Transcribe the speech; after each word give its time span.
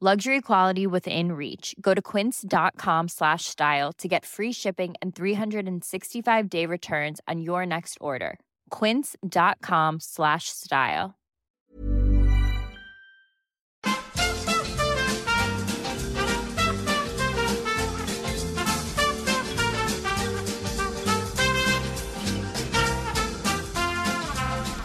Luxury 0.00 0.40
quality 0.40 0.86
within 0.86 1.32
reach. 1.32 1.74
Go 1.80 1.92
to 1.92 2.00
quince.com 2.00 3.08
slash 3.08 3.46
style 3.46 3.92
to 3.94 4.06
get 4.06 4.24
free 4.24 4.52
shipping 4.52 4.94
and 5.02 5.12
365 5.12 6.48
day 6.48 6.66
returns 6.66 7.20
on 7.26 7.40
your 7.40 7.66
next 7.66 7.98
order. 8.00 8.38
Quince.com 8.70 9.98
slash 9.98 10.44
style. 10.50 11.14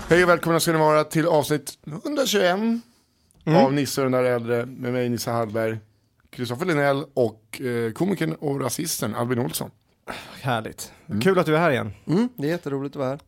Hej 0.09 0.23
och 0.23 0.29
välkomna 0.29 0.59
ni 0.67 0.73
vara 0.73 1.03
till 1.03 1.27
avsnitt 1.27 1.77
121 1.85 2.92
av 3.45 3.73
Nisse 3.73 4.01
och 4.01 4.11
den 4.11 4.23
där 4.23 4.31
äldre 4.31 4.65
med 4.65 4.93
mig 4.93 5.09
Nisse 5.09 5.31
Hallberg, 5.31 5.77
Kristoffer 6.29 6.65
Linell 6.65 7.03
och 7.13 7.61
eh, 7.61 7.91
komikern 7.91 8.33
och 8.33 8.61
rasisten 8.61 9.15
Albin 9.15 9.39
Olsson. 9.39 9.71
Härligt. 10.41 10.93
Kul 11.21 11.39
att 11.39 11.45
du 11.45 11.55
är 11.55 11.59
här 11.59 11.71
igen. 11.71 11.91
Mm, 12.07 12.29
det 12.37 12.47
är 12.47 12.51
jätteroligt 12.51 12.95
att 12.95 12.99
vara 12.99 13.09
här. 13.09 13.19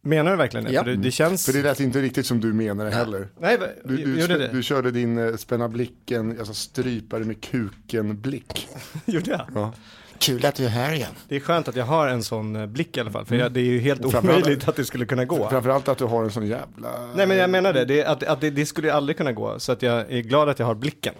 Menar 0.00 0.30
du 0.30 0.36
verkligen 0.36 0.64
det? 0.64 0.72
Ja. 0.72 0.84
För 0.84 0.90
det, 0.90 0.96
det 0.96 1.10
känns... 1.10 1.46
För 1.46 1.52
det 1.52 1.62
lät 1.62 1.80
inte 1.80 2.02
riktigt 2.02 2.26
som 2.26 2.40
du 2.40 2.52
menade 2.52 2.90
heller. 2.90 3.28
Nej, 3.40 3.58
Du, 3.84 3.96
du, 3.96 4.20
gjorde 4.20 4.34
sp- 4.34 4.38
det? 4.38 4.48
du 4.52 4.62
körde 4.62 4.90
din 4.90 5.18
eh, 5.18 5.36
spänna 5.36 5.68
blicken, 5.68 6.38
alltså 6.38 6.54
strypare 6.54 7.24
med 7.24 7.40
kuken 7.40 8.20
blick. 8.20 8.68
gjorde 9.04 9.30
jag? 9.30 9.46
Ja. 9.54 9.72
Kul 10.18 10.46
att 10.46 10.54
du 10.54 10.64
är 10.64 10.68
här 10.68 10.92
igen. 10.92 11.12
Det 11.28 11.36
är 11.36 11.40
skönt 11.40 11.68
att 11.68 11.76
jag 11.76 11.84
har 11.84 12.08
en 12.08 12.22
sån 12.22 12.56
eh, 12.56 12.66
blick 12.66 12.96
i 12.96 13.00
alla 13.00 13.10
fall, 13.10 13.24
för 13.24 13.36
jag, 13.36 13.52
det 13.52 13.60
är 13.60 13.64
ju 13.64 13.78
helt 13.80 14.04
omöjligt 14.04 14.68
att 14.68 14.76
det 14.76 14.84
skulle 14.84 15.06
kunna 15.06 15.24
gå. 15.24 15.48
Framförallt 15.48 15.88
att 15.88 15.98
du 15.98 16.04
har 16.04 16.24
en 16.24 16.30
sån 16.30 16.46
jävla... 16.46 17.06
Nej 17.14 17.26
men 17.26 17.36
jag 17.36 17.50
menar 17.50 17.72
det, 17.72 17.84
det 17.84 18.04
att, 18.04 18.22
att 18.22 18.40
det, 18.40 18.50
det 18.50 18.66
skulle 18.66 18.92
aldrig 18.92 19.16
kunna 19.16 19.32
gå, 19.32 19.60
så 19.60 19.72
att 19.72 19.82
jag 19.82 20.12
är 20.12 20.20
glad 20.20 20.48
att 20.48 20.58
jag 20.58 20.66
har 20.66 20.74
blicken. 20.74 21.14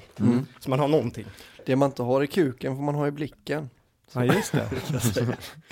Så 0.60 0.70
man 0.70 0.78
har 0.78 0.88
någonting. 0.88 1.26
Det 1.66 1.76
man 1.76 1.88
inte 1.88 2.02
har 2.02 2.22
i 2.22 2.26
kuken 2.26 2.76
får 2.76 2.82
man 2.82 2.94
ha 2.94 3.06
i 3.06 3.10
blicken. 3.10 3.70
Ja 4.12 4.24
just 4.24 4.52
det. 4.52 4.68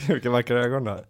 Vilka 0.09 0.31
vackra 0.31 0.65
ögon 0.65 0.85
du 0.85 0.91
har. 0.91 1.05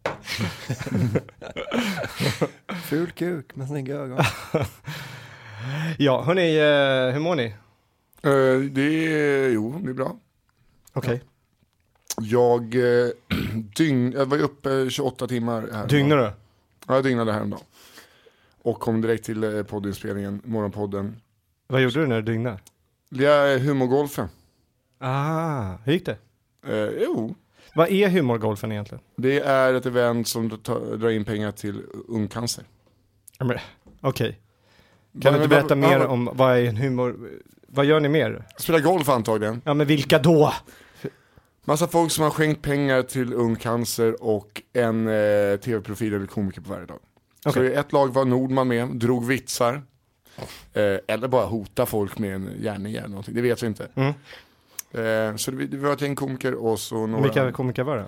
Ful 2.75 3.11
kuk 3.11 3.57
med 3.57 3.69
snygga 3.69 3.97
ögon. 3.97 4.19
Ja, 5.99 6.23
hörni, 6.23 6.57
eh, 6.57 7.13
hur 7.15 7.21
mår 7.21 7.35
ni? 7.35 7.45
Eh, 8.23 8.71
det 8.71 8.83
är, 8.83 9.49
jo, 9.49 9.81
det 9.85 9.91
är 9.91 9.95
bra. 9.95 10.17
Okej. 10.93 11.23
Jag, 12.21 12.75
eh, 12.75 13.09
dygn, 13.77 14.13
jag 14.13 14.27
var 14.27 14.39
uppe 14.39 14.91
28 14.91 15.27
timmar 15.29 15.69
här. 15.73 15.87
Dygnar 15.87 16.17
du? 16.17 16.23
Ja, 16.87 16.95
jag 16.95 17.05
dygnade 17.05 17.33
häromdagen. 17.33 17.63
Och 18.63 18.81
kom 18.81 19.01
direkt 19.01 19.25
till 19.25 19.45
eh, 19.45 19.63
poddinspelningen, 19.63 20.41
morgonpodden. 20.45 21.21
Vad 21.69 21.81
gjorde 21.83 22.01
du 22.01 22.07
när 22.07 22.23
du 22.23 22.33
dygnade? 22.33 22.59
Jag 23.09 23.53
är 23.53 23.59
humorgolfen. 23.59 24.29
Ah, 24.99 25.75
hur 25.85 25.93
gick 25.93 26.07
det? 26.07 26.17
Eh, 26.67 27.03
jo, 27.05 27.35
Vad 27.75 27.89
är 27.89 28.09
humorgolfen 28.09 28.73
egentligen? 28.73 29.03
det 29.17 29.41
är 29.41 29.75
ett 29.75 29.87
event 29.87 30.29
som 30.29 30.51
tar, 30.51 30.97
drar 30.97 31.11
in 31.11 31.25
pengar 31.25 31.53
till 31.53 31.83
ungcancer. 32.09 32.65
Men, 33.39 33.59
Okej. 34.01 34.41
Vad- 35.13 35.23
Kan 35.23 35.33
du 35.33 35.43
inte 35.43 35.49
vad- 35.57 35.69
berätta 35.69 35.89
ja, 35.89 35.91
mer 35.91 35.99
vad- 35.99 36.09
om 36.11 36.31
vad 36.33 36.57
är 36.59 36.65
en 36.65 36.77
humor... 36.77 37.31
Vad 37.69 37.85
gör 37.87 38.01
ni 38.01 38.09
mer? 38.09 38.45
Spela 38.59 38.81
golf 38.81 39.09
antagligen. 39.09 39.63
Ja 39.65 39.75
men 39.75 39.87
vilka 39.87 40.19
då? 40.19 40.53
Massa 41.69 41.89
folk 41.89 42.13
som 42.13 42.25
har 42.25 42.31
skänkt 42.31 42.63
pengar 42.63 43.03
till 43.03 43.33
ungcancer 43.33 44.23
och 44.23 44.63
en 44.73 45.09
eh, 45.09 45.57
tv-profil 45.57 46.15
eller 46.15 46.27
komiker 46.27 46.61
på 46.61 46.71
varje 46.71 46.87
dag. 46.87 46.99
Så 47.43 47.51
Okej. 47.51 47.67
i 47.67 47.75
ett 47.75 47.93
lag 47.93 48.15
var 48.15 48.25
Nordman 48.25 48.69
med, 48.69 48.89
drog 48.89 49.27
vitsar. 49.27 49.83
Eh, 50.73 50.99
eller 51.07 51.29
bara 51.29 51.47
hota 51.47 51.87
folk 51.87 52.19
med 52.19 52.35
en 52.35 52.51
järnring 52.61 52.95
eller 52.95 53.09
någonting, 53.09 53.35
det 53.35 53.43
vet 53.43 53.63
vi 53.63 53.67
inte. 53.67 53.89
Mm. 53.95 54.09
Eh, 54.91 55.37
så 55.37 55.51
det, 55.51 55.67
det 55.67 55.77
var 55.77 55.93
ett 55.93 56.01
gäng 56.01 56.15
komiker 56.15 56.55
och 56.55 56.81
så 56.81 57.07
några. 57.07 57.23
Vilka 57.23 57.53
komiker 57.53 57.83
var 57.83 57.97
det? 57.97 58.07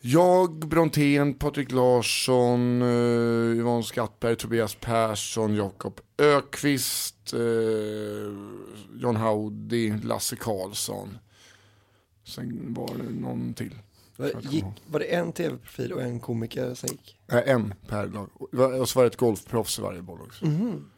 Jag, 0.00 0.68
Brontén, 0.68 1.34
Patrik 1.34 1.72
Larsson, 1.72 2.82
uh, 2.82 3.56
Yvonne 3.56 3.82
Skattberg, 3.82 4.36
Tobias 4.36 4.74
Persson, 4.74 5.54
Jakob 5.54 6.00
Ökvist, 6.18 7.34
uh, 7.34 7.40
John 8.94 9.16
Howdy, 9.16 9.92
Lasse 10.02 10.36
Karlsson. 10.36 11.18
Sen 12.24 12.74
var 12.74 12.90
det 12.96 13.10
någon 13.20 13.54
till. 13.54 13.74
Var, 14.16 14.32
gick, 14.40 14.64
var 14.86 15.00
det 15.00 15.14
en 15.14 15.32
tv-profil 15.32 15.92
och 15.92 16.02
en 16.02 16.20
komiker 16.20 16.74
som 16.74 16.88
gick? 16.88 17.18
Äh, 17.32 17.38
en 17.50 17.74
per 17.88 18.06
lag. 18.06 18.28
Och 18.80 18.88
så 18.88 18.98
var 18.98 19.02
det 19.04 19.06
ett 19.10 19.16
golfproffs 19.16 19.78
i 19.78 19.82
varje 19.82 20.02
boll 20.02 20.20
också. 20.20 20.44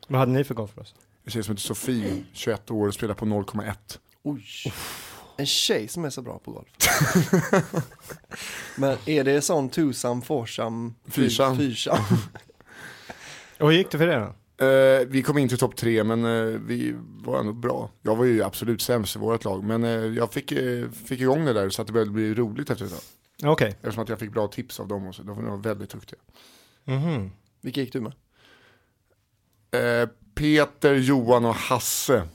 Vad 0.08 0.20
hade 0.20 0.32
ni 0.32 0.44
för 0.44 0.54
golfproffs? 0.54 0.94
En 1.24 1.30
tjej 1.30 1.42
som 1.42 1.52
heter 1.52 1.62
Sofie, 1.62 2.24
21 2.32 2.70
år, 2.70 2.90
spelar 2.90 3.14
på 3.14 3.24
0,1. 3.24 3.74
Oj. 4.22 4.44
En 5.36 5.46
tjej 5.46 5.88
som 5.88 6.04
är 6.04 6.10
så 6.10 6.22
bra 6.22 6.38
på 6.38 6.52
golf. 6.52 6.68
Men 8.76 8.96
är 9.06 9.24
det 9.24 9.40
sån 9.42 9.68
tusam, 9.68 10.22
foursam, 10.22 10.94
Fyrsam. 11.06 11.56
fyrsam? 11.56 11.98
Och 13.60 13.70
hur 13.70 13.78
gick 13.78 13.90
det 13.90 13.98
för 13.98 14.08
er 14.08 14.20
då? 14.20 14.34
Eh, 14.58 15.06
vi 15.08 15.22
kom 15.22 15.38
in 15.38 15.48
till 15.48 15.58
topp 15.58 15.76
tre 15.76 16.04
men 16.04 16.24
eh, 16.24 16.60
vi 16.60 16.94
var 16.98 17.40
ändå 17.40 17.52
bra. 17.52 17.90
Jag 18.02 18.16
var 18.16 18.24
ju 18.24 18.42
absolut 18.42 18.82
sämst 18.82 19.16
i 19.16 19.18
vårt 19.18 19.44
lag 19.44 19.64
men 19.64 19.84
eh, 19.84 19.90
jag 19.90 20.32
fick, 20.32 20.52
eh, 20.52 20.90
fick 20.90 21.20
igång 21.20 21.44
det 21.44 21.52
där 21.52 21.70
så 21.70 21.82
att 21.82 21.86
det 21.86 21.92
började 21.92 22.10
bli 22.10 22.34
roligt 22.34 22.70
efter 22.70 22.84
ett 22.84 22.90
tag. 22.90 23.52
Okej. 23.52 23.68
Eftersom 23.70 24.02
att 24.02 24.08
jag 24.08 24.18
fick 24.18 24.32
bra 24.32 24.48
tips 24.48 24.80
av 24.80 24.88
dem 24.88 25.06
och 25.06 25.14
så. 25.14 25.22
De 25.22 25.44
var 25.44 25.56
väldigt 25.56 25.90
duktiga. 25.90 26.18
Mhm. 26.84 27.30
Vilka 27.60 27.80
gick 27.80 27.92
du 27.92 28.00
med? 28.00 28.12
Peter, 30.34 30.94
Johan 30.94 31.44
och 31.44 31.54
Hasse. 31.54 32.28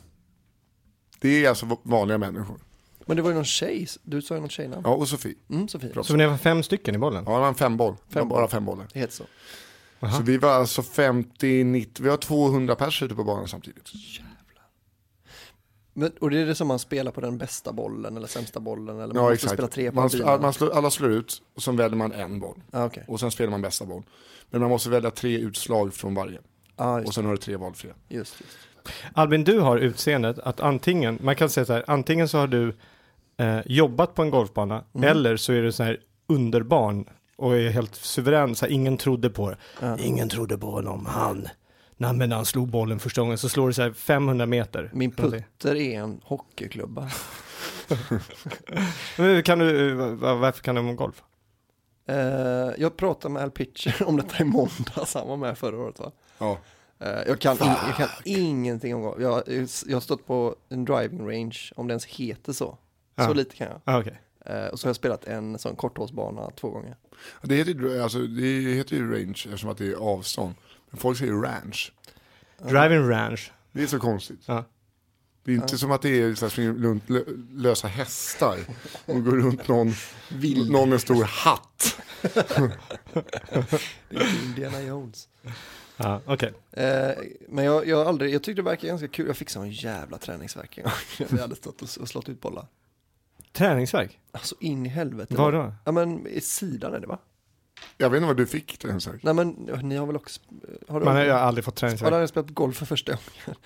Det 1.20 1.46
är 1.46 1.50
alltså 1.50 1.78
vanliga 1.84 2.18
människor. 2.18 2.60
Men 3.06 3.16
det 3.18 3.24
var 3.24 3.30
ju 3.30 3.36
någon 3.36 3.46
tjej, 3.46 3.88
du 4.04 4.22
sa 4.22 4.34
ju 4.36 4.40
någon 4.40 4.50
tjejnamn. 4.50 4.82
Ja 4.86 4.94
och 4.94 5.08
Sofie. 5.08 5.36
Mm, 5.50 5.68
Sofie. 5.68 6.04
Så 6.04 6.16
ni 6.16 6.26
var 6.26 6.38
fem 6.38 6.64
stycken 6.64 6.96
i 6.96 6.98
bollen? 6.98 7.24
Ja 7.28 7.34
det 7.34 7.40
var 7.40 7.48
en 7.48 7.56
femboll. 7.56 7.96
Fem 7.96 8.04
Fem 8.10 8.28
boll. 8.30 8.38
bara 8.38 8.48
fem 8.48 8.66
bollar. 8.66 8.88
Det 8.94 9.00
heter 9.00 9.14
så. 9.14 9.24
Aha. 10.02 10.18
Så 10.18 10.24
vi 10.24 10.38
var 10.38 10.50
alltså 10.50 10.82
50, 10.84 11.64
90, 11.64 12.04
vi 12.04 12.10
har 12.10 12.18
200 12.18 12.76
pers 12.76 13.04
ute 13.04 13.16
på 13.16 13.24
banan 13.24 13.48
samtidigt. 13.48 13.92
Men, 15.94 16.12
och 16.22 16.30
det 16.30 16.40
är 16.40 16.46
det 16.46 16.56
som 16.56 16.68
man 16.68 16.80
spelar 16.80 17.12
på 17.12 17.22
den 17.22 17.38
bästa 17.38 17.74
bollen 17.74 18.18
eller 18.18 18.28
sämsta 18.28 18.60
bollen 18.60 18.96
eller 19.00 19.14
man 19.14 19.16
Ja 19.16 19.22
måste 19.30 19.34
exakt. 19.34 19.54
spela 19.54 19.68
tre 19.68 19.90
på 19.92 19.96
man, 19.96 20.10
bilarna. 20.10 20.38
man 20.42 20.54
slår, 20.54 20.72
alla 20.78 20.90
slår 20.92 21.12
ut 21.12 21.42
och 21.56 21.64
sen 21.64 21.76
väljer 21.76 21.98
man 21.98 22.12
en 22.12 22.40
boll. 22.40 22.62
Ah, 22.72 22.86
okej. 22.86 23.04
Och 23.08 23.20
sen 23.20 23.32
spelar 23.32 23.52
man 23.52 23.62
bästa 23.62 23.86
boll. 23.86 24.04
Men 24.50 24.62
man 24.62 24.70
måste 24.70 24.90
välja 24.90 25.12
tre 25.12 25.38
utslag 25.38 25.94
från 25.94 26.16
varje. 26.16 26.40
Ah, 26.76 27.00
Och 27.02 27.14
sen 27.14 27.26
har 27.26 27.32
du 27.32 27.38
tre 27.38 27.56
valfria. 27.56 27.94
just, 28.10 28.42
just. 28.42 28.58
Albin, 29.14 29.44
du 29.44 29.60
har 29.60 29.78
utseendet 29.78 30.40
att 30.40 30.60
antingen, 30.60 31.20
man 31.22 31.36
kan 31.36 31.50
säga 31.50 31.66
så 31.66 31.74
här, 31.74 31.84
antingen 31.88 32.28
så 32.28 32.38
har 32.38 32.48
du 32.48 32.78
eh, 33.38 33.60
jobbat 33.66 34.16
på 34.16 34.22
en 34.22 34.30
golfbana 34.30 34.84
eller 35.04 35.38
så 35.38 35.54
är 35.54 35.62
du 35.62 35.72
så 35.72 35.84
här 35.84 36.00
underbarn 36.28 37.06
och 37.42 37.58
är 37.58 37.70
helt 37.70 37.96
suverän, 37.96 38.56
så 38.56 38.66
här, 38.66 38.72
ingen 38.74 38.98
trodde 38.98 39.30
på 39.30 39.50
det. 39.50 39.58
Ja. 39.82 39.98
Ingen 39.98 40.30
trodde 40.30 40.58
på 40.58 40.72
honom, 40.72 41.06
han. 41.06 41.48
Nej 41.98 42.14
men 42.14 42.30
när 42.30 42.36
han 42.36 42.46
slog 42.46 42.68
bollen 42.68 43.00
första 43.00 43.22
gången 43.22 43.38
så 43.38 43.50
slår 43.50 43.68
det 43.68 43.74
så 43.74 43.82
här 43.82 43.92
500 43.94 44.46
meter. 44.46 44.90
Min 44.94 45.12
putter 45.12 45.76
är 45.76 46.00
en 46.00 46.22
hockeyklubba. 46.24 47.10
Kan 49.46 49.60
du, 49.60 49.94
va- 49.94 50.36
varför 50.36 50.64
kan 50.64 50.76
du 50.76 50.82
om 50.82 50.96
golf? 50.96 51.24
Eh, 52.08 52.16
jag 52.78 52.98
pratade 52.98 53.34
med 53.34 53.44
Al 53.44 53.52
Pitcher 53.52 54.04
om 54.08 54.18
detta 54.18 54.44
i 54.44 54.46
måndags, 54.46 55.14
han 55.14 55.28
var 55.28 55.38
med 55.38 55.58
förra 55.58 55.78
året 55.78 56.00
va? 56.00 56.12
Ja. 56.38 56.58
Eh, 57.00 57.10
jag, 57.28 57.40
kan 57.40 57.54
in, 57.58 57.74
jag 57.88 57.96
kan 57.98 58.08
ingenting 58.26 58.96
om 58.96 59.02
golf. 59.02 59.18
Jag, 59.22 59.44
jag 59.88 59.96
har 59.96 60.02
stått 60.02 60.28
på 60.28 60.56
en 60.70 60.86
driving 60.86 61.28
range, 61.30 61.58
om 61.76 61.88
det 61.88 61.92
ens 61.92 62.06
heter 62.06 62.54
så. 62.54 62.66
Så 62.66 62.78
Ja. 63.24 63.34
lite 63.34 63.56
kan 63.56 63.68
jag. 63.68 63.82
Ah, 63.84 64.00
Okej. 64.00 64.20
Eh, 64.46 64.66
och 64.66 64.80
så 64.80 64.86
har 64.88 64.90
jag 64.90 64.96
spelat 64.96 65.26
en 65.26 65.60
sån 65.60 65.76
korthålsbana 65.76 66.50
två 66.60 66.70
gånger. 66.70 66.96
Det 67.42 67.56
heter, 67.56 67.72
ju- 67.72 68.02
alltså, 68.02 68.20
det 68.20 68.74
heter 68.74 68.96
ju 68.96 69.12
range 69.12 69.30
eftersom 69.46 69.70
att 69.70 69.78
det 69.78 69.88
är 69.88 69.96
avstånd. 69.96 70.54
Men 70.90 71.00
folk 71.00 71.18
säger 71.18 71.34
ranch. 71.34 71.94
Driving 72.58 73.10
ranch. 73.10 73.52
Det 73.72 73.84
är 73.84 73.88
så 73.88 74.00
konstigt. 74.00 74.40
Ja. 74.46 74.64
Det 75.44 75.52
är 75.52 75.56
inte 75.56 75.78
som 75.78 75.92
att 75.92 76.02
det 76.02 76.10
är 76.22 76.36
så 76.36 76.46
här, 76.46 76.50
springer 76.50 76.74
runt 76.74 77.08
lö- 77.10 77.48
lösa 77.56 77.88
hästar 77.88 78.58
och 79.06 79.24
går 79.24 79.32
runt 79.32 79.68
någon, 79.68 79.94
någon 80.72 80.90
med 80.90 80.94
en 80.94 81.00
stor 81.00 81.24
hatt. 81.24 81.98
Det 84.10 84.16
är 84.16 84.44
Indiana 84.46 84.82
Jones. 84.82 85.28
Ja, 85.98 86.22
okej. 86.26 86.54
Eh, 86.72 87.12
men 87.50 87.66
jag, 87.66 87.88
jag 87.88 88.08
aldrig, 88.08 88.34
jag 88.34 88.44
tyckte 88.44 88.62
det 88.62 88.66
verkade 88.66 88.88
ganska 88.88 89.08
kul. 89.08 89.28
Jag 89.28 89.38
fick 89.38 89.50
sån 89.50 89.72
jävla 89.72 90.18
träningsvärk 90.18 90.78
en 90.78 90.84
gång. 90.84 90.94
Vi 91.30 91.42
hade 91.42 91.56
stått 91.56 91.82
och, 91.82 91.90
och 92.02 92.08
slått 92.10 92.30
ut 92.30 92.42
bollar. 92.42 92.68
Träningsverk? 93.52 94.20
Alltså 94.32 94.56
in 94.60 94.86
i 94.86 94.90
helvete. 94.90 95.36
Var 95.36 95.52
då? 95.52 95.74
Ja 95.86 95.92
men 95.92 96.28
i 96.28 96.42
sidan 96.42 96.94
är 96.94 97.00
det 97.00 97.08
va? 97.08 97.20
Jag 97.98 98.10
vet 98.10 98.18
inte 98.18 98.28
vad 98.28 98.38
du 98.38 98.46
fick 98.46 98.78
sak. 99.02 99.16
Nej 99.24 99.34
men 99.34 99.50
ni 99.84 99.96
har 99.98 100.06
väl 100.06 100.16
också, 100.16 100.42
har 100.88 101.00
du, 101.00 101.06
Man 101.06 101.16
har 101.16 101.24
ju 101.24 101.30
aldrig 101.32 101.66
fått 101.66 101.76
har 101.76 101.80
träningsverk. 101.80 102.10
du 102.12 102.16
aldrig 102.16 102.30
spelat 102.30 102.50
golf 102.50 102.78
för 102.78 102.86
första 102.86 103.12
gången? 103.12 103.60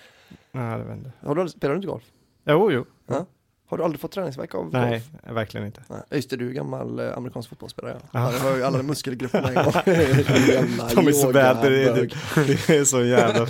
Nej, 0.52 0.78
det 0.78 0.84
vet 0.84 0.88
jag 0.88 0.96
inte. 0.96 1.12
Har 1.20 1.34
du 1.34 1.40
aldrig, 1.40 1.56
spelar 1.58 1.74
du 1.74 1.76
inte 1.76 1.88
golf? 1.88 2.04
Jo, 2.44 2.72
jo. 2.72 2.86
Har 3.68 3.78
du 3.78 3.84
aldrig 3.84 4.00
fått 4.00 4.12
träningsverk 4.12 4.54
av 4.54 4.70
Nej, 4.72 4.90
golf? 5.22 5.36
verkligen 5.36 5.66
inte. 5.66 5.82
Nej. 5.88 6.00
Just 6.10 6.30
det, 6.30 6.36
du 6.36 6.48
är 6.48 6.52
gammal 6.52 6.98
eh, 6.98 7.16
amerikansk 7.16 7.48
fotbollsspelare. 7.48 7.96
Ja. 8.02 8.08
Ja. 8.12 8.32
Ja. 8.32 8.32
Jag 8.32 8.50
har 8.50 8.56
ju 8.56 8.62
alla 8.64 8.82
muskelgrupper 8.82 9.42
med 9.42 9.56
en 9.56 9.64
gång. 9.64 9.72
Jävla 10.48 10.88
De 10.94 11.08
är 11.08 11.12
så 11.12 11.32
bad, 11.32 11.56
det, 11.62 11.94
bög. 11.94 12.14
det, 12.46 12.66
det 12.66 12.76
är 12.76 12.84
så 12.84 13.04
jävla, 13.04 13.46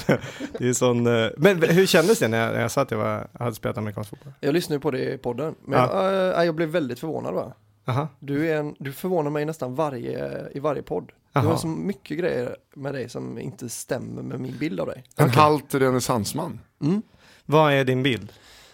det 0.59 0.69
är 0.69 0.73
sån, 0.73 1.07
eh, 1.07 1.29
men 1.37 1.63
hur 1.63 1.87
kändes 1.87 2.19
det 2.19 2.29
när 2.29 2.39
jag, 2.45 2.53
när 2.53 2.61
jag 2.61 2.71
sa 2.71 2.81
att 2.83 2.91
jag 2.91 2.99
var, 2.99 3.29
hade 3.39 3.55
spelat 3.55 3.79
amerikansk 3.79 4.11
fotboll? 4.11 4.33
Jag 4.41 4.55
lyssnade 4.55 4.77
ju 4.77 4.81
på 4.81 4.91
det 4.91 5.15
i 5.15 5.19
podden, 5.19 5.55
men 5.65 5.79
Ja. 5.79 6.13
jag, 6.13 6.39
äh, 6.41 6.45
jag 6.45 6.55
blev 6.55 6.69
väldigt 6.69 6.99
förvånad 6.99 7.35
va? 7.35 7.53
Aha, 7.89 8.09
Du, 8.19 8.49
är 8.51 8.57
en, 8.57 8.75
du 8.79 8.93
förvånar 8.93 9.31
mig 9.31 9.45
nästan 9.45 9.75
varje, 9.75 10.49
i 10.55 10.59
varje 10.61 10.83
podd. 10.83 11.13
Du 11.33 11.41
Aha. 11.41 11.49
har 11.51 11.57
så 11.57 11.67
mycket 11.67 12.19
grejer 12.19 12.57
med 12.75 12.95
dig 12.95 13.09
som 13.09 13.39
inte 13.39 13.69
stämmer 13.69 14.23
med 14.23 14.41
min 14.41 14.59
bild 14.59 14.81
av 14.81 14.87
dig. 14.87 15.05
En 15.17 15.27
Okej. 15.27 15.37
halt 15.41 15.75
renässansman. 15.75 16.61
Mm. 16.83 17.03
vad 17.45 17.73
är 17.73 17.85
din 17.85 18.03
bild? 18.03 18.33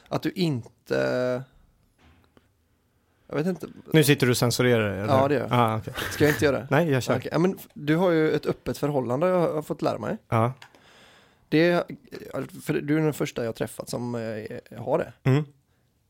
Att 0.09 0.23
du 0.23 0.31
inte... 0.31 0.69
Jag 3.26 3.37
vet 3.37 3.46
inte, 3.46 3.67
Nu 3.93 4.05
sitter 4.05 4.26
du 4.26 4.31
och 4.31 4.37
censurerar 4.37 4.90
eller? 4.90 5.14
Ja, 5.14 5.29
det 5.29 5.34
gör 5.34 5.40
jag. 5.40 5.49
Ah, 5.52 5.79
okay. 5.79 5.94
ska 6.11 6.25
jag 6.25 6.32
inte 6.34 6.44
göra 6.44 6.58
det? 6.58 6.67
Nej, 6.70 6.90
jag 6.90 7.02
kör. 7.02 7.17
Okej, 7.17 7.29
ja, 7.32 7.38
men 7.38 7.58
du 7.75 7.96
har 7.96 8.11
ju 8.11 8.31
ett 8.32 8.46
öppet 8.46 8.79
förhållande 8.79 9.26
jag 9.29 9.52
har 9.52 9.62
fått 9.62 9.82
lära 9.82 9.99
mig. 9.99 10.17
Ja. 10.29 10.52
Det, 11.49 11.87
för 12.64 12.75
du 12.81 12.99
är 12.99 13.00
den 13.00 13.12
första 13.14 13.44
jag 13.44 13.55
träffat 13.55 13.88
som 13.88 14.14
eh, 14.14 14.79
har 14.79 14.99
det. 14.99 15.12
Mm. 15.31 15.44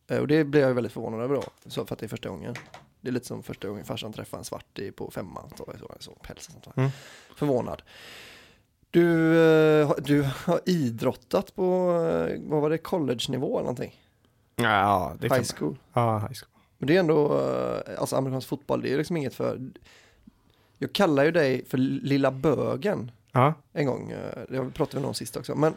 Eh, 0.08 0.18
Och 0.18 0.26
det 0.28 0.44
blir 0.44 0.60
jag 0.60 0.74
väldigt 0.74 0.92
förvånad 0.92 1.20
över 1.20 1.34
då, 1.34 1.42
så 1.66 1.86
för 1.86 1.94
att 1.94 1.98
det 1.98 2.06
är 2.06 2.08
första 2.08 2.28
gången. 2.28 2.54
Det 3.00 3.08
är 3.08 3.12
lite 3.12 3.26
som 3.26 3.42
första 3.42 3.68
gången 3.68 3.84
farsan 3.84 4.12
träffade 4.12 4.40
en 4.40 4.44
svart 4.44 4.78
i, 4.78 4.90
på 4.92 5.10
femman, 5.10 5.50
så, 5.58 5.72
så, 5.78 5.94
så 5.98 6.10
päls 6.10 6.46
och 6.46 6.52
sånt 6.52 6.64
där. 6.64 6.72
Mm. 6.82 6.90
Förvånad. 7.36 7.82
Du, 8.90 9.38
eh, 9.80 9.90
du 9.98 10.28
har 10.44 10.60
idrottat 10.66 11.54
på, 11.54 11.64
eh, 12.30 12.40
vad 12.46 12.62
var 12.62 12.70
det, 12.70 12.78
college-nivå 12.78 13.56
eller 13.58 13.64
någonting? 13.64 13.98
Ja, 14.56 15.16
det 15.20 15.28
kan 15.28 15.38
High 15.38 15.50
school. 15.58 15.78
Ja, 15.92 16.18
high 16.18 16.32
school. 16.32 16.62
Men 16.78 16.86
det 16.86 16.96
är 16.96 17.00
ändå, 17.00 17.40
eh, 17.40 18.00
alltså 18.00 18.16
amerikansk 18.16 18.48
fotboll, 18.48 18.82
det 18.82 18.92
är 18.92 18.96
liksom 18.98 19.16
inget 19.16 19.34
för, 19.34 19.60
jag 20.78 20.92
kallar 20.92 21.24
ju 21.24 21.30
dig 21.30 21.64
för 21.64 21.78
lilla 21.78 22.30
bögen 22.30 23.10
Ja, 23.32 23.54
en 23.72 23.86
gång, 23.86 24.14
det 24.48 24.70
pratade 24.74 25.00
vi 25.00 25.06
om 25.08 25.14
sist 25.14 25.36
också, 25.36 25.54
men 25.54 25.74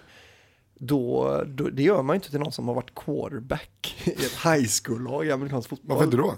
då, 0.73 1.43
då, 1.47 1.69
det 1.69 1.83
gör 1.83 2.03
man 2.03 2.13
ju 2.13 2.17
inte 2.17 2.29
till 2.29 2.39
någon 2.39 2.51
som 2.51 2.67
har 2.67 2.75
varit 2.75 2.95
quarterback 2.95 3.97
i 4.05 4.11
ett 4.11 4.45
high 4.45 4.67
school-lag 4.83 5.25
i 5.25 5.31
amerikansk 5.31 5.69
fotboll. 5.69 5.89
Varför 5.89 6.05
inte 6.05 6.17
då? 6.17 6.33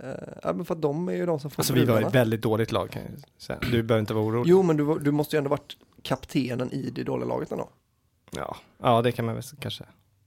Eh, 0.00 0.10
ja, 0.42 0.52
men 0.52 0.64
för 0.64 0.74
att 0.74 0.82
de 0.82 1.08
är 1.08 1.12
ju 1.12 1.26
de 1.26 1.40
som 1.40 1.50
får 1.50 1.62
alltså 1.62 1.72
vi 1.72 1.84
var 1.84 2.00
ett 2.00 2.14
väldigt 2.14 2.42
dåligt 2.42 2.72
lag 2.72 2.90
kan 2.90 3.02
jag 3.02 3.42
säga. 3.42 3.58
Du 3.70 3.82
behöver 3.82 4.00
inte 4.00 4.14
vara 4.14 4.24
orolig. 4.24 4.50
Jo, 4.50 4.62
men 4.62 4.76
du, 4.76 4.98
du 4.98 5.10
måste 5.10 5.36
ju 5.36 5.38
ändå 5.38 5.50
varit 5.50 5.76
kaptenen 6.02 6.72
i 6.72 6.90
det 6.90 7.04
dåliga 7.04 7.28
laget 7.28 7.52
ändå. 7.52 7.68
Ja. 8.30 8.56
ja, 8.78 9.02
det 9.02 9.12
kan 9.12 9.24
man 9.24 9.34
väl 9.34 9.44
kanske. 9.60 9.84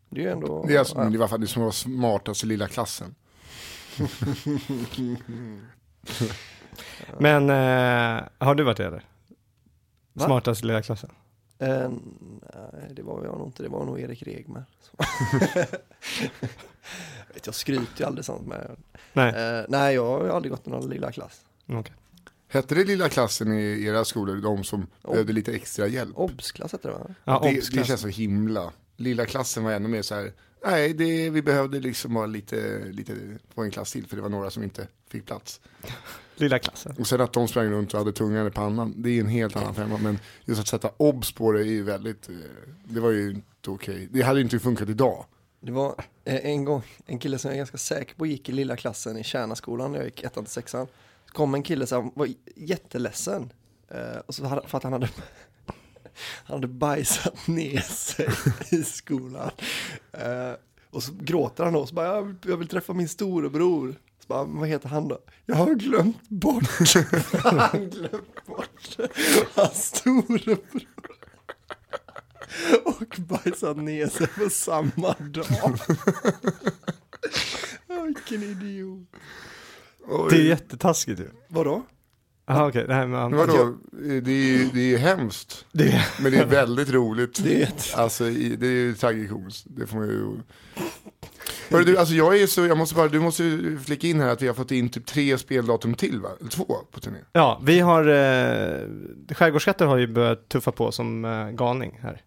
Det 0.10 0.22
är 0.22 0.26
ju 0.26 0.32
ändå... 0.32 0.66
Det 0.68 0.76
är 0.76 0.80
alltså, 0.80 0.98
ja. 0.98 1.04
det 1.10 1.18
var 1.18 1.26
att 1.36 1.42
det 1.42 1.48
som 1.48 1.64
var 1.64 1.72
smartaste 1.72 2.46
lilla 2.46 2.68
klassen. 2.68 3.16
Men 7.18 7.50
eh, 7.50 8.24
har 8.38 8.56
du 8.56 8.64
varit 8.64 8.78
det 8.78 8.86
eller? 8.86 9.06
Va? 10.14 10.26
Smartaste 10.26 10.66
lilla 10.66 10.82
klassen? 10.82 11.10
Eh, 11.60 11.90
nej, 12.74 12.92
det 12.94 13.02
var 13.02 13.26
jag 13.26 13.38
nog 13.38 13.48
inte. 13.48 13.64
Det 13.64 13.70
var 13.70 13.86
nog 13.86 14.00
Erik 14.00 14.24
Regmer. 14.24 14.66
Jag, 17.28 17.34
vet, 17.34 17.46
jag 17.46 17.56
skryter 17.56 18.00
ju 18.00 18.06
aldrig 18.06 18.26
sånt 18.26 18.48
med. 18.48 18.76
Nej, 19.14 19.34
Eh, 19.36 19.66
nej, 19.70 19.96
jag 19.96 20.06
har 20.06 20.30
aldrig 20.30 20.52
gått 20.52 20.68
i 20.68 20.70
någon 20.70 20.90
lilla 20.90 21.12
klass. 21.12 21.42
okej. 21.68 21.96
Hette 22.48 22.76
det 22.76 22.84
lilla 22.84 23.10
klassen 23.10 23.54
i 23.54 23.86
era 23.86 24.06
skolor, 24.06 24.36
de 24.36 24.64
som 24.64 24.88
behövde 25.04 25.34
lite 25.34 25.54
extra 25.54 25.88
hjälp? 25.88 26.18
Obsklass 26.18 26.74
heter 26.74 26.90
det 26.90 26.96
va? 26.96 27.16
Ja, 27.24 27.40
det, 27.44 27.72
det 27.76 27.84
känns 27.84 28.02
så 28.02 28.08
himla. 28.08 28.72
Lilla 29.00 29.26
klassen 29.26 29.64
var 29.64 29.72
ännu 29.72 29.90
mer 29.90 30.02
så 30.02 30.16
här, 30.16 30.32
nej, 30.66 30.94
det, 30.94 31.30
vi 31.30 31.42
behövde 31.42 31.80
liksom 31.80 32.14
bara 32.14 32.26
lite, 32.26 32.86
lite 32.92 33.14
få 33.54 33.62
en 33.62 33.72
klass 33.72 33.92
till 33.92 34.08
för 34.08 34.16
det 34.16 34.22
var 34.22 34.30
några 34.30 34.50
som 34.50 34.64
inte 34.64 34.88
fick 35.08 35.26
plats. 35.26 35.62
Lilla 36.36 36.60
klassen. 36.60 36.96
Och 37.00 37.08
sen 37.08 37.22
att 37.22 37.34
de 37.34 37.48
sprang 37.48 37.70
runt 37.70 37.94
och 37.94 38.00
hade 38.00 38.12
tungan 38.12 38.48
i 38.48 38.52
pannan, 38.52 38.94
det 38.98 39.10
är 39.10 39.20
en 39.20 39.28
helt 39.28 39.56
annan 39.56 39.76
femma. 39.76 39.98
Men 39.98 40.20
just 40.46 40.62
att 40.62 40.68
sätta 40.68 40.92
obs 40.98 41.32
på 41.32 41.52
det 41.52 41.60
är 41.60 41.66
ju 41.66 41.84
väldigt, 41.84 42.30
eh, 42.30 42.36
det 42.84 43.00
var 43.00 43.12
ju 43.12 43.30
inte 43.30 43.70
okej. 43.70 44.08
Det 44.12 44.22
hade 44.22 44.42
inte 44.42 44.60
funkat 44.60 44.90
idag. 44.90 45.26
Det 45.60 45.72
var 45.72 45.96
eh, 46.26 46.46
en 46.46 46.66
gång 46.66 46.84
en 47.06 47.20
kille 47.20 47.38
som 47.38 47.50
jag 47.50 47.56
är 47.56 47.58
ganska 47.58 47.78
säker 47.78 48.16
på 48.16 48.26
gick 48.26 48.50
i 48.50 48.52
lilla 48.52 48.76
klassen 48.76 49.18
i 49.18 49.24
Kärnaskolan 49.24 49.92
när 49.92 50.00
jag 50.00 50.06
gick 50.06 50.24
ettan 50.24 50.44
till 50.44 50.54
sexan. 50.54 50.88
Så 51.26 51.34
kom 51.34 51.54
en 51.54 51.64
kille 51.64 51.88
som 51.88 52.12
var 52.16 52.28
jätteledsen. 52.56 53.54
Eh, 53.88 54.20
och 54.26 54.36
så 54.36 54.46
hade, 54.46 54.68
för 54.68 54.78
att 54.78 54.84
han 54.84 54.94
hade, 54.94 55.10
han 56.46 56.56
hade 56.56 56.68
bajsat 56.68 57.48
ner 57.48 57.80
sig 57.80 58.30
i 58.70 58.84
skolan. 58.84 59.52
Eh, 60.12 60.54
och 60.92 61.04
så 61.04 61.12
gråter 61.20 61.64
han 61.64 61.76
och 61.76 61.90
så 61.90 61.96
bara, 61.96 62.06
jag 62.06 62.24
vill, 62.24 62.36
jag 62.46 62.58
vill 62.58 62.68
träffa 62.68 62.94
min 62.94 63.10
storebror. 63.10 63.96
Så 64.20 64.28
bara, 64.28 64.44
vad 64.44 64.68
heter 64.68 64.90
han 64.90 65.08
då? 65.08 65.20
Jag 65.46 65.56
har 65.56 65.74
glömt 65.76 66.30
bort. 66.30 66.64
han 67.44 67.90
glömt 67.90 68.46
bort 68.46 68.98
hans 69.56 69.86
storebror. 69.86 70.88
Och 72.86 73.18
bajsat 73.18 73.78
ner 73.78 74.08
sig 74.08 74.28
på 74.28 74.50
samma 74.50 75.14
dag. 75.20 75.80
Vilken 78.06 78.44
idiot. 78.44 79.08
Oj. 80.08 80.28
Det 80.30 80.36
är 80.36 80.46
jättetaskigt 80.46 81.20
ju. 81.20 81.30
Vadå? 81.48 81.86
Jaha 82.50 82.68
okej, 82.68 82.86
nej 82.88 83.08
men 83.08 83.36
vadå, 83.36 83.76
det 83.92 84.32
är 84.32 84.58
ju 84.58 84.70
det 84.74 84.94
är 84.94 84.98
hemskt. 84.98 85.66
det 85.72 86.06
Men 86.22 86.32
det 86.32 86.38
är 86.38 86.46
väldigt 86.46 86.90
roligt. 86.90 87.44
Det 87.44 87.96
Alltså 87.96 88.24
det 88.24 88.68
är 88.68 88.72
ju 88.72 88.94
tragikomiskt. 88.94 89.66
Det 89.70 89.88
får 89.88 89.98
man 89.98 90.08
ju... 90.08 90.38
Hörru, 91.70 91.84
du, 91.84 91.98
alltså 91.98 92.14
jag 92.14 92.42
är 92.42 92.48
så, 92.48 92.66
jag 92.66 92.78
måste 92.78 92.96
bara, 92.96 93.08
du 93.08 93.20
måste 93.20 93.60
flika 93.86 94.08
in 94.08 94.20
här 94.20 94.30
att 94.30 94.42
vi 94.42 94.48
har 94.48 94.54
fått 94.54 94.72
in 94.72 94.90
typ 94.90 95.06
tre 95.06 95.38
speldatum 95.38 95.94
till 95.94 96.22
va? 96.22 96.30
Eller 96.40 96.50
två 96.50 96.76
på 96.92 97.00
turné. 97.00 97.18
Ja, 97.32 97.62
vi 97.64 97.80
har, 97.80 98.08
eh, 98.08 99.36
Skärgårdskatter 99.36 99.86
har 99.86 99.98
ju 99.98 100.08
börjat 100.08 100.50
tuffa 100.50 100.72
på 100.72 100.92
som 100.92 101.26
eh, 101.26 101.50
galning 101.50 102.00
här. 102.02 102.22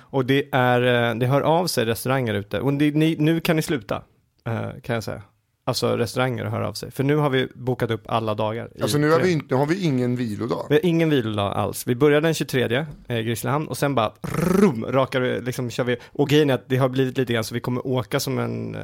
Och 0.00 0.24
det 0.26 0.48
är, 0.52 1.08
eh, 1.10 1.14
det 1.14 1.26
hör 1.26 1.40
av 1.40 1.66
sig 1.66 1.84
restauranger 1.84 2.34
ute. 2.34 2.60
Och 2.60 2.72
det, 2.72 2.94
ni, 2.94 3.16
nu 3.18 3.40
kan 3.40 3.56
ni 3.56 3.62
sluta, 3.62 4.02
eh, 4.46 4.70
kan 4.82 4.94
jag 4.94 5.04
säga. 5.04 5.22
Alltså 5.68 5.96
restauranger 5.96 6.44
hör 6.44 6.60
av 6.60 6.72
sig. 6.72 6.90
För 6.90 7.04
nu 7.04 7.16
har 7.16 7.30
vi 7.30 7.48
bokat 7.54 7.90
upp 7.90 8.02
alla 8.06 8.34
dagar. 8.34 8.68
Alltså 8.82 8.98
nu 8.98 9.10
har, 9.10 9.20
vi, 9.20 9.36
nu 9.50 9.56
har 9.56 9.66
vi 9.66 9.84
ingen 9.84 10.16
vilodag. 10.16 10.66
Vi 10.68 10.74
har 10.74 10.86
ingen 10.86 11.10
vilodag 11.10 11.52
alls. 11.52 11.86
Vi 11.86 11.94
började 11.94 12.26
den 12.26 12.34
23 12.34 12.86
eh, 13.08 13.18
Grisslehamn 13.18 13.68
och 13.68 13.78
sen 13.78 13.94
bara 13.94 14.12
rum, 14.22 14.84
rakar 14.88 15.20
vi, 15.20 15.40
liksom 15.40 15.70
kör 15.70 15.84
vi. 15.84 15.96
Och 16.12 16.28
grejen 16.28 16.50
är 16.50 16.54
att 16.54 16.68
det 16.68 16.76
har 16.76 16.88
blivit 16.88 17.18
lite 17.18 17.32
grann 17.32 17.44
så 17.44 17.54
vi 17.54 17.60
kommer 17.60 17.86
åka 17.86 18.20
som 18.20 18.38
en 18.38 18.74
uh, 18.74 18.82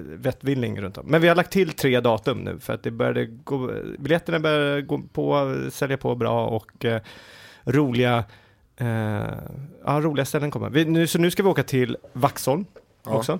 vettvilling 0.00 0.80
runt 0.80 0.98
om. 0.98 1.06
Men 1.06 1.20
vi 1.20 1.28
har 1.28 1.34
lagt 1.34 1.52
till 1.52 1.72
tre 1.72 2.00
datum 2.00 2.38
nu 2.38 2.58
för 2.60 2.72
att 2.72 2.82
det 2.82 2.90
började 2.90 3.26
gå, 3.26 3.70
biljetterna 3.98 4.40
började 4.40 4.82
gå 4.82 5.02
på, 5.12 5.56
sälja 5.70 5.96
på 5.96 6.14
bra 6.14 6.46
och 6.46 6.84
eh, 6.84 7.00
roliga, 7.64 8.24
eh, 8.76 8.86
ja 9.84 10.00
roliga 10.00 10.24
ställen 10.24 10.50
kommer. 10.50 10.70
Vi, 10.70 10.84
nu, 10.84 11.06
så 11.06 11.18
nu 11.18 11.30
ska 11.30 11.42
vi 11.42 11.48
åka 11.48 11.62
till 11.62 11.96
Vaxholm 12.12 12.64
Ja. 13.04 13.16
också. 13.16 13.38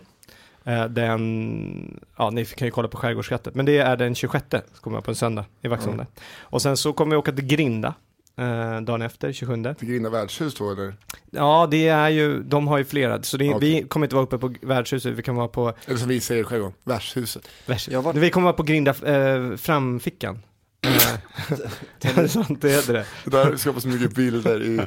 Eh, 0.67 0.85
Den, 0.85 2.01
ja 2.17 2.31
ni 2.31 2.45
kan 2.45 2.69
ju 2.69 2.73
kolla 2.73 2.89
på 2.89 2.97
Skärgårdsskattet, 2.97 3.55
men 3.55 3.67
det 3.67 3.79
är 3.79 3.97
den 3.97 4.15
26 4.15 4.45
så 4.51 4.81
kommer 4.81 4.97
jag 4.97 5.05
på 5.05 5.11
en 5.11 5.15
söndag 5.15 5.45
i 5.63 5.69
Vaxholm 5.69 5.97
där. 5.97 6.07
Och 6.41 6.63
sen 6.63 6.77
så 6.77 6.93
kommer 6.93 7.11
vi 7.11 7.17
åka 7.17 7.33
till 7.33 7.47
Grinda 7.47 7.95
eh, 8.39 8.81
dagen 8.81 9.03
efter, 9.03 9.33
27. 9.33 9.75
Till 9.79 9.89
Grinda 9.89 10.11
värdshus 10.11 10.55
då 10.55 10.71
eller? 10.73 10.95
Ja, 11.31 11.69
det 11.71 11.89
är 11.89 12.09
ju, 12.09 12.43
de 12.43 12.69
har 12.69 12.79
ju 12.79 12.85
flera, 12.85 13.23
så 13.23 13.37
det, 13.37 13.55
Okej. 13.55 13.71
vi 13.83 13.89
kommer 13.89 14.07
inte 14.07 14.15
vara 14.17 14.25
uppe 14.25 14.39
på 14.39 14.55
värdshuset, 14.63 15.13
vi 15.15 15.23
kan 15.23 15.35
vara 15.37 15.49
på, 15.49 15.73
Eller 15.87 15.99
som 15.99 16.09
vi 16.09 16.21
säger 16.21 16.45
själva, 16.45 16.73
värdshuset. 16.85 17.49
Jag 17.89 18.03
var- 18.03 18.13
vi 18.13 18.31
kommer 18.31 18.45
vara 18.45 18.57
på 18.57 18.63
Grinda 18.63 18.91
eh, 18.91 19.57
framfickan. 19.57 20.39
det 22.01 22.09
är 22.09 22.27
sant, 22.27 22.61
det 22.63 22.71
heter 22.71 22.93
det. 22.93 23.07
Det 23.25 23.31
där 23.31 23.57
skapar 23.57 23.81
så 23.81 23.89
mycket 23.89 24.15
bilder 24.15 24.63
i... 24.63 24.81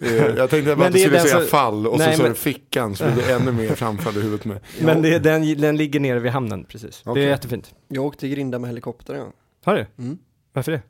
Eh, 0.00 0.14
jag 0.16 0.50
tänkte 0.50 0.76
bara 0.76 0.86
att 0.86 0.92
det 0.92 0.98
du 0.98 1.04
skulle 1.04 1.20
säga 1.20 1.38
som- 1.38 1.46
fall 1.46 1.86
och 1.86 1.98
Nej, 1.98 2.10
så 2.12 2.16
sa 2.16 2.22
men- 2.22 2.32
du 2.32 2.38
fickan 2.38 2.96
så 2.96 3.04
blev 3.04 3.16
det 3.26 3.32
ännu 3.32 3.52
mer 3.52 3.74
framfall 3.74 4.16
i 4.16 4.20
huvudet 4.20 4.44
med. 4.46 4.60
Men 4.80 5.02
det, 5.02 5.18
den, 5.18 5.60
den 5.60 5.76
ligger 5.76 6.00
nere 6.00 6.18
vid 6.18 6.32
hamnen 6.32 6.64
precis. 6.64 7.02
Det 7.04 7.10
Okej. 7.10 7.24
är 7.24 7.28
jättefint. 7.28 7.74
Jag 7.88 8.04
åkte 8.04 8.28
grinda 8.28 8.58
med 8.58 8.70
helikopter 8.70 9.14
en 9.14 9.20
gång. 9.20 9.32
Har 9.64 9.74
du? 9.74 9.86
Mm. 10.04 10.18
Varför 10.52 10.72
det? 10.72 10.82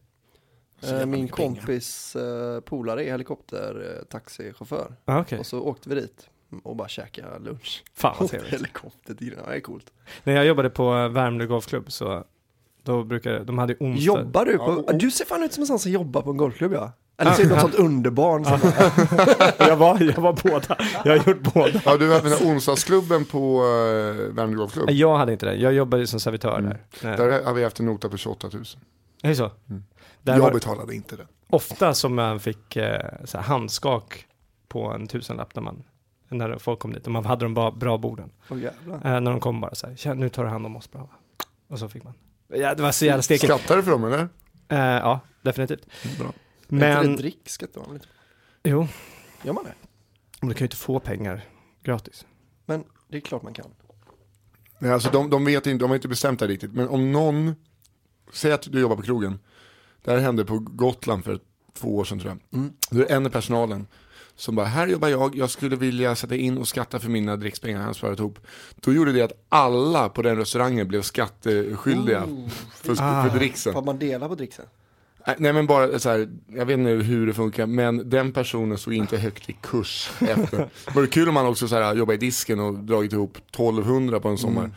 Så 0.83 0.95
Eh, 0.97 1.07
Min 1.07 1.29
kompis 1.29 2.17
eh, 2.17 2.61
polare 2.61 3.05
är 3.05 3.11
helikoptertaxichaufför. 3.11 4.93
Ah, 5.05 5.21
okej. 5.21 5.39
Och 5.39 5.47
så 5.47 5.61
åkte 5.61 5.89
vi 5.89 5.95
dit 5.95 6.27
och 6.63 6.77
bara 6.77 6.89
käkade 6.89 7.39
lunch. 7.39 7.85
Fan 7.95 8.17
vad 8.21 8.31
trevligt. 8.31 8.53
helikopter 8.53 9.15
till 9.15 9.27
Grinda. 9.27 9.47
Det 9.51 9.57
är 9.57 9.61
coolt. 9.61 9.93
När 10.25 10.33
jag 10.35 10.47
jobbade 10.47 10.71
på 10.71 11.09
Värmdö 11.09 11.47
Golfklubb 11.47 11.93
så 11.93 12.25
då 12.83 13.05
brukade, 13.05 13.45
de 13.45 13.59
hade 13.59 13.77
onsdag. 13.81 14.05
Jobbar 14.05 14.45
du 14.45 14.59
på, 14.59 14.65
Ja, 14.65 14.93
och- 14.93 14.99
du 14.99 15.11
ser 15.11 15.25
fan 15.25 15.43
ut 15.43 15.53
som 15.53 15.61
en 15.63 15.67
sån 15.67 15.79
som 15.79 15.91
jobbar 15.93 16.23
på 16.23 16.31
en 16.31 16.37
golfklubb 16.37 16.73
ja. 16.73 16.93
Eller 17.17 17.33
ser 17.33 17.47
något 17.49 17.61
sånt 17.61 17.75
underbarn 17.75 18.45
som 18.45 18.59
jag, 19.59 19.77
var, 19.77 20.01
jag 20.03 20.21
var 20.23 20.33
båda. 20.51 20.77
Jag 21.05 21.19
har 21.19 21.29
gjort 21.29 21.55
båda. 21.55 21.81
Ja, 21.85 21.97
du 21.97 22.07
var 22.07 22.23
med 22.23 22.33
onsdagsklubben 22.53 23.25
på 23.25 23.63
uh, 23.63 24.35
Värmdö 24.35 24.57
Golfklubb. 24.57 24.91
Jag 24.91 25.17
hade 25.17 25.33
inte 25.33 25.47
det. 25.47 25.55
Jag 25.55 25.73
jobbade 25.73 26.07
som 26.07 26.21
servitör 26.21 26.59
Mm. 26.59 26.75
där. 27.03 27.17
Där 27.17 27.45
har 27.45 27.53
vi 27.55 27.65
haft 27.65 27.81
en 27.81 27.87
nota 27.87 28.09
på 28.09 28.17
28 28.17 28.49
000. 28.53 28.65
Är 29.23 29.29
det 29.29 29.35
så? 29.37 29.51
Mm. 29.71 29.85
Där 30.23 30.33
jag 30.35 30.41
var 30.43 30.53
betalade 30.53 30.95
inte 30.95 31.17
det. 31.17 31.27
ofta 31.51 31.95
som 31.95 32.15
man 32.15 32.41
fick 32.41 32.77
eh, 32.77 33.01
så 33.25 33.39
här 33.39 33.45
handskak 33.45 34.27
på 34.69 34.85
en 34.93 35.07
tusenlapp 35.07 35.55
när 35.55 35.63
man 35.63 35.83
när 36.29 36.59
folk 36.59 36.79
kom 36.79 36.93
dit 36.93 37.07
och 37.07 37.13
man 37.13 37.25
hade 37.25 37.45
de 37.45 37.55
bra, 37.55 37.71
bra 37.71 37.99
borden. 37.99 38.31
åh 38.51 38.59
jävlar. 38.63 38.95
Eh, 38.97 39.21
när 39.21 39.31
de 39.31 39.41
kom 39.41 39.61
bara 39.61 39.75
så 39.75 39.87
här, 39.87 39.97
"Tja, 39.97 40.15
nu 40.15 40.29
tar 40.29 40.45
du 40.45 40.51
hand 40.51 40.67
om 40.67 40.77
oss 40.77 40.91
bra. 40.91 41.09
Och 41.69 41.79
så 41.79 41.89
fick 41.89 42.05
man. 42.05 42.15
Ja, 42.55 42.75
det 42.75 42.83
var 42.83 42.93
så 42.93 43.05
jävla 43.05 43.23
stekigt. 43.23 43.45
Skattar 43.45 43.77
du 43.77 43.83
för 43.83 43.91
dem 43.91 44.05
eller? 44.05 44.29
Eh, 44.69 44.79
ja, 44.79 45.21
definitivt. 45.43 45.87
Bra. 46.19 46.33
Men... 46.69 47.07
Inte 47.07 47.23
drick 47.23 47.49
skattar 47.49 47.81
man 47.81 47.95
lite. 47.95 48.07
jo, 48.65 48.89
Gör 49.43 49.53
man 49.53 49.65
det? 49.65 49.75
men 50.41 50.49
du 50.49 50.55
kan 50.55 50.65
ju 50.65 50.67
inte 50.67 50.77
få 50.77 51.01
pengar 51.01 51.45
gratis. 51.83 52.27
Men 52.67 52.85
det 53.09 53.17
är 53.17 53.21
klart 53.21 53.43
man 53.43 53.55
kan. 53.55 53.67
Nej, 54.79 54.93
alltså 54.93 55.11
de, 55.11 55.31
de 55.31 55.45
vet 55.45 55.67
inte, 55.67 55.85
de 55.85 55.91
har 55.91 55.95
inte 55.95 56.09
bestämt 56.09 56.41
det 56.41 56.47
riktigt. 56.47 56.73
Men 56.73 56.89
om 56.89 57.13
någon, 57.13 57.55
säg 58.33 58.53
att 58.53 58.73
du 58.73 58.81
jobbar 58.81 58.97
på 58.97 59.03
krogen. 59.03 59.39
Det 60.05 60.11
här 60.11 60.19
hände 60.19 60.45
på 60.45 60.59
Gotland 60.59 61.25
för 61.25 61.41
två 61.75 61.97
år 61.97 62.05
sedan 62.05 62.21
tror 62.21 62.31
jag. 62.33 62.61
Mm. 62.61 62.73
Då 62.91 63.01
är 63.01 63.05
det 63.05 63.15
en 63.15 63.27
i 63.27 63.31
personalen 63.31 63.87
som 64.37 64.55
bara, 64.55 64.67
här 64.67 64.87
jobbar 64.87 65.09
jag, 65.09 65.37
jag 65.37 65.51
skulle 65.51 65.77
vilja 65.77 66.15
sätta 66.17 66.37
in 66.37 66.59
och 66.59 66.69
skatta 66.69 66.99
för 66.99 67.09
mina 67.09 67.37
drickspengar 67.37 67.81
han 67.81 67.95
sparat 67.95 68.19
ihop. 68.19 68.39
Då 68.75 68.93
gjorde 68.93 69.13
det 69.13 69.23
att 69.23 69.33
alla 69.49 70.09
på 70.09 70.23
den 70.23 70.37
restaurangen 70.37 70.89
blev 70.89 71.03
skatteskyldiga 71.03 72.23
för, 72.75 72.93
Ah. 72.99 73.29
för 73.29 73.39
dricksen. 73.39 73.73
Får 73.73 73.83
man 73.83 73.99
dela 73.99 74.29
på 74.29 74.35
dricksen? 74.35 74.65
Nej, 75.27 75.37
Nej 75.39 75.53
men 75.53 75.67
bara 75.67 75.99
så 75.99 76.11
här, 76.11 76.29
jag 76.49 76.67
vet 76.67 76.79
inte 76.79 76.91
hur 76.91 77.27
det 77.27 77.35
funkar, 77.35 77.67
men 77.67 78.11
den 78.11 78.33
personen 78.33 78.79
stod 78.79 78.95
inte 78.95 79.17
högt 79.19 79.51
i 79.51 79.57
kurs 79.61 80.11
efter. 80.21 80.59
Det 80.59 80.95
vore 80.95 81.07
kul 81.07 81.29
om 81.29 81.35
man 81.35 81.47
också 81.47 81.69
så 81.69 81.75
här, 81.77 81.95
jobbar 81.95 82.15
i 82.15 82.17
disken 82.17 82.61
och 82.61 82.75
dragit 82.75 83.13
ihop 83.13 83.37
1200 83.37 84.21
på 84.21 84.29
en 84.29 84.39
sommar. 84.39 84.65
Mm. 84.65 84.75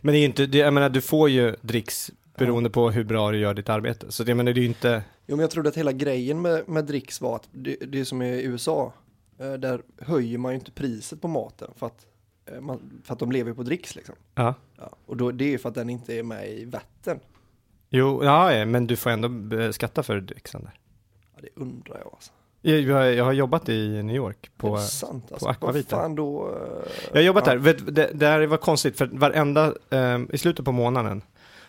Men 0.00 0.12
det 0.12 0.18
är 0.18 0.20
ju 0.20 0.26
inte, 0.26 0.46
det, 0.46 0.58
jag 0.58 0.74
menar 0.74 0.88
du 0.90 1.00
får 1.00 1.30
ju 1.30 1.56
dricks 1.60 2.10
beroende 2.38 2.70
på 2.70 2.90
hur 2.90 3.04
bra 3.04 3.30
du 3.30 3.38
gör 3.38 3.54
ditt 3.54 3.68
arbete. 3.68 4.06
Så 4.12 4.24
det, 4.24 4.30
jag 4.30 4.36
menar, 4.36 4.52
det 4.52 4.60
är 4.60 4.62
ju 4.62 4.68
inte, 4.68 5.02
Jo 5.26 5.36
men 5.36 5.40
jag 5.40 5.50
trodde 5.50 5.68
att 5.68 5.76
hela 5.76 5.92
grejen 5.92 6.42
med, 6.42 6.68
med 6.68 6.84
dricks 6.84 7.20
var 7.20 7.36
att 7.36 7.48
det, 7.52 7.76
det 7.76 8.00
är 8.00 8.04
som 8.04 8.22
i 8.22 8.42
USA. 8.42 8.92
eh, 9.38 9.52
Där 9.52 9.82
höjer 9.98 10.38
man 10.38 10.52
ju 10.52 10.58
inte 10.58 10.70
priset 10.70 11.20
på 11.20 11.28
maten 11.28 11.70
för 11.76 11.86
att, 11.86 12.06
eh, 12.46 12.60
man, 12.60 13.02
för 13.04 13.12
att 13.12 13.18
de 13.18 13.32
lever 13.32 13.52
på 13.52 13.62
dricks 13.62 13.96
liksom. 13.96 14.14
ja. 14.34 14.54
Ja. 14.76 14.90
Och 15.06 15.16
då, 15.16 15.30
det 15.30 15.44
är 15.44 15.50
ju 15.50 15.58
för 15.58 15.68
att 15.68 15.74
den 15.74 15.90
inte 15.90 16.14
är 16.18 16.22
med 16.22 16.48
i 16.48 16.64
vatten. 16.64 17.20
Jo, 17.88 18.24
ja, 18.24 18.64
men 18.66 18.86
du 18.86 18.96
får 18.96 19.10
ändå 19.10 19.56
eh, 19.58 19.70
skatta 19.70 20.02
för 20.02 20.20
dricksen 20.20 20.62
där. 20.62 20.74
Ja, 21.34 21.40
det 21.42 21.62
undrar 21.62 21.98
jag 21.98 22.08
alltså. 22.12 22.32
Jag, 22.66 23.14
jag, 23.14 23.24
har 23.24 23.32
jobbat 23.32 23.68
i 23.68 24.02
New 24.02 24.16
York 24.16 24.50
På, 24.56 24.68
på, 24.68 24.76
är 24.76 24.80
sant 24.80 25.32
alltså? 25.32 25.54
Vad 25.60 25.74
där. 25.74 25.82
fan 25.82 26.14
då? 26.14 26.58
Jag 27.08 27.16
har 27.16 27.22
jobbat 27.22 27.46
ja. 27.46 27.52
där. 27.52 27.58
Vet, 27.58 27.94
det, 27.94 28.10
det 28.14 28.26
här 28.26 28.46
var 28.46 28.56
konstigt 28.56 28.98
för 28.98 29.06
varenda, 29.06 29.74
eh, 29.90 30.20
i 30.32 30.38
slutet 30.38 30.64
på 30.64 30.72
månaden 30.72 31.22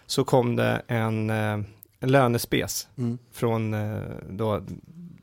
så 0.05 0.23
kom 0.23 0.55
det 0.55 0.81
en, 0.87 1.29
eh, 1.29 1.59
en 1.99 2.11
lönespes 2.11 2.87
Mm. 2.97 3.17
från 3.31 3.73
eh, 3.73 3.99
då 4.29 4.61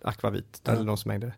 Akvavit, 0.05 0.61
Ja. 0.65 0.73
eller 0.73 0.85
någon 0.85 0.99
som 0.99 1.11
ägde 1.11 1.27
det. 1.27 1.35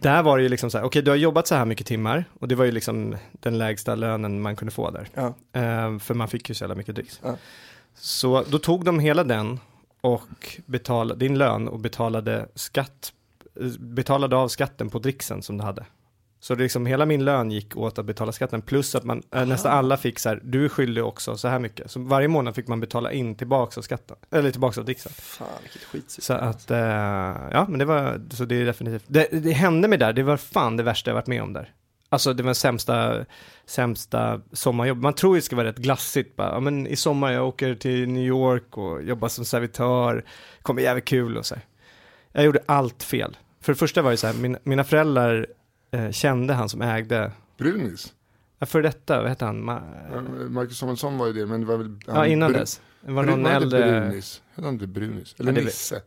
Där 0.00 0.22
var 0.22 0.36
det 0.36 0.42
ju 0.42 0.48
liksom 0.48 0.70
så 0.70 0.78
här, 0.78 0.84
okej 0.84 1.02
du 1.02 1.10
har 1.10 1.16
jobbat 1.16 1.46
så 1.46 1.54
här 1.54 1.64
mycket 1.64 1.86
timmar 1.86 2.24
och 2.40 2.48
det 2.48 2.54
var 2.54 2.64
ju 2.64 2.72
liksom 2.72 3.16
den 3.32 3.58
lägsta 3.58 3.94
lönen 3.94 4.40
man 4.40 4.56
kunde 4.56 4.72
få 4.72 4.90
där. 4.90 5.08
Ja. 5.14 5.26
Eh, 5.60 5.98
för 5.98 6.14
man 6.14 6.28
fick 6.28 6.48
ju 6.48 6.54
så 6.54 6.62
jävla 6.64 6.74
mycket 6.74 6.94
dricks. 6.94 7.20
Ja. 7.24 7.36
Så 7.94 8.44
då 8.50 8.58
tog 8.58 8.84
de 8.84 8.98
hela 9.00 9.24
den 9.24 9.60
och 10.00 10.58
betalade 10.66 11.20
din 11.20 11.38
lön 11.38 11.68
och 11.68 11.78
betalade 11.80 12.48
skatt, 12.54 13.12
eh, 13.60 13.66
betalade 13.78 14.36
av 14.36 14.48
skatten 14.48 14.90
på 14.90 14.98
dricksen 14.98 15.42
som 15.42 15.58
du 15.58 15.64
hade. 15.64 15.84
Så 16.46 16.54
det 16.54 16.62
liksom 16.62 16.86
hela 16.86 17.06
min 17.06 17.24
lön 17.24 17.50
gick 17.50 17.76
åt 17.76 17.98
att 17.98 18.04
betala 18.04 18.32
skatten 18.32 18.62
plus 18.62 18.94
att 18.94 19.04
man, 19.04 19.22
äh, 19.34 19.46
nästan 19.46 19.72
alla 19.72 19.96
fick 19.96 20.18
så 20.18 20.28
här, 20.28 20.40
du 20.44 20.64
är 20.64 20.68
skyldig 20.68 21.04
också 21.04 21.36
så 21.36 21.48
här 21.48 21.58
mycket. 21.58 21.90
Så 21.90 22.00
varje 22.00 22.28
månad 22.28 22.54
fick 22.54 22.68
man 22.68 22.80
betala 22.80 23.12
in 23.12 23.34
tillbaks 23.34 23.78
av 23.78 23.82
skatten, 23.82 24.16
eller 24.30 24.50
tillbaks 24.50 24.78
av 24.78 24.84
dricksen. 24.84 25.12
Fan 25.12 25.48
vilket 25.62 25.82
skitsystem. 25.82 26.38
Så 26.38 26.44
att, 26.44 26.70
eh, 26.70 26.78
ja 27.52 27.66
men 27.68 27.78
det 27.78 27.84
var, 27.84 28.20
så 28.30 28.44
det 28.44 28.54
är 28.54 28.64
definitivt, 28.64 29.04
det, 29.06 29.28
det 29.30 29.52
hände 29.52 29.88
mig 29.88 29.98
där, 29.98 30.12
det 30.12 30.22
var 30.22 30.36
fan 30.36 30.76
det 30.76 30.82
värsta 30.82 31.10
jag 31.10 31.14
varit 31.14 31.26
med 31.26 31.42
om 31.42 31.52
där. 31.52 31.72
Alltså 32.08 32.32
det 32.32 32.42
var 32.42 32.54
sämsta, 32.54 33.24
sämsta 33.66 34.40
sommarjobb. 34.52 34.98
Man 34.98 35.14
tror 35.14 35.34
det 35.34 35.42
ska 35.42 35.56
vara 35.56 35.68
rätt 35.68 35.78
glassigt 35.78 36.36
bara, 36.36 36.52
ja 36.52 36.60
men 36.60 36.86
i 36.86 36.96
sommar 36.96 37.32
jag 37.32 37.48
åker 37.48 37.74
till 37.74 38.08
New 38.08 38.24
York 38.24 38.78
och 38.78 39.02
jobbar 39.02 39.28
som 39.28 39.44
servitör, 39.44 40.24
kommer 40.62 40.82
jävligt 40.82 41.04
kul 41.04 41.36
och 41.36 41.46
så 41.46 41.54
här. 41.54 41.64
Jag 42.32 42.44
gjorde 42.44 42.60
allt 42.66 43.02
fel. 43.02 43.36
För 43.60 43.72
det 43.72 43.78
första 43.78 44.02
var 44.02 44.10
det 44.10 44.16
så 44.16 44.26
här, 44.26 44.34
min, 44.34 44.56
mina 44.62 44.84
föräldrar 44.84 45.46
eh, 45.96 46.10
kände 46.10 46.54
han 46.54 46.68
som 46.68 46.82
ägde, 46.82 47.32
Brunis. 47.58 48.14
ja, 48.58 48.66
för 48.66 48.82
detta, 48.82 49.20
vad 49.20 49.28
hette 49.28 49.44
han? 49.44 49.70
Ma- 49.70 50.08
Ja, 50.12 50.20
Marcus 50.48 50.78
Samuelsson 50.78 51.18
var 51.18 51.26
ju 51.26 51.32
det, 51.32 51.46
men 51.46 51.60
det 51.60 51.66
var 51.66 51.76
väl... 51.76 51.98
ja, 52.06 52.26
innan 52.26 52.50
Bru- 52.50 52.58
dess. 52.58 52.80
Det 53.00 53.12
var 53.12 53.24
någon 53.24 53.46
äldre... 53.46 54.00
Brunis? 54.00 54.42
Hette 54.54 54.66
han 54.66 54.74
inte 54.74 54.86
Brunis? 54.86 55.34
Eller 55.38 55.52
Ja, 55.52 55.60
Nisse? 55.64 56.02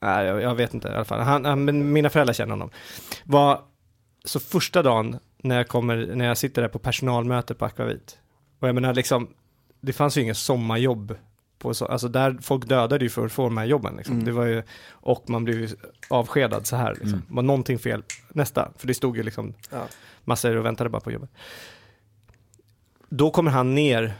Nej, 0.00 0.26
jag, 0.26 0.42
jag 0.42 0.54
vet 0.54 0.74
inte 0.74 0.88
i 0.88 0.90
alla 0.90 1.04
fall. 1.04 1.20
Han, 1.20 1.44
han, 1.44 1.92
mina 1.92 2.10
föräldrar 2.10 2.34
känner 2.34 2.50
honom. 2.50 2.70
Var, 3.24 3.60
så 4.24 4.40
första 4.40 4.82
dagen 4.82 5.18
när 5.42 5.56
jag, 5.56 5.68
kommer, 5.68 5.96
när 6.14 6.24
jag 6.24 6.38
sitter 6.38 6.62
där 6.62 6.68
på 6.68 6.78
personalmöte 6.78 7.54
på 7.54 7.64
Akvavit. 7.64 8.18
Och 8.60 8.68
jag 8.68 8.74
menar 8.74 8.94
liksom, 8.94 9.28
det 9.80 9.92
fanns 9.92 10.16
ju 10.18 10.22
inga 10.22 10.34
sommarjobb. 10.34 11.14
På 11.58 11.74
så, 11.74 11.86
alltså 11.86 12.08
där 12.08 12.38
folk 12.42 12.66
dödade 12.68 13.04
ju 13.04 13.08
för 13.08 13.26
att 13.26 13.32
få 13.32 13.42
de 13.42 13.56
här 13.56 13.64
jobben. 13.64 13.96
Liksom. 13.96 14.14
Mm. 14.14 14.24
Det 14.24 14.32
var 14.32 14.44
ju, 14.44 14.62
och 14.90 15.30
man 15.30 15.44
blev 15.44 15.60
ju 15.60 15.68
avskedad 16.08 16.66
så 16.66 16.76
här. 16.76 16.90
Liksom. 16.90 17.08
Mm. 17.08 17.22
Var 17.28 17.42
någonting 17.42 17.78
fel, 17.78 18.02
nästa. 18.28 18.72
För 18.76 18.86
det 18.86 18.94
stod 18.94 19.16
ju 19.16 19.22
liksom 19.22 19.54
Ja. 19.70 19.82
massor 20.24 20.56
och 20.56 20.64
väntade 20.64 20.90
bara 20.90 21.00
på 21.00 21.12
jobbet. 21.12 21.30
Då 23.08 23.30
kommer 23.30 23.50
han 23.50 23.74
ner 23.74 24.14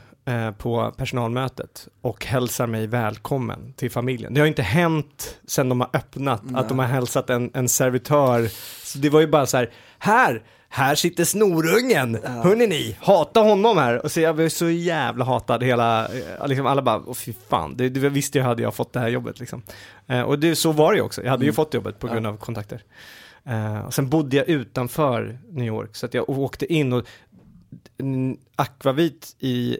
på 0.57 0.93
personalmötet 0.97 1.87
och 2.01 2.25
hälsar 2.25 2.67
mig 2.67 2.87
välkommen 2.87 3.73
till 3.73 3.91
familjen. 3.91 4.33
Det 4.33 4.39
har 4.39 4.47
inte 4.47 4.61
hänt 4.61 5.39
sedan 5.47 5.69
de 5.69 5.81
har 5.81 5.89
öppnat 5.93 6.41
Nej. 6.45 6.61
att 6.61 6.69
de 6.69 6.79
har 6.79 6.85
hälsat 6.85 7.29
en, 7.29 7.51
en 7.53 7.69
servitör. 7.69 8.47
Så 8.85 8.97
det 8.97 9.09
var 9.09 9.19
ju 9.19 9.27
bara 9.27 9.45
så 9.45 9.57
här, 9.57 9.71
här, 9.99 10.43
här 10.69 10.95
sitter 10.95 11.23
snorungen, 11.23 12.19
Ja. 12.23 12.29
hörni 12.29 12.67
ni, 12.67 12.97
hata 13.01 13.39
honom 13.39 13.77
här. 13.77 14.03
Och 14.03 14.11
så 14.11 14.19
jag 14.19 14.35
blev 14.35 14.49
så 14.49 14.69
jävla 14.69 15.25
hatad 15.25 15.63
hela, 15.63 16.05
eh, 16.07 16.47
liksom 16.47 16.65
alla 16.65 16.81
bara, 16.81 17.01
åh 17.05 17.13
fy 17.13 17.33
fan, 17.49 17.77
det, 17.77 17.89
det 17.89 18.09
visste 18.09 18.37
jag 18.37 18.45
hade 18.45 18.61
jag 18.63 18.73
fått 18.75 18.93
det 18.93 18.99
här 18.99 19.07
jobbet 19.09 19.39
liksom. 19.39 19.61
Eh, 20.07 20.21
och 20.21 20.39
det, 20.39 20.55
så 20.55 20.71
var 20.71 20.91
det 20.91 20.97
ju 20.97 21.03
också, 21.03 21.23
jag 21.23 21.29
hade 21.31 21.43
ju 21.45 21.49
Mm. 21.49 21.55
fått 21.55 21.73
jobbet 21.73 21.99
på 21.99 22.07
grund 22.07 22.25
Ja. 22.25 22.29
av 22.29 22.37
kontakter. 22.37 22.83
Eh, 23.45 23.79
och 23.79 23.93
sen 23.93 24.09
bodde 24.09 24.37
jag 24.37 24.49
utanför 24.49 25.39
New 25.49 25.65
York, 25.67 25.95
så 25.95 26.05
att 26.05 26.13
jag 26.13 26.29
åkte 26.29 26.73
in 26.73 26.93
och 26.93 27.05
akvavit 28.55 29.35
i, 29.39 29.77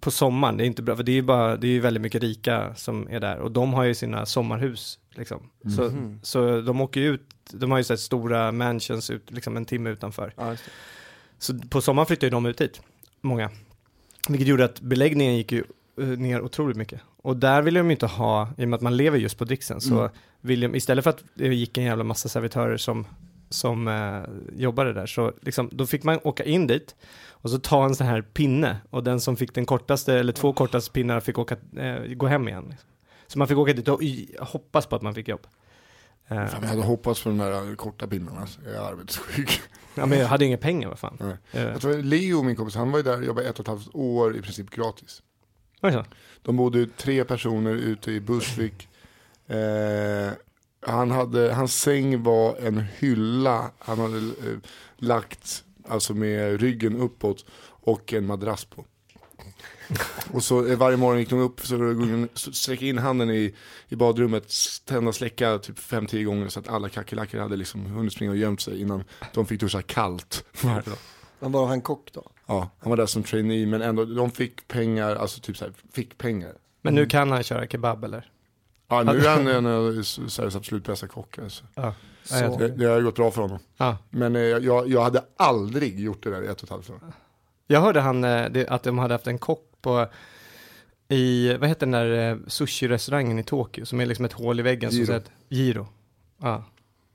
på 0.00 0.10
sommaren, 0.10 0.56
det 0.56 0.64
är 0.64 0.66
inte 0.66 0.82
bra, 0.82 0.96
för 0.96 1.02
det 1.02 1.12
är 1.12 1.14
ju 1.14 1.22
bara, 1.22 1.56
det 1.56 1.66
är 1.66 1.70
ju 1.70 1.80
väldigt 1.80 2.00
mycket 2.00 2.22
rika 2.22 2.74
som 2.74 3.08
är 3.10 3.20
där 3.20 3.38
och 3.38 3.50
de 3.50 3.74
har 3.74 3.84
ju 3.84 3.94
sina 3.94 4.26
sommarhus 4.26 4.98
liksom. 5.14 5.50
Så, 5.76 5.82
Mhm. 5.82 6.20
så 6.22 6.60
de 6.60 6.80
åker 6.80 7.00
ju 7.00 7.08
ut, 7.14 7.26
de 7.52 7.70
har 7.70 7.78
ju 7.78 7.84
här 7.88 7.96
stora 7.96 8.52
mansions 8.52 9.10
ut, 9.10 9.30
liksom 9.30 9.56
en 9.56 9.64
timme 9.64 9.90
utanför. 9.90 10.32
Ja. 10.36 10.56
Så 11.38 11.58
på 11.58 11.80
sommaren 11.80 12.06
flyttade 12.06 12.26
ju 12.26 12.30
de 12.30 12.46
ut 12.46 12.58
dit, 12.58 12.80
många. 13.20 13.50
Vilket 14.28 14.48
gjorde 14.48 14.64
att 14.64 14.80
beläggningen 14.80 15.36
gick 15.36 15.52
ju 15.52 15.64
eh, 16.00 16.06
ner 16.06 16.40
otroligt 16.42 16.76
mycket. 16.76 17.00
Och 17.22 17.36
där 17.36 17.62
ville 17.62 17.80
de 17.80 17.90
inte 17.90 18.06
ha, 18.06 18.48
i 18.58 18.64
och 18.64 18.68
med 18.68 18.76
att 18.76 18.82
man 18.82 18.96
lever 18.96 19.18
just 19.18 19.38
på 19.38 19.44
dricksen, 19.44 19.80
så 19.80 19.98
Mm. 19.98 20.10
vill 20.40 20.60
de, 20.60 20.74
istället 20.74 21.04
för 21.04 21.10
att 21.10 21.24
det 21.34 21.54
gick 21.54 21.78
en 21.78 21.84
jävla 21.84 22.04
massa 22.04 22.28
servitörer 22.28 22.76
som, 22.76 23.06
som 23.50 23.88
eh, 23.88 24.22
jobbade 24.60 24.92
där, 24.92 25.06
så 25.06 25.32
liksom, 25.42 25.68
då 25.72 25.86
fick 25.86 26.02
man 26.04 26.18
åka 26.24 26.44
in 26.44 26.66
dit 26.66 26.94
och 27.30 27.50
så 27.50 27.58
ta 27.58 27.84
en 27.84 27.94
sån 27.94 28.06
här 28.06 28.22
pinne 28.22 28.76
och 28.90 29.04
den 29.04 29.20
som 29.20 29.36
fick 29.36 29.54
den 29.54 29.66
kortaste, 29.66 30.14
eller 30.14 30.32
två 30.32 30.52
kortaste 30.52 30.90
pinnar 30.92 31.20
fick 31.20 31.38
åka, 31.38 31.56
eh, 31.76 32.02
gå 32.14 32.26
hem 32.26 32.48
igen. 32.48 32.64
Liksom. 32.70 32.88
Så 33.26 33.38
man 33.38 33.48
fick 33.48 33.56
åka 33.58 33.72
dit 33.72 33.88
och 33.88 34.00
hoppas 34.40 34.86
på 34.86 34.96
att 34.96 35.02
man 35.02 35.14
fick 35.14 35.28
jobb. 35.28 35.46
Eh, 36.28 36.46
Fan, 36.46 36.62
jag 36.62 36.68
hade 36.68 36.82
hoppats 36.82 37.22
på 37.22 37.28
de 37.28 37.38
där 37.38 37.74
korta 37.76 38.06
pinnarna. 38.06 38.40
alltså. 38.40 38.60
Jag 38.64 38.74
är 38.74 38.80
arbetssjuk. 38.80 39.60
ja, 39.94 40.06
men 40.06 40.18
jag 40.18 40.26
hade 40.28 40.44
inga 40.44 40.56
pengar, 40.58 40.88
vad 40.88 40.98
fan. 40.98 41.16
Nej. 41.20 41.36
Eh, 41.52 41.62
Jag 41.62 41.80
tror 41.80 42.02
Leo, 42.02 42.42
min 42.42 42.56
kompis, 42.56 42.74
han 42.74 42.90
var 42.90 42.98
ju 42.98 43.02
där 43.02 43.18
och 43.18 43.24
jobbade 43.24 43.48
ett 43.48 43.54
och 43.58 43.60
ett 43.64 43.68
halvt 43.68 43.88
år 43.94 44.36
i 44.36 44.42
princip 44.42 44.70
gratis. 44.70 45.22
Oj 45.82 45.92
så. 45.92 46.04
De 46.42 46.56
bodde 46.56 46.86
tre 46.86 47.24
personer 47.24 47.70
ute 47.74 48.12
i 48.12 48.20
Bursvik. 48.20 48.88
Eh, 49.46 50.32
han 50.80 51.10
hade, 51.10 51.54
hans 51.54 51.80
säng 51.80 52.22
var 52.22 52.56
en 52.56 52.84
hylla. 52.98 53.70
Han 53.78 53.98
hade 53.98 54.16
eh, 54.16 54.58
lagt 54.96 55.64
alltså 55.88 56.14
med 56.14 56.60
ryggen 56.60 56.96
uppåt 56.96 57.44
och 57.62 58.12
en 58.12 58.26
madrass 58.26 58.64
på. 58.64 58.84
Och 60.32 60.44
så 60.44 60.66
eh, 60.66 60.78
varje 60.78 60.96
morgon 60.96 61.18
gick 61.18 61.30
de 61.30 61.40
upp, 61.40 61.60
så 61.60 61.76
de 61.76 62.28
sträckte 62.34 62.86
in 62.86 62.98
handen 62.98 63.30
i, 63.30 63.54
i 63.88 63.96
badrummet, 63.96 64.52
tända 64.84 65.12
släcka 65.12 65.58
typ 65.58 65.78
5-10 65.78 66.24
gånger 66.24 66.48
så 66.48 66.60
att 66.60 66.68
alla 66.68 66.88
kackerlackor 66.88 67.38
hade 67.38 67.56
liksom 67.56 67.86
hunnit 67.86 68.12
springa 68.12 68.30
och 68.30 68.36
gömt 68.36 68.60
sig 68.60 68.80
innan 68.80 69.04
de 69.34 69.46
fick 69.46 69.60
duscha 69.60 69.82
kallt 69.82 70.44
varje 70.62 70.82
dag. 70.82 70.98
Men 71.38 71.52
var 71.52 71.66
han 71.66 71.80
kock 71.80 72.12
då? 72.12 72.30
Ja, 72.46 72.70
han 72.78 72.90
var 72.90 72.96
där 72.96 73.06
som 73.06 73.22
trainee 73.22 73.66
men 73.66 73.82
ändå, 73.82 74.04
de 74.04 74.30
fick 74.30 74.68
pengar, 74.68 75.16
alltså 75.16 75.40
typ 75.40 75.56
såhär, 75.56 75.72
fick 75.92 76.18
pengar. 76.18 76.52
Men 76.82 76.94
nu 76.94 77.06
kan 77.06 77.30
han 77.30 77.42
köra 77.42 77.66
kebab 77.66 78.04
eller? 78.04 78.30
Ja, 78.90 79.02
nu 79.02 79.18
är 79.18 79.28
han 79.28 79.46
en 79.56 79.66
av 79.66 80.02
Sveriges 80.02 80.56
absolut 80.56 80.84
bästa 80.84 81.06
kock. 81.06 81.38
Alltså. 81.38 81.64
Ja. 81.74 81.94
Så, 82.24 82.56
Det, 82.56 82.68
det 82.68 82.84
har 82.84 83.00
gått 83.00 83.16
bra 83.16 83.30
för 83.30 83.42
honom. 83.42 83.58
Ja. 83.76 83.98
Men 84.10 84.36
eh, 84.36 84.42
jag, 84.42 84.88
jag 84.88 85.02
hade 85.02 85.24
aldrig 85.36 86.00
gjort 86.00 86.22
det 86.22 86.30
där 86.30 86.42
i 86.42 86.46
ett 86.46 86.56
och 86.58 86.64
ett 86.64 86.70
halvt 86.70 86.90
år. 86.90 87.00
Jag 87.66 87.80
hörde 87.80 88.00
han, 88.00 88.24
eh, 88.24 88.50
det, 88.50 88.68
att 88.68 88.82
de 88.82 88.98
hade 88.98 89.14
haft 89.14 89.26
en 89.26 89.38
kock 89.38 89.64
på, 89.82 90.06
i, 91.08 91.56
vad 91.56 91.68
heter 91.68 91.86
den 91.86 91.90
där 91.90 92.30
eh, 92.30 92.36
sushi-restaurangen 92.46 93.38
i 93.38 93.42
Tokyo, 93.42 93.84
som 93.86 94.00
är 94.00 94.06
liksom 94.06 94.24
ett 94.24 94.32
hål 94.32 94.60
i 94.60 94.62
väggen. 94.62 94.90
Giro. 94.90 95.06
Som 95.06 95.14
säger, 95.14 95.22
Giro. 95.48 95.86
Ja. 96.40 96.64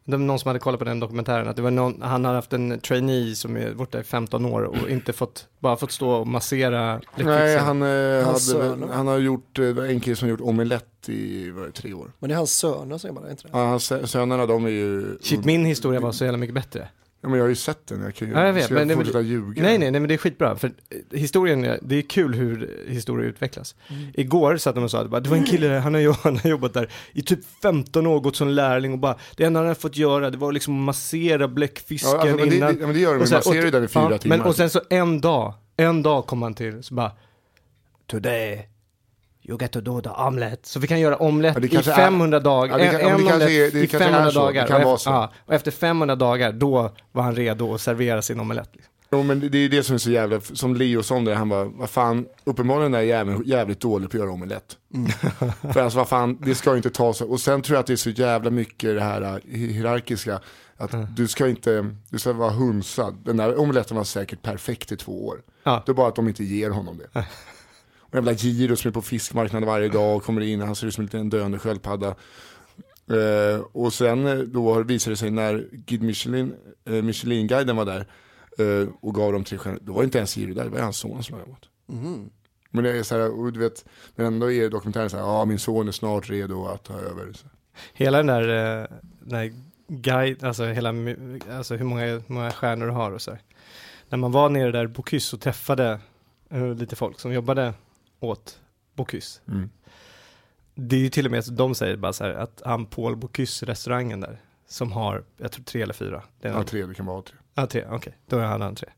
Var 0.08 0.18
någon 0.18 0.40
som 0.40 0.48
hade 0.50 0.60
kollat 0.60 0.80
på 0.80 0.86
den 0.86 1.00
dokumentären, 1.00 1.48
att 1.48 1.56
det 1.56 1.62
var 1.62 1.72
någon, 1.72 2.02
han 2.02 2.26
hade 2.26 2.38
haft 2.38 2.54
en 2.54 2.80
trainee 2.80 3.36
som 3.36 3.58
är 3.58 3.72
varit 3.72 3.92
där 3.92 4.00
i 4.00 4.04
15 4.04 4.46
år 4.46 4.62
och 4.64 4.90
inte 4.90 5.14
fått, 5.14 5.48
bara 5.60 5.76
fått 5.76 5.92
stå 5.92 6.10
och 6.10 6.28
massera 6.28 6.94
Nej, 6.94 7.02
bläckfixen. 7.16 7.66
han, 7.66 7.82
eh, 7.82 8.26
hade, 8.26 8.40
söner. 8.40 8.88
han 8.88 9.08
har 9.08 9.18
gjort, 9.18 9.60
eh, 9.60 9.66
var 9.70 9.86
en 9.86 10.00
kille 10.00 10.16
som 10.16 10.26
har 10.26 10.30
gjort 10.32 10.42
omelett 10.42 11.10
i 11.10 11.50
vad 11.52 11.64
är 11.64 11.68
det, 11.68 11.72
tre 11.74 11.94
år. 11.94 12.12
Men 12.20 12.28
det 12.30 12.34
är 12.34 12.38
hans 12.38 12.58
söner 12.58 12.98
som 12.98 13.08
jobbar 13.08 13.22
där, 13.22 13.30
inte 13.32 13.44
det? 13.44 13.50
Ja, 13.54 13.66
hans 13.66 13.92
sö- 13.92 14.06
sönerna 14.06 14.46
de 14.46 14.66
är 14.66 14.70
ju... 14.70 15.18
Shit, 15.22 15.46
min 15.46 15.66
historia 15.66 16.00
var 16.00 16.12
så 16.12 16.24
jävla 16.24 16.38
mycket 16.38 16.56
bättre. 16.56 16.88
Ja, 17.25 17.29
men 17.29 17.38
jag 17.39 17.44
har 17.46 17.50
ju 17.50 17.55
sett 17.55 17.88
den, 17.88 18.01
jag 18.01 18.15
kan 18.15 18.27
ju 18.27 18.34
Ja, 18.34 18.46
jag 18.46 18.53
vet, 18.53 18.70
men 18.70 18.88
det- 18.88 18.91
jag 18.94 18.98
fortsätta 19.00 19.22
ljuga. 19.22 19.63
Nej, 19.63 19.77
nej, 19.77 19.91
nej, 19.91 20.01
men 20.01 20.08
det 20.08 20.13
är 20.13 20.17
skitbra. 20.17 20.55
För 20.55 20.72
historien, 21.12 21.63
är- 21.65 21.79
det 21.82 21.96
är 21.96 22.01
kul 22.01 22.34
hur 22.34 22.84
historier 22.88 23.29
utvecklas. 23.29 23.75
Mm. 23.88 24.03
Igår 24.13 24.58
satt 24.58 24.75
de 24.75 24.84
och 24.84 24.91
sa 24.91 25.01
att 25.01 25.24
det 25.24 25.29
var 25.29 25.38
en 25.38 25.44
kille 25.44 25.67
där, 25.67 25.79
han 25.79 25.94
har, 25.94 26.17
han 26.24 26.38
har 26.38 26.50
jobbat 26.50 26.74
där 26.74 26.89
i 27.13 27.22
typ 27.22 27.39
15 27.62 28.08
år, 28.08 28.20
gått 28.20 28.36
som 28.36 28.48
lärling 28.48 28.94
och 28.94 29.00
bara, 29.00 29.15
det 29.38 29.44
enda 29.44 29.60
han 29.60 29.67
hade 29.67 29.79
fått 29.79 29.98
göra, 29.98 30.29
det 30.29 30.38
var 30.38 30.51
liksom 30.51 30.84
massera 30.84 31.48
bläckfisken 31.48 32.12
Ja, 32.12 32.20
alltså, 32.22 32.36
men, 32.36 32.53
innan. 32.53 32.74
det, 32.75 32.79
ja, 32.82 32.86
men 32.88 32.96
det 32.96 33.01
gör 33.01 33.12
de, 33.12 33.17
men 33.17 33.27
så 33.27 33.34
man 33.36 33.44
ser 33.44 33.50
och- 33.60 33.65
ju 33.65 33.72
den 33.72 33.84
i 33.84 33.88
fyra 33.88 34.08
ja, 34.12 34.17
timmar. 34.17 34.38
Men, 34.38 34.46
och 34.48 34.55
sen 34.55 34.70
så 34.70 34.82
en 34.89 35.22
dag, 35.22 35.53
en 35.77 36.01
dag 36.03 36.25
kom 36.25 36.41
han 36.41 36.53
till, 36.53 36.84
så 36.84 36.94
bara, 36.94 37.12
today, 38.08 38.67
you 39.48 39.58
get 39.62 39.72
to 39.72 39.82
do 39.82 40.02
the 40.02 40.10
omelette. 40.10 40.68
Så 40.70 40.80
vi 40.80 40.88
kan 40.88 41.00
göra 41.00 41.18
omelett 41.18 41.58
Ja, 41.60 41.66
i 41.66 41.70
kanske 41.70 41.92
är- 41.92 41.96
500 41.96 42.40
dagar, 42.40 42.80
Ja, 42.80 42.86
en, 43.00 43.16
omelett 43.16 43.42
är- 43.50 43.75
i 43.78 43.88
kanske 43.88 43.98
är 43.98 44.12
500 44.12 44.32
så. 44.32 44.40
Det 44.40 44.46
dagar. 44.46 44.64
och, 44.74 44.80
efter, 44.94 44.98
så. 44.98 45.10
ja, 45.10 45.32
och 45.46 45.54
efter 45.54 45.72
500 45.72 46.16
dagar, 46.16 46.52
då 46.52 46.92
var 47.12 47.24
han 47.24 47.36
redo 47.36 47.74
att 47.74 47.82
servera 47.82 48.22
sin 48.22 48.40
omelett. 48.40 48.70
Liksom. 48.74 48.92
Jo, 49.12 49.24
men 49.24 49.40
det, 49.52 49.58
är 49.58 49.70
det 49.70 49.84
som 49.84 49.94
är 49.96 49.98
så 50.00 50.12
jävla, 50.12 50.42
som 50.42 50.75
Leo 50.75 51.04
sa 51.04 51.16
om 51.16 51.25
det, 51.25 51.36
han 51.36 51.50
bara, 51.50 51.64
vad 51.66 51.90
fan, 51.90 52.25
uppenbarligen 52.44 52.94
är 52.94 53.02
jävligt, 53.02 53.48
jävligt 53.48 53.80
dålig 53.80 54.10
på 54.10 54.18
att 54.18 54.22
göra 54.22 54.32
omelett. 54.32 54.78
Mm. 54.94 55.12
För 55.74 55.80
alltså 55.82 55.98
vad 55.98 56.08
fan, 56.10 56.38
det 56.42 56.56
ska 56.56 56.70
ju 56.72 56.78
inte 56.78 56.90
ta 56.90 57.14
så, 57.14 57.25
och 57.30 57.40
sen 57.40 57.62
tror 57.62 57.75
jag 57.75 57.80
att 57.80 57.88
det 57.88 57.94
är 57.94 57.98
så 57.98 58.10
jävla 58.10 58.50
mycket 58.50 58.96
det 58.96 59.02
här 59.02 59.22
äh, 59.22 59.28
hi- 59.36 59.72
hierarkiska, 59.72 60.40
att 60.78 60.94
Mm. 60.94 61.08
du 61.16 61.28
ska 61.28 61.48
inte, 61.48 61.96
du 62.10 62.20
ska 62.20 62.34
vara 62.34 62.50
hunsad. 62.52 63.16
Den 63.25 63.38
där 63.38 63.60
omeletten 63.60 63.98
var 63.98 64.04
säkert 64.04 64.42
perfekt 64.42 64.92
i 64.92 64.98
två 64.98 65.25
år. 65.28 65.42
Ja. 65.64 65.84
Det 65.86 65.92
är 65.92 65.94
bara 65.94 66.08
att 66.08 66.16
de 66.16 66.28
inte 66.28 66.44
ger 66.44 66.70
honom 66.70 66.98
det. 67.14 67.25
Jävla 68.16 68.32
Giro 68.32 68.76
som 68.76 68.90
är 68.90 68.94
på 68.94 69.02
fiskmarknaden 69.02 69.68
varje 69.68 69.90
dag 69.90 70.16
och 70.16 70.24
kommer 70.24 70.42
in, 70.42 70.62
han 70.62 70.76
ser 70.76 70.88
ut 70.88 70.94
som 70.94 71.02
en 71.02 71.06
liten 71.06 71.30
döende 71.30 71.60
sköldpadda. 71.60 72.16
Eh, 73.10 73.60
och 73.72 73.94
sen 73.94 74.28
eh, 74.28 74.38
då 74.38 74.84
visade 74.84 75.14
det 75.14 75.18
sig 75.18 75.32
när 75.32 75.68
Guide 75.72 76.04
Michelin, 76.04 76.54
eh, 76.86 77.04
Michelin-guiden 77.04 77.76
var 77.76 77.86
där 77.86 78.08
eh, 78.58 78.90
och 79.02 79.16
gav 79.16 79.34
dem 79.34 79.44
tre 79.44 79.58
stjärnor, 79.58 79.80
då 79.82 79.94
var 79.94 80.04
inte 80.04 80.18
ens 80.18 80.38
Giro 80.38 80.54
där, 80.54 80.64
det 80.64 80.70
var 80.70 80.80
hans 80.80 80.98
son 80.98 81.24
som 81.24 81.34
hade 81.34 81.50
gått. 81.52 81.70
Mhm. 81.86 82.30
Men 82.70 82.84
det 82.84 82.98
är 82.98 83.04
så 83.04 83.16
här, 83.16 83.40
och 83.40 83.54
du 83.54 83.60
vet, 83.60 83.86
men 84.16 84.26
ändå 84.26 84.52
är 84.52 84.70
dokumentären 84.70 85.10
så 85.10 85.18
här, 85.18 85.24
ja 85.24 85.46
min 85.46 85.60
son 85.60 85.88
är 85.88 85.92
snart 85.92 86.30
redo 86.30 86.66
att 86.66 86.84
ta 86.84 86.94
över. 86.94 87.34
Så. 87.34 87.48
Hela 87.94 88.18
den 88.18 88.28
där, 88.28 88.82
eh, 88.82 88.88
den 89.20 89.30
där 89.30 89.54
guide, 89.88 90.44
alltså 90.44 90.66
hela, 90.66 90.94
alltså 91.51 91.75
hur 91.75 91.86
många, 91.86 92.22
många 92.28 92.51
stjärnor 92.51 92.86
du 92.86 92.92
har 92.92 93.12
och 93.12 93.22
så 93.22 93.32
här. 93.32 93.42
När 94.10 94.18
man 94.18 94.32
var 94.32 94.50
nere 94.50 94.72
där 94.72 94.84
i 94.84 94.88
Bocuse 94.88 95.36
och 95.36 95.42
träffade 95.42 96.00
eh, 96.50 96.75
lite 96.75 96.96
folk 96.96 97.20
som 97.20 97.34
jobbade 97.34 97.74
åt 98.25 98.59
Bocuse. 98.96 99.42
Mm. 99.48 99.70
Det 100.75 100.96
är 100.96 101.00
ju 101.00 101.09
till 101.09 101.25
och 101.25 101.31
med 101.31 101.44
de 101.51 101.75
säger 101.75 101.98
bara 101.98 102.14
så 102.14 102.24
här 102.24 102.33
att 102.33 102.61
han 102.66 102.85
Paul 102.85 103.16
Bocuse 103.16 103.66
restaurangen 103.66 104.20
där, 104.20 104.42
som 104.68 104.92
har, 104.92 105.24
jag 105.38 105.51
tror 105.51 105.64
tre 105.64 105.81
eller 105.81 105.94
fyra. 105.94 106.24
Är 106.42 106.50
Ja, 106.50 106.64
tre, 106.64 106.85
det 106.85 106.94
kan 106.94 107.05
vara 107.05 107.22
tre. 107.22 107.35
Ja, 107.53 107.68
tre, 107.68 107.85
okej. 107.90 108.18
Då 108.27 108.40
hade 108.40 108.64
han 108.64 108.75
tre. 108.75 108.90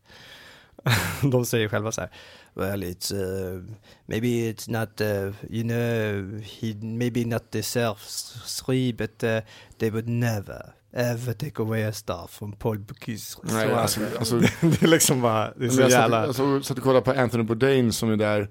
De 1.31 1.45
säger 1.45 1.69
själva 1.69 1.91
så 1.91 2.01
här. 2.01 2.11
Well, 2.53 2.83
it's 2.83 3.13
uh, 3.13 3.63
maybe 4.05 4.27
it's 4.27 4.79
not, 4.79 5.01
uh, 5.01 5.33
you 5.49 5.63
know, 5.63 6.41
he 6.41 6.73
maybe 6.81 7.25
not 7.25 7.51
deserves 7.51 8.33
three, 8.65 8.93
but 8.93 9.23
uh, 9.23 9.39
they 9.77 9.89
would 9.89 10.07
never 10.07 10.73
ever 10.93 11.33
take 11.33 11.61
away 11.61 11.83
a 11.83 11.93
star 11.93 12.27
from 12.27 12.53
Paul 12.53 12.79
Bocuse. 12.79 13.39
Nej, 13.43 13.71
alltså, 13.71 13.99
alltså, 14.19 14.39
det 14.61 14.83
är 14.83 14.87
liksom 14.87 15.21
bara, 15.21 15.53
det 15.55 15.65
är 15.65 15.69
så 15.69 15.81
jag 15.81 15.91
satt, 15.91 16.01
jävla... 16.01 16.17
alltså, 16.17 16.63
satt 16.63 16.77
och 16.77 16.83
kollade 16.83 17.05
på 17.05 17.11
Anthony 17.11 17.43
Bourdain 17.43 17.93
som 17.93 18.11
är 18.11 18.15
där 18.15 18.49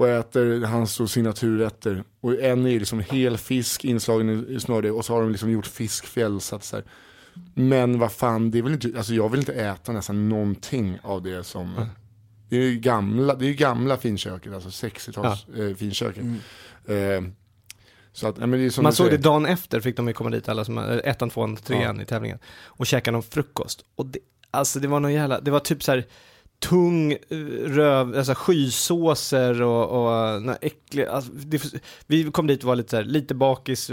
och 0.00 0.08
äter 0.08 0.64
hans 0.64 1.12
signaturrätter. 1.12 2.04
Och 2.20 2.40
en 2.40 2.66
är 2.66 2.78
liksom 2.78 3.00
hel 3.00 3.38
fisk 3.38 3.84
inslagen 3.84 4.30
i, 4.30 4.54
i 4.54 4.60
smör 4.60 4.90
och 4.90 5.04
så 5.04 5.14
har 5.14 5.20
de 5.20 5.30
liksom 5.30 5.50
gjort 5.50 5.66
fiskfjäll. 5.66 6.40
Så 6.40 6.58
så. 6.60 6.82
Men 7.54 7.98
vad 7.98 8.12
fan, 8.12 8.50
det 8.50 8.58
är 8.58 8.62
väl 8.62 8.72
inte, 8.72 8.92
alltså 8.96 9.14
jag 9.14 9.28
vill 9.28 9.40
inte 9.40 9.52
äta 9.52 9.92
nästan 9.92 10.28
någonting 10.28 10.98
av 11.02 11.22
det 11.22 11.44
som, 11.44 11.86
det 12.48 12.56
är 12.56 12.60
ju 12.60 12.78
gamla, 12.78 13.34
det 13.34 13.46
är 13.46 13.52
gamla 13.52 13.96
finköket, 13.96 14.52
alltså 14.52 14.86
60-tals 14.86 15.48
eh, 15.48 15.74
finköket. 15.76 16.24
Eh, 16.86 17.22
så 18.12 18.28
att, 18.28 18.36
nej, 18.36 18.70
Man 18.82 18.92
såg 18.92 19.10
det 19.10 19.16
dagen 19.16 19.46
efter, 19.46 19.80
fick 19.80 19.96
de 19.96 20.08
ju 20.08 20.14
komma 20.14 20.30
dit, 20.30 20.48
alla 20.48 20.64
som, 20.64 20.78
eh, 20.78 20.84
ettan, 21.04 21.30
tvåan, 21.30 21.56
trean 21.56 22.00
i 22.00 22.04
tävlingen. 22.04 22.38
Och 22.64 22.86
käka 22.86 23.10
någon 23.10 23.22
frukost. 23.22 23.84
Och 23.94 24.06
det, 24.06 24.18
alltså 24.50 24.80
det 24.80 24.88
var 24.88 25.00
någon 25.00 25.12
jävla, 25.12 25.40
det 25.40 25.50
var 25.50 25.60
typ 25.60 25.82
så 25.82 25.92
här 25.92 26.06
tung 26.60 27.12
eh, 27.12 27.36
röv, 27.66 28.16
alltså 28.16 28.34
skysåser 28.36 29.62
och, 29.62 30.02
och 30.04 30.56
äckliga, 30.64 31.10
alltså 31.10 31.30
det, 31.32 31.62
vi 32.06 32.24
kom 32.30 32.46
dit 32.46 32.60
och 32.62 32.68
var 32.68 32.76
lite 32.76 32.90
så 32.90 32.96
här, 32.96 33.04
lite 33.04 33.34
bakis 33.34 33.90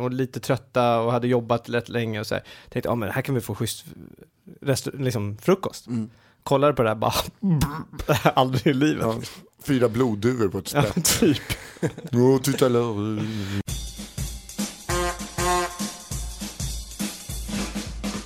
och 0.00 0.12
lite 0.12 0.40
trötta 0.40 1.00
och 1.00 1.12
hade 1.12 1.28
jobbat 1.28 1.68
rätt 1.68 1.88
länge 1.88 2.20
och 2.20 2.26
så 2.26 2.34
här. 2.34 2.44
Tänkte, 2.68 2.88
ja 2.88 2.94
men 2.94 3.10
här 3.10 3.22
kan 3.22 3.34
vi 3.34 3.40
få 3.40 3.54
schysst 3.54 3.84
restaur- 4.60 4.98
liksom 5.04 5.38
frukost. 5.38 5.86
Mm. 5.86 6.10
Kollade 6.42 6.72
på 6.72 6.82
det 6.82 6.88
här 6.88 6.96
bara, 6.96 7.12
aldrig 8.34 8.66
i 8.66 8.74
livet. 8.74 9.02
Ja, 9.04 9.14
fyra 9.64 9.88
blodduvor 9.88 10.48
på 10.48 10.58
ett 10.58 10.72
Ja, 10.74 10.82
spett. 10.82 11.04
typ. 11.20 11.42
Åh, 12.12 12.38
titta. 12.40 12.68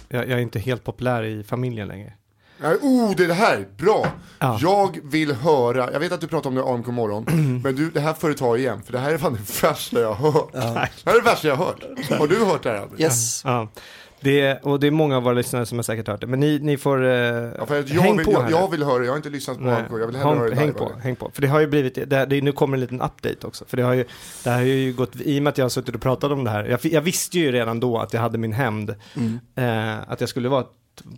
Jag, 0.09 0.28
jag 0.28 0.30
är 0.30 0.38
inte 0.38 0.59
helt 0.59 0.85
populär 0.85 1.22
i 1.22 1.42
familjen 1.42 1.88
längre. 1.88 2.12
Oh, 2.62 3.14
det 3.16 3.24
är 3.24 3.28
det 3.28 3.34
här, 3.34 3.66
bra! 3.78 4.06
Ja. 4.38 4.58
Jag 4.60 4.98
vill 5.04 5.32
höra, 5.32 5.92
jag 5.92 6.00
vet 6.00 6.12
att 6.12 6.20
du 6.20 6.26
pratar 6.26 6.50
om 6.50 6.54
det 6.56 6.60
i 6.60 6.64
AMK 6.64 6.86
morgon, 6.86 7.24
men 7.64 7.76
du, 7.76 7.90
det 7.90 8.00
här 8.00 8.12
får 8.14 8.28
du 8.28 8.34
ta 8.34 8.56
igen, 8.56 8.82
för 8.82 8.92
det 8.92 8.98
här 8.98 9.10
är 9.12 9.18
fan 9.18 9.32
det 9.32 9.62
värsta 9.62 10.00
jag 10.00 10.12
har 10.14 10.32
hört. 10.32 10.52
Det 10.52 10.60
här 10.60 10.88
är 11.04 11.14
det 11.14 11.20
värsta 11.30 11.48
jag 11.48 11.56
har 11.56 11.64
hört. 11.64 11.84
Har 12.18 12.26
du 12.28 12.44
hört 12.44 12.62
det 12.62 12.70
här 12.70 12.76
Albin? 12.76 13.00
Yes. 13.00 13.42
Ja, 13.44 13.68
det, 14.20 14.58
och 14.62 14.80
det 14.80 14.86
är 14.86 14.90
många 14.90 15.16
av 15.16 15.22
våra 15.22 15.34
lyssnare 15.34 15.66
som 15.66 15.78
har 15.78 15.82
säkert 15.82 16.08
hört 16.08 16.20
det, 16.20 16.26
men 16.26 16.40
ni, 16.40 16.58
ni 16.58 16.76
får 16.76 17.04
eh, 17.04 17.10
Ja, 17.10 17.52
jag, 17.68 17.82
häng 18.02 18.16
vill, 18.16 18.26
på 18.26 18.32
här 18.32 18.38
jag, 18.40 18.44
nu. 18.50 18.56
jag 18.56 18.70
vill 18.70 18.82
höra, 18.82 19.04
jag 19.04 19.12
har 19.12 19.16
inte 19.16 19.30
lyssnat 19.30 19.56
på 19.58 19.62
Nej, 19.64 19.74
AMK, 19.74 19.90
jag 20.00 20.06
vill 20.06 20.16
hellre 20.16 20.28
häng, 20.30 20.38
höra 20.38 20.50
det 20.50 20.56
häng 20.56 20.72
på, 20.74 20.92
häng 21.02 21.16
på. 21.16 21.30
För 21.34 21.42
det 21.42 21.48
har 21.48 21.60
ju 21.60 21.66
blivit, 21.66 22.10
det, 22.10 22.16
här- 22.16 22.26
det, 22.26 22.40
nu 22.40 22.52
kommer 22.52 22.76
en 22.76 22.80
liten 22.80 23.00
update 23.00 23.46
också. 23.46 23.64
För 23.68 23.76
det 23.76 23.82
har 23.82 23.94
ju, 23.94 24.04
det 24.44 24.50
här 24.50 24.56
har 24.56 24.64
ju 24.64 24.92
gått, 24.92 25.16
i 25.20 25.38
och 25.38 25.42
med 25.42 25.50
att 25.50 25.58
jag 25.58 25.64
har 25.64 25.70
suttit 25.70 25.94
och 25.94 26.00
pratat 26.00 26.32
om 26.32 26.44
det 26.44 26.50
här, 26.50 26.64
jag, 26.64 26.80
jag 26.82 27.00
visste 27.00 27.38
ju 27.38 27.52
redan 27.52 27.80
då 27.80 27.98
att 27.98 28.12
jag 28.12 28.20
hade 28.20 28.38
min 28.38 28.52
hämnd, 28.52 28.90
eh, 29.54 29.98
att 30.10 30.20
jag 30.20 30.28
skulle 30.28 30.48
vara 30.48 30.64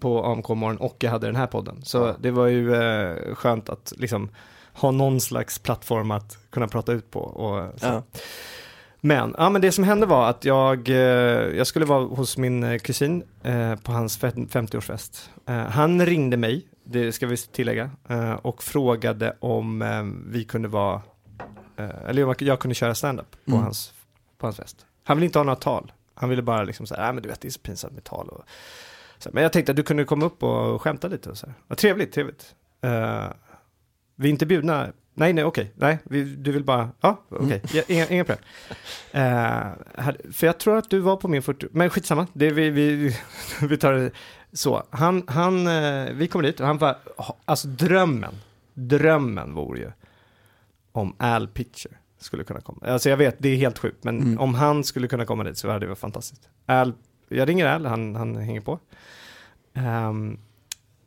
på 0.00 0.24
AMK 0.24 0.48
morgon 0.48 0.76
och 0.76 0.96
jag 1.00 1.10
hade 1.10 1.26
den 1.26 1.36
här 1.36 1.46
podden. 1.46 1.80
Så 1.84 2.14
det 2.20 2.30
var 2.30 2.46
ju 2.46 2.74
eh, 2.74 3.34
skönt 3.34 3.68
att 3.68 3.92
liksom 3.96 4.30
ha 4.72 4.90
någon 4.90 5.20
slags 5.20 5.58
plattform 5.58 6.10
att 6.10 6.38
kunna 6.50 6.68
prata 6.68 6.92
ut 6.92 7.10
på. 7.10 7.20
Och, 7.20 7.80
så. 7.80 7.86
Ja. 7.86 8.02
Men, 9.00 9.34
ja, 9.38 9.50
men 9.50 9.60
det 9.62 9.72
som 9.72 9.84
hände 9.84 10.06
var 10.06 10.28
att 10.30 10.44
jag, 10.44 10.88
eh, 10.88 10.96
jag 11.56 11.66
skulle 11.66 11.84
vara 11.84 12.04
hos 12.04 12.36
min 12.38 12.62
eh, 12.64 12.78
kusin 12.78 13.22
eh, 13.42 13.74
på 13.76 13.92
hans 13.92 14.20
fe- 14.20 14.48
50-årsfest. 14.48 15.30
Eh, 15.46 15.54
han 15.56 16.06
ringde 16.06 16.36
mig, 16.36 16.66
det 16.84 17.12
ska 17.12 17.26
vi 17.26 17.36
tillägga, 17.36 17.90
eh, 18.08 18.32
och 18.32 18.62
frågade 18.62 19.36
om 19.40 19.84
vi 20.26 20.44
kunde 20.44 20.68
vara, 20.68 21.02
eller 22.06 22.24
om 22.24 22.34
jag 22.38 22.58
kunde 22.60 22.74
köra 22.74 22.94
stand-up 22.94 23.30
på, 23.44 23.50
Mm. 23.52 23.62
hans, 23.62 23.92
på 24.38 24.46
hans 24.46 24.56
fest. 24.56 24.86
Han 25.04 25.16
ville 25.16 25.24
inte 25.26 25.38
ha 25.38 25.44
några 25.44 25.56
tal. 25.56 25.92
Han 26.14 26.28
ville 26.28 26.42
bara 26.42 26.62
liksom 26.62 26.86
säga, 26.86 27.00
nej 27.02 27.12
men 27.12 27.22
du 27.22 27.28
vet 27.28 27.40
det 27.40 27.48
är 27.48 27.50
så 27.50 27.60
pinsamt 27.60 27.92
med 27.94 28.04
tal. 28.04 28.28
Och, 28.28 28.38
så, 28.38 28.44
men 29.32 29.42
jag 29.42 29.52
tänkte 29.52 29.72
att 29.72 29.76
du 29.76 29.82
kunde 29.82 30.04
komma 30.04 30.26
upp 30.26 30.42
och 30.42 30.82
skämta 30.82 31.08
lite 31.08 31.30
och 31.30 31.38
så 31.38 31.46
här. 31.46 31.54
Vad 31.66 31.78
trevligt, 31.78 32.12
trevligt. 32.12 32.54
Eh, 32.82 33.26
vi 34.16 34.28
är 34.28 34.30
inte 34.30 34.46
bjudna 34.46 34.92
Nej, 35.14 35.32
nej, 35.32 35.44
okej. 35.44 35.72
Nej, 35.74 35.98
vi, 36.04 36.24
du 36.24 36.52
vill 36.52 36.64
bara... 36.64 36.90
Ja, 37.00 37.22
okej. 37.28 37.62
Ja, 37.72 37.82
inga, 37.88 38.24
problem. 38.24 38.44
Här, 39.12 40.32
för 40.32 40.46
jag 40.46 40.58
tror 40.58 40.78
att 40.78 40.90
du 40.90 40.98
var 40.98 41.16
på 41.16 41.28
min 41.28 41.42
40... 41.42 41.66
Men 41.70 41.90
skitsamma. 41.90 42.26
Det, 42.32 42.50
vi, 42.50 42.70
vi, 42.70 43.16
vi 43.68 43.76
tar 43.76 43.92
det 43.92 44.10
så. 44.52 44.82
Han, 44.90 45.22
han, 45.26 45.66
eh, 45.66 46.12
vi 46.12 46.28
kommer 46.28 46.42
dit 46.42 46.60
och 46.60 46.66
han 46.66 46.78
var... 46.78 46.96
Alltså 47.44 47.68
drömmen. 47.68 48.34
Drömmen 48.74 49.54
vore 49.54 49.80
ju 49.80 49.90
om 50.92 51.14
Al 51.18 51.48
Pitcher 51.48 51.98
skulle 52.18 52.44
kunna 52.44 52.60
komma. 52.60 52.86
Alltså 52.86 53.10
jag 53.10 53.16
vet, 53.16 53.36
det 53.38 53.48
är 53.48 53.56
helt 53.56 53.78
sjukt. 53.78 54.04
Men 54.04 54.18
Mm. 54.18 54.38
om 54.38 54.54
han 54.54 54.84
skulle 54.84 55.08
kunna 55.08 55.24
komma 55.24 55.44
dit 55.44 55.58
så 55.58 55.68
hade 55.68 55.80
det 55.80 55.86
varit 55.86 55.98
fantastiskt. 55.98 56.48
Al, 56.66 56.92
jag 57.36 57.48
ringer 57.48 57.66
Al, 57.66 57.86
han, 57.86 58.14
han 58.16 58.36
hänger 58.36 58.60
på. 58.60 58.78
Ehm, 59.74 60.38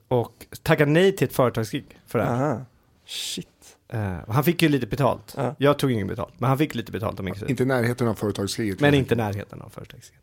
och 0.07 0.45
taggar 0.63 0.85
nej 0.85 1.15
till 1.15 1.27
ett 1.27 1.33
företagsgig 1.33 1.85
för 2.07 2.19
det 2.19 2.25
här. 2.25 2.33
Aha. 2.43 2.65
Shit. 3.05 3.47
Eh, 3.87 4.17
han 4.27 4.43
fick 4.43 4.61
ju 4.61 4.69
lite 4.69 4.87
betalt. 4.87 5.33
Ja. 5.37 5.55
Jag 5.57 5.79
tog 5.79 5.91
ingen 5.91 6.07
betalt, 6.07 6.33
men 6.37 6.49
han 6.49 6.57
fick 6.57 6.75
lite 6.75 6.91
betalt 6.91 7.17
kusin. 7.17 7.49
Inte 7.49 7.63
i 7.63 7.65
närheten 7.65 8.07
av 8.07 8.13
företagskriget. 8.13 8.79
Men 8.79 8.93
inte 8.93 9.13
i 9.13 9.17
närheten 9.17 9.61
av 9.61 9.69
företagsgig. 9.69 10.19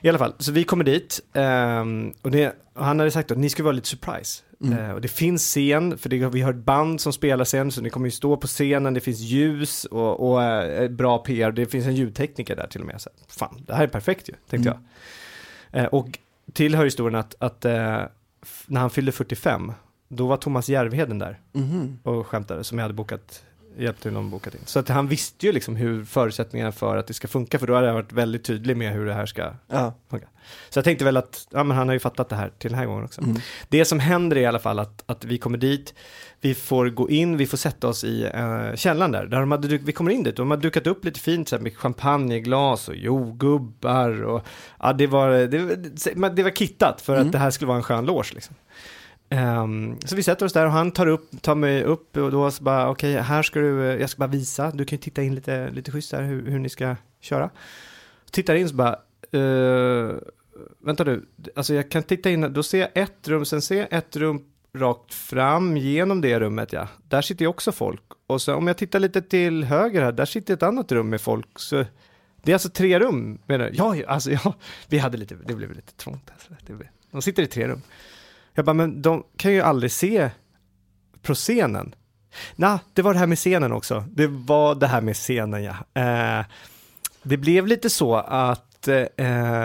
I 0.00 0.08
alla 0.08 0.18
fall, 0.18 0.34
så 0.38 0.52
vi 0.52 0.64
kommer 0.64 0.84
dit 0.84 1.20
ehm, 1.32 2.12
och, 2.22 2.30
det, 2.30 2.56
och 2.74 2.84
han 2.84 2.98
hade 2.98 3.10
sagt 3.10 3.30
att 3.30 3.38
ni 3.38 3.48
ska 3.48 3.62
vara 3.62 3.72
lite 3.72 3.88
surprise. 3.88 4.42
Mm. 4.64 4.78
Eh, 4.78 4.90
och 4.90 5.00
det 5.00 5.08
finns 5.08 5.42
scen, 5.42 5.98
för 5.98 6.08
det, 6.08 6.28
vi 6.28 6.40
har 6.40 6.50
ett 6.50 6.56
band 6.64 7.00
som 7.00 7.12
spelar 7.12 7.44
sen, 7.44 7.72
så 7.72 7.80
ni 7.80 7.90
kommer 7.90 8.06
ju 8.06 8.10
stå 8.10 8.36
på 8.36 8.46
scenen, 8.46 8.94
det 8.94 9.00
finns 9.00 9.20
ljus 9.20 9.84
och, 9.84 10.30
och 10.30 10.42
eh, 10.42 10.88
bra 10.90 11.18
PR, 11.18 11.52
det 11.52 11.66
finns 11.66 11.86
en 11.86 11.94
ljudtekniker 11.94 12.56
där 12.56 12.66
till 12.66 12.80
och 12.80 12.86
med. 12.86 13.00
Så, 13.00 13.10
fan, 13.28 13.64
det 13.66 13.74
här 13.74 13.82
är 13.82 13.88
perfekt 13.88 14.28
ju, 14.28 14.32
tänkte 14.32 14.70
Mm. 14.70 14.82
jag. 14.82 14.90
Eh, 15.74 15.84
och 15.84 16.18
tillhör 16.52 16.84
historien 16.84 17.14
att, 17.20 17.34
att 17.38 17.64
eh, 17.64 18.02
när 18.66 18.80
han 18.80 18.90
fyllde 18.90 19.12
45, 19.12 19.72
då 20.08 20.26
var 20.26 20.36
Thomas 20.36 20.68
Järvheden 20.68 21.18
där 21.18 21.40
Mhm. 21.52 21.98
och 22.02 22.26
skämtade 22.26 22.64
som 22.64 22.78
jag 22.78 22.84
hade 22.84 22.94
bokat, 22.94 23.42
hjälpt 23.78 24.02
till 24.02 24.12
någon 24.12 24.30
bokat 24.30 24.54
in. 24.54 24.60
Så 24.64 24.78
att 24.78 24.88
han 24.88 25.08
visste 25.08 25.46
ju 25.46 25.52
liksom 25.52 25.76
hur 25.76 26.04
förutsättningarna 26.04 26.72
för 26.72 26.96
att 26.96 27.06
det 27.06 27.14
ska 27.14 27.28
funka, 27.28 27.58
för 27.58 27.66
då 27.66 27.74
hade 27.74 27.86
jag 27.86 27.94
varit 27.94 28.12
väldigt 28.12 28.44
tydlig 28.44 28.76
med 28.76 28.92
hur 28.92 29.06
det 29.06 29.14
här 29.14 29.26
ska 29.26 29.52
Ja. 29.68 29.94
funka. 30.10 30.26
Så 30.70 30.78
jag 30.78 30.84
tänkte 30.84 31.04
väl 31.04 31.16
att, 31.16 31.48
ja 31.50 31.64
men 31.64 31.76
han 31.76 31.88
har 31.88 31.92
ju 31.92 31.98
fattat 32.00 32.28
det 32.28 32.36
här 32.36 32.52
till 32.58 32.70
den 32.70 32.78
här 32.78 32.86
gången 32.86 33.04
också. 33.04 33.20
Mm. 33.20 33.36
Det 33.68 33.84
som 33.84 34.00
händer 34.00 34.36
är 34.36 34.40
i 34.40 34.46
alla 34.46 34.58
fall 34.58 34.78
att, 34.78 35.02
att 35.06 35.24
vi 35.24 35.38
kommer 35.38 35.58
dit, 35.58 35.94
vi 36.40 36.54
får 36.54 36.88
gå 36.90 37.10
in, 37.10 37.36
vi 37.36 37.46
får 37.46 37.56
sätta 37.56 37.88
oss 37.88 38.04
i 38.04 38.24
uh, 38.24 38.74
källaren 38.76 39.12
där, 39.12 39.26
där 39.26 39.40
de 39.40 39.50
hade, 39.50 39.68
vi 39.68 39.92
kommer 39.92 40.10
in 40.10 40.22
dit 40.22 40.32
och 40.38 40.44
de 40.44 40.50
har 40.50 40.58
dukat 40.58 40.86
upp 40.86 41.04
lite 41.04 41.20
fint 41.20 41.48
så 41.48 41.56
här, 41.56 41.62
med 41.62 41.76
champagneglas 41.76 42.88
och 42.88 42.96
jordgubbar 42.96 44.22
och 44.22 44.46
ja 44.80 44.92
det 44.92 45.06
var, 45.06 45.30
det, 45.30 45.58
var- 45.58 46.14
men 46.16 46.34
det 46.34 46.42
var 46.42 46.50
kittat 46.50 47.00
för 47.00 47.14
Mm. 47.14 47.26
att 47.26 47.32
det 47.32 47.38
här 47.38 47.50
skulle 47.50 47.66
vara 47.68 47.76
en 47.76 47.82
skön 47.82 48.06
loge 48.06 48.30
liksom. 48.34 48.54
Um, 49.30 49.98
så 50.04 50.16
vi 50.16 50.22
sätter 50.22 50.46
oss 50.46 50.52
där 50.52 50.66
och 50.66 50.72
han 50.72 50.90
tar, 50.90 51.06
upp, 51.06 51.42
tar 51.42 51.54
mig 51.54 51.84
upp 51.84 52.16
och 52.16 52.30
då 52.30 52.50
så 52.50 52.62
bara 52.62 52.90
okej 52.90 53.14
här 53.14 53.42
ska 53.42 53.60
du, 53.60 53.90
eh, 53.90 54.00
jag 54.00 54.10
ska 54.10 54.18
bara 54.18 54.30
visa, 54.30 54.70
du 54.70 54.84
kan 54.84 54.96
ju 54.96 55.02
titta 55.02 55.22
in 55.22 55.34
lite, 55.34 55.70
lite 55.70 55.90
schysst 55.90 56.12
här 56.12 56.22
hur, 56.22 56.50
hur 56.50 56.58
ni 56.58 56.68
ska 56.68 56.96
köra. 57.20 57.50
Tittar 58.30 58.54
in 58.54 58.68
så 58.68 58.74
bara, 58.74 58.98
uh, 59.34 60.12
vänta 60.80 61.04
du, 61.04 61.26
alltså 61.56 61.74
jag 61.74 61.90
kan 61.90 62.02
titta 62.02 62.30
in, 62.30 62.52
då 62.52 62.62
ser 62.62 62.78
jag 62.78 62.90
ett 62.94 63.28
rum, 63.28 63.44
sen 63.44 63.62
ser 63.62 63.76
jag 63.76 63.92
ett 63.92 64.16
rum 64.16 64.44
rakt 64.74 65.14
fram 65.14 65.76
genom 65.76 66.20
det 66.20 66.40
rummet 66.40 66.72
ja. 66.72 66.88
Där 67.08 67.22
sitter 67.22 67.44
ju 67.44 67.48
också 67.48 67.72
folk. 67.72 68.02
Och 68.26 68.42
så 68.42 68.54
om 68.54 68.66
jag 68.66 68.76
tittar 68.76 69.00
lite 69.00 69.22
till 69.22 69.64
höger 69.64 70.02
här, 70.02 70.12
där 70.12 70.24
sitter 70.24 70.54
ett 70.54 70.62
annat 70.62 70.92
rum 70.92 71.08
med 71.08 71.20
folk. 71.20 71.58
Så 71.58 71.84
det 72.42 72.52
är 72.52 72.54
alltså 72.54 72.68
tre 72.68 72.98
rum. 72.98 73.38
Menar, 73.46 73.70
du? 73.70 73.76
ja, 73.76 73.96
ja, 73.96 74.08
alltså 74.08 74.30
ja, 74.30 74.54
vi 74.88 74.98
hade 74.98 75.16
lite, 75.16 75.34
det 75.34 75.54
blev 75.54 75.72
lite 75.72 75.92
trångt. 75.92 76.30
Alltså. 76.32 76.48
Det 76.66 76.72
blev, 76.72 76.88
de 77.10 77.22
sitter 77.22 77.42
i 77.42 77.46
tre 77.46 77.68
rum. 77.68 77.82
Jag 78.54 78.64
bara, 78.64 78.74
men 78.74 79.02
de 79.02 79.24
kan 79.36 79.52
ju 79.52 79.60
aldrig 79.60 79.92
se 79.92 80.30
på 81.22 81.34
scenen. 81.34 81.94
nah, 82.56 82.80
det 82.92 83.02
var 83.02 83.12
det 83.12 83.18
här 83.18 83.26
med 83.26 83.38
scenen 83.38 83.72
också. 83.72 84.04
Det 84.10 84.26
var 84.26 84.74
det 84.74 84.86
här 84.86 85.00
med 85.00 85.16
scenen, 85.16 85.64
ja. 85.64 86.02
Eh, 86.02 86.44
det 87.22 87.36
blev 87.36 87.66
lite 87.66 87.90
så 87.90 88.14
att 88.16 88.88
eh, 88.88 89.06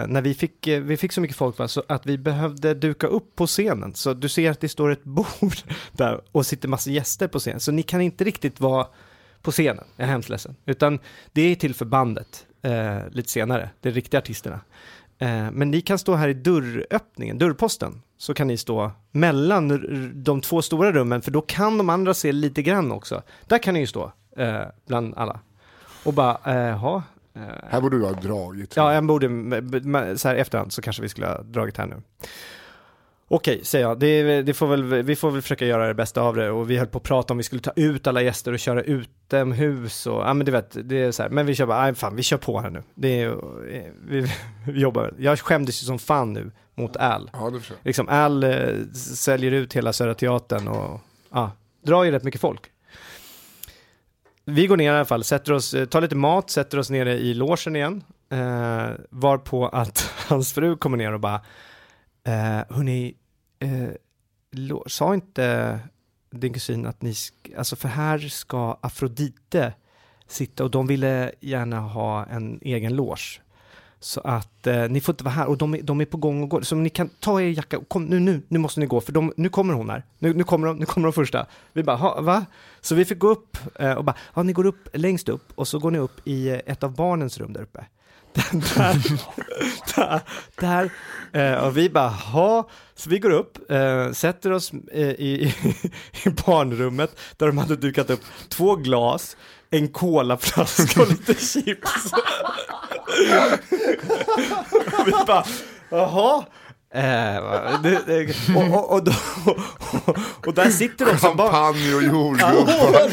när 0.07 0.21
vi 0.21 0.33
fick, 0.33 0.67
eh, 0.67 0.81
vi 0.81 0.97
fick 0.97 1.11
så 1.11 1.21
mycket 1.21 1.37
folk 1.37 1.57
va, 1.57 1.67
så 1.67 1.83
att 1.87 2.05
vi 2.05 2.17
behövde 2.17 2.73
duka 2.73 3.07
upp 3.07 3.35
på 3.35 3.47
scenen. 3.47 3.95
Så 3.95 4.13
du 4.13 4.29
ser 4.29 4.51
att 4.51 4.59
det 4.59 4.69
står 4.69 4.89
ett 4.89 5.03
bord 5.39 5.55
där 5.91 6.21
och 6.31 6.45
sitter 6.45 6.67
massa 6.67 6.89
gäster 6.89 7.27
på 7.27 7.39
scenen. 7.39 7.59
Så 7.59 7.71
ni 7.71 7.83
kan 7.83 8.01
inte 8.01 8.23
riktigt 8.23 8.59
vara 8.59 8.87
på 9.41 9.51
scenen, 9.51 9.83
jag 9.95 10.07
är 10.07 10.11
hemskt 10.11 10.29
ledsen. 10.29 10.55
Utan 10.65 10.99
det 11.31 11.41
är 11.41 11.55
till 11.55 11.75
för 11.75 11.85
bandet 11.85 12.45
eh, 12.61 12.99
lite 13.11 13.29
senare, 13.29 13.69
de 13.81 13.91
riktiga 13.91 14.17
artisterna. 14.17 14.59
Eh, 15.21 15.51
men 15.51 15.71
ni 15.71 15.81
kan 15.81 15.97
stå 15.99 16.15
här 16.15 16.27
i 16.29 16.33
dörröppningen, 16.33 17.37
dörrposten, 17.37 18.01
så 18.17 18.33
kan 18.33 18.47
ni 18.47 18.57
stå 18.57 18.91
mellan 19.11 19.67
de 20.23 20.41
två 20.41 20.61
stora 20.61 20.91
rummen, 20.91 21.21
för 21.21 21.31
då 21.31 21.41
kan 21.41 21.77
de 21.77 21.89
andra 21.89 22.13
se 22.13 22.31
lite 22.31 22.61
grann 22.61 22.91
också. 22.91 23.21
Där 23.47 23.57
kan 23.57 23.73
ni 23.73 23.79
ju 23.79 23.87
stå, 23.87 24.11
eh, 24.37 24.61
bland 24.87 25.13
alla. 25.17 25.39
Och 26.03 26.13
bara, 26.13 26.37
eh, 26.69 26.77
ha. 26.77 27.03
Eh, 27.35 27.41
Här 27.69 27.81
borde 27.81 27.97
du 27.97 28.05
ha 28.05 28.11
dragit. 28.13 28.75
ja, 28.75 28.93
jag 28.93 29.05
borde, 29.05 29.27
så 30.17 30.27
här 30.27 30.35
efterhand 30.35 30.73
så 30.73 30.81
kanske 30.81 31.01
vi 31.01 31.09
skulle 31.09 31.27
ha 31.27 31.41
dragit 31.41 31.77
här 31.77 31.85
nu. 31.85 31.95
Okej, 33.31 33.59
säger 33.63 33.85
jag. 33.85 33.99
Det, 33.99 34.41
det 34.41 34.53
får 34.53 34.67
väl, 34.67 34.83
vi 34.83 35.15
får 35.15 35.31
väl 35.31 35.41
försöka 35.41 35.65
göra 35.65 35.87
det 35.87 35.93
bästa 35.93 36.21
av 36.21 36.35
det 36.35 36.51
och 36.51 36.69
vi 36.71 36.77
höll 36.77 36.87
på 36.87 36.97
att 36.97 37.03
prata 37.03 37.33
om 37.33 37.37
vi 37.37 37.43
skulle 37.43 37.61
ta 37.61 37.71
ut 37.75 38.07
alla 38.07 38.21
gäster 38.21 38.53
och 38.53 38.59
köra 38.59 38.83
utomhus 38.83 40.07
och, 40.07 40.21
ja 40.21 40.33
men 40.33 40.45
du 40.45 40.51
vet, 40.51 40.77
det 40.89 41.01
är 41.03 41.11
så 41.11 41.23
här, 41.23 41.29
men 41.29 41.45
vi 41.45 41.55
kör 41.55 41.65
bara, 41.65 41.81
nej 41.81 41.95
fan 41.95 42.15
vi 42.15 42.23
kör 42.23 42.37
på 42.37 42.59
här 42.59 42.69
nu. 42.69 42.83
Det 42.95 43.21
är, 43.21 43.35
vi, 44.07 44.21
vi 44.67 44.81
jobbar, 44.81 45.13
jag 45.17 45.39
skämdes 45.39 45.83
ju 45.83 45.85
som 45.85 45.99
fan 45.99 46.33
nu 46.33 46.51
mot 46.75 46.97
Al. 46.97 47.29
Ja, 47.33 47.49
det 47.49 47.59
förstår. 47.59 47.77
Liksom 47.83 48.09
Al 48.09 48.43
eh, 48.43 48.75
säljer 48.93 49.51
ut 49.51 49.73
hela 49.73 49.93
Södra 49.93 50.13
Teatern 50.13 50.67
och, 50.67 50.99
ja, 51.31 51.51
drar 51.85 52.03
ju 52.03 52.11
rätt 52.11 52.23
mycket 52.23 52.41
folk. 52.41 52.61
Vi 54.45 54.67
går 54.67 54.77
ner 54.77 54.93
i 54.93 54.95
alla 54.95 55.05
fall, 55.05 55.23
sätter 55.23 55.53
oss, 55.53 55.73
eh, 55.73 55.85
tar 55.85 56.01
lite 56.01 56.15
mat, 56.15 56.49
sätter 56.49 56.77
oss 56.77 56.89
nere 56.89 57.13
i 57.13 57.33
logen 57.33 57.75
igen. 57.75 58.03
Eh, 58.31 58.89
varpå 59.09 59.67
att 59.67 59.99
hans 60.27 60.53
fru 60.53 60.75
kommer 60.75 60.97
ner 60.97 61.13
och 61.13 61.19
bara, 61.19 61.41
eh, 62.23 62.75
hörni, 62.75 63.15
eh, 63.59 63.89
sa 64.87 65.13
inte 65.13 65.79
din 66.31 66.53
kusin 66.53 66.85
att 66.85 67.01
ni, 67.01 67.13
alltså 67.57 67.75
för 67.75 67.87
här 67.87 68.19
ska 68.19 68.77
Afrodite 68.81 69.73
sitta 70.27 70.63
och 70.63 70.71
de 70.71 70.87
ville 70.87 71.31
gärna 71.39 71.79
ha 71.79 72.25
en 72.25 72.59
egen 72.61 72.95
loge. 72.95 73.41
Så 73.99 74.21
att 74.21 74.67
eh, 74.67 74.89
ni 74.89 75.01
får 75.01 75.13
inte 75.13 75.23
vara 75.23 75.33
här 75.33 75.47
och 75.47 75.57
de 75.57 75.73
är, 75.73 75.81
de 75.81 76.01
är 76.01 76.05
på 76.05 76.17
gång 76.17 76.43
och 76.43 76.49
går. 76.49 76.61
Så 76.61 76.75
ni 76.75 76.89
kan 76.89 77.09
ta 77.09 77.41
er 77.41 77.49
jacka 77.49 77.77
och 77.77 77.89
kom 77.89 78.05
nu, 78.05 78.19
nu, 78.19 78.41
nu 78.47 78.59
måste 78.59 78.79
ni 78.79 78.85
gå 78.85 79.01
för 79.01 79.11
de, 79.11 79.33
nu 79.37 79.49
kommer 79.49 79.73
hon 79.73 79.89
här. 79.89 80.03
Nu, 80.19 80.33
nu, 80.33 80.43
kommer 80.43 80.67
de, 80.67 80.77
nu 80.77 80.85
kommer 80.85 81.07
de 81.07 81.13
första. 81.13 81.45
Vi 81.73 81.83
bara, 81.83 81.95
"Ha, 81.97 82.21
va? 82.21 82.45
Så 82.81 82.95
vi 82.95 83.05
fick 83.05 83.19
gå 83.19 83.27
upp 83.27 83.57
eh, 83.79 83.93
och 83.93 84.03
bara, 84.05 84.15
ja 84.33 84.43
ni 84.43 84.53
går 84.53 84.65
upp 84.65 84.87
längst 84.93 85.29
upp 85.29 85.51
och 85.55 85.67
så 85.67 85.79
går 85.79 85.91
ni 85.91 85.97
upp 85.99 86.27
i 86.27 86.49
eh, 86.49 86.59
ett 86.65 86.83
av 86.83 86.95
barnens 86.95 87.37
rum 87.37 87.53
där 87.53 87.61
uppe 87.61 87.85
där, 88.33 89.19
där, 89.95 90.21
där 90.55 90.91
eh, 91.33 91.53
och 91.53 91.77
vi 91.77 91.89
bara, 91.89 92.09
ha, 92.09 92.69
så 92.95 93.09
vi 93.09 93.19
går 93.19 93.29
upp, 93.29 93.71
eh, 93.71 94.11
sätter 94.11 94.51
oss 94.51 94.71
eh, 94.91 95.09
i, 95.09 95.53
i, 96.25 96.29
barnrummet 96.29 97.19
där 97.37 97.47
de 97.47 97.57
hade 97.57 97.75
dukat 97.75 98.09
upp 98.09 98.21
två 98.49 98.75
glas, 98.75 99.37
en 99.69 99.87
colaflaska 99.87 101.01
och 101.01 101.09
lite 101.09 101.33
chips. 101.33 102.11
Vi 105.05 105.11
bara, 105.27 105.45
jaha. 105.89 106.45
Eh, 106.91 107.41
va, 107.41 107.79
det, 107.83 108.01
det, 108.05 108.35
och, 108.55 108.79
och, 108.79 108.93
och, 108.93 109.03
då, 109.03 109.11
och, 109.45 110.17
och 110.47 110.53
där 110.53 110.69
sitter 110.69 111.05
de 111.05 111.17
som 111.17 111.37
barn. 111.37 111.51
Champagne 111.51 111.95
och 111.95 112.03
jordgubbar. 112.03 113.09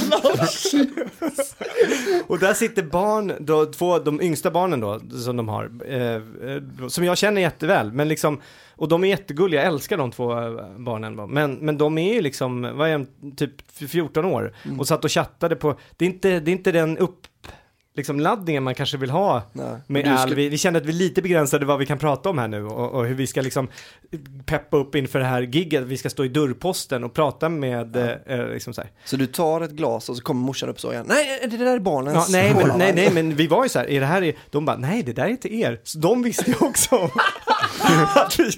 Och 2.27 2.39
där 2.39 2.55
sitter 2.55 2.83
barn, 2.83 3.33
då, 3.41 3.67
två, 3.67 3.99
de 3.99 4.23
yngsta 4.23 4.51
barnen 4.51 4.81
då, 4.81 5.01
som 5.25 5.37
de 5.37 5.49
har, 5.49 5.65
eh, 5.65 6.23
som 6.89 7.05
jag 7.05 7.19
känner 7.19 7.41
jätteväl, 7.41 7.93
men 7.93 8.09
liksom, 8.09 8.41
och 8.77 8.89
de 8.89 9.05
är 9.05 9.09
jättegulliga, 9.09 9.61
jag 9.61 9.73
älskar 9.73 9.97
de 9.97 10.11
två 10.11 10.33
eh, 10.33 10.79
barnen, 10.79 11.15
men, 11.15 11.55
men 11.55 11.79
de 11.79 11.99
är 11.99 12.15
ju 12.15 12.21
liksom, 12.21 12.62
vad 12.77 12.89
är 12.89 12.93
de, 12.93 13.37
typ 13.37 13.73
14 13.73 14.25
år, 14.25 14.55
och 14.79 14.89
satt 14.89 15.05
och 15.05 15.12
chattade 15.12 15.57
på, 15.57 15.79
det 15.97 16.05
är 16.05 16.09
inte, 16.09 16.41
det 16.41 16.51
är 16.51 16.53
inte 16.53 16.73
den 16.73 16.99
upp, 16.99 17.27
liksom 17.97 18.21
laddningen 18.21 18.63
man 18.63 18.75
kanske 18.75 18.97
vill 18.97 19.11
ha 19.11 19.43
Nej. 19.53 19.77
med 19.87 20.19
ska- 20.21 20.35
vi, 20.35 20.49
vi 20.49 20.59
känner 20.59 20.81
att 20.81 20.87
vi 20.87 20.93
är 20.93 20.97
lite 20.97 21.23
begränsade 21.23 21.67
vad 21.67 21.79
vi 21.79 21.87
kan 21.87 21.99
prata 21.99 22.31
om 22.31 22.39
här 22.39 22.49
nu 22.49 22.65
och, 22.65 22.91
och 22.91 23.07
hur 23.07 23.15
vi 23.15 23.27
ska 23.27 23.41
liksom 23.41 23.69
peppa 24.47 24.77
upp 24.77 24.95
inför 24.95 25.19
det 25.19 25.25
här 25.25 25.43
gigget, 25.43 25.83
vi 25.85 25.97
ska 25.97 26.11
stå 26.11 26.25
i 26.25 26.29
dörrposten 26.29 27.05
och 27.05 27.15
prata 27.15 27.49
med, 27.49 27.97
eh, 27.97 28.11
eh, 28.27 28.49
liksom 28.49 28.75
så 28.75 28.81
här. 28.81 28.91
Så 29.05 29.17
du 29.17 29.27
tar 29.27 29.61
ett 29.61 29.71
glas 29.71 30.09
och 30.09 30.17
så 30.17 30.23
kommer 30.23 30.41
morsan 30.41 30.69
upp 30.69 30.81
så 30.81 30.93
igen. 30.93 31.07
Nej, 31.09 31.49
det 31.51 31.57
där 31.57 31.75
är 31.75 31.79
barnens. 31.79 32.29
Ja, 32.29 32.39
nej, 32.39 32.55
men, 32.55 32.79
nej, 32.79 32.93
nej, 32.95 33.11
men 33.13 33.37
vi 33.37 33.47
var 33.47 33.63
ju 33.63 33.69
så 33.69 33.79
här, 33.79 33.91
är 33.91 34.01
det 34.01 34.07
här, 34.07 34.23
är, 34.23 34.37
de 34.51 34.65
bara, 34.65 34.77
nej, 34.77 35.03
det 35.03 35.13
där 35.13 35.25
är 35.25 35.29
inte 35.29 35.55
er. 35.55 35.81
Så 35.85 35.99
de 35.99 36.23
visste 36.23 36.51
ju 36.51 36.57
också 36.61 36.97
om 36.97 37.11
att 38.15 38.39
vi, 38.39 38.51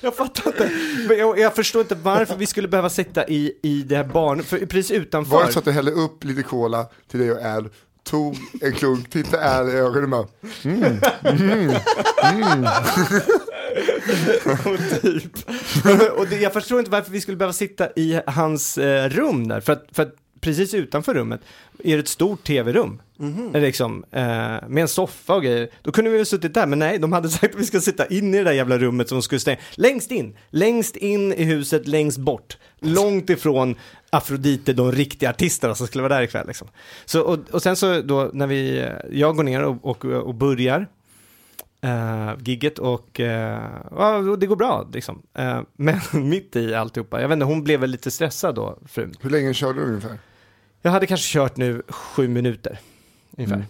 jag 0.00 0.16
fattar 0.16 0.46
inte, 0.46 0.70
men 1.08 1.18
jag, 1.18 1.38
jag 1.38 1.54
förstår 1.54 1.82
inte 1.82 1.94
varför 1.94 2.36
vi 2.36 2.46
skulle 2.46 2.68
behöva 2.68 2.90
sitta 2.90 3.28
i, 3.28 3.52
i 3.62 3.82
det 3.82 3.96
här 3.96 4.04
barn, 4.04 4.42
för 4.42 4.58
precis 4.58 4.90
utanför. 4.90 5.36
Var 5.36 5.46
det 5.46 5.52
så 5.52 5.58
att 5.58 5.64
du 5.64 5.72
hällde 5.72 5.90
upp 5.90 6.24
lite 6.24 6.42
cola 6.42 6.86
till 7.10 7.20
dig 7.20 7.32
och 7.32 7.42
Al, 7.42 7.68
tog 8.04 8.36
en 8.60 8.72
klunk, 8.72 9.10
tittade 9.10 9.50
Al 9.50 9.68
i 9.68 9.72
ögonen 9.72 10.12
och 10.12 10.28
bara, 10.28 10.28
och 14.72 15.02
typ. 15.02 15.32
och 16.16 16.26
det, 16.28 16.36
jag 16.40 16.52
förstår 16.52 16.78
inte 16.78 16.90
varför 16.90 17.10
vi 17.12 17.20
skulle 17.20 17.36
behöva 17.36 17.52
sitta 17.52 17.88
i 17.96 18.20
hans 18.26 18.78
eh, 18.78 19.08
rum 19.08 19.48
där, 19.48 19.60
för 19.60 19.72
att, 19.72 19.86
för 19.92 20.02
att 20.02 20.14
precis 20.40 20.74
utanför 20.74 21.14
rummet 21.14 21.40
är 21.84 21.96
det 21.96 22.00
ett 22.02 22.08
stort 22.08 22.44
tv-rum. 22.44 23.02
Mhm. 23.16 23.54
Eh, 23.54 23.62
Liksom, 23.62 24.04
eh, 24.10 24.22
med 24.68 24.78
en 24.78 24.88
soffa 24.88 25.34
och 25.34 25.42
grejer. 25.42 25.68
Då 25.82 25.92
kunde 25.92 26.10
vi 26.10 26.16
väl 26.16 26.26
suttit 26.26 26.54
där, 26.54 26.66
men 26.66 26.78
nej, 26.78 26.98
de 26.98 27.12
hade 27.12 27.28
sagt 27.28 27.54
att 27.54 27.60
vi 27.60 27.66
ska 27.66 27.80
sitta 27.80 28.06
in 28.06 28.34
i 28.34 28.38
det 28.38 28.44
där 28.44 28.52
jävla 28.52 28.78
rummet 28.78 29.08
som 29.08 29.18
de 29.18 29.22
skulle 29.22 29.40
stänga. 29.40 29.58
Längst 29.74 30.10
in, 30.10 30.36
längst 30.50 30.96
in 30.96 31.32
i 31.32 31.44
huset, 31.44 31.88
längst 31.88 32.18
bort. 32.18 32.56
Långt 32.80 33.30
ifrån 33.30 33.74
Afrodite, 34.16 34.72
de 34.72 34.92
riktiga 34.92 35.30
artisterna 35.30 35.74
som 35.74 35.86
skulle 35.86 36.02
vara 36.02 36.14
där 36.14 36.22
ikväll. 36.22 36.46
Liksom. 36.46 36.68
Så, 37.04 37.20
och, 37.20 37.38
och 37.50 37.62
sen 37.62 37.76
så 37.76 38.00
då 38.00 38.30
när 38.32 38.46
vi, 38.46 38.78
eh, 38.78 38.88
jag 39.10 39.36
går 39.36 39.42
ner 39.42 39.62
och, 39.62 39.86
och, 39.86 40.04
och 40.04 40.34
börjar 40.34 40.88
uh, 41.84 42.32
gigget 42.44 42.78
och 42.78 43.20
och 43.90 44.38
det 44.38 44.46
går 44.46 44.56
bra 44.56 44.88
liksom. 44.92 45.22
Eh, 45.34 45.60
men 45.76 46.00
mitt 46.28 46.56
i 46.56 46.74
alltihopa, 46.74 47.20
jag 47.20 47.28
vet 47.28 47.36
inte, 47.36 47.46
hon 47.46 47.64
blev 47.64 47.80
väl 47.80 47.90
lite 47.90 48.10
stressad 48.10 48.54
då, 48.54 48.78
frun. 48.86 49.14
Hur 49.20 49.30
länge 49.30 49.54
körde 49.54 49.80
du 49.80 49.86
ungefär? 49.86 50.18
Jag 50.82 50.90
hade 50.90 51.06
kanske 51.06 51.32
kört 51.32 51.56
nu 51.56 51.82
sju 51.88 52.28
minuter, 52.28 52.78
ungefär. 53.36 53.54
Mm. 53.54 53.66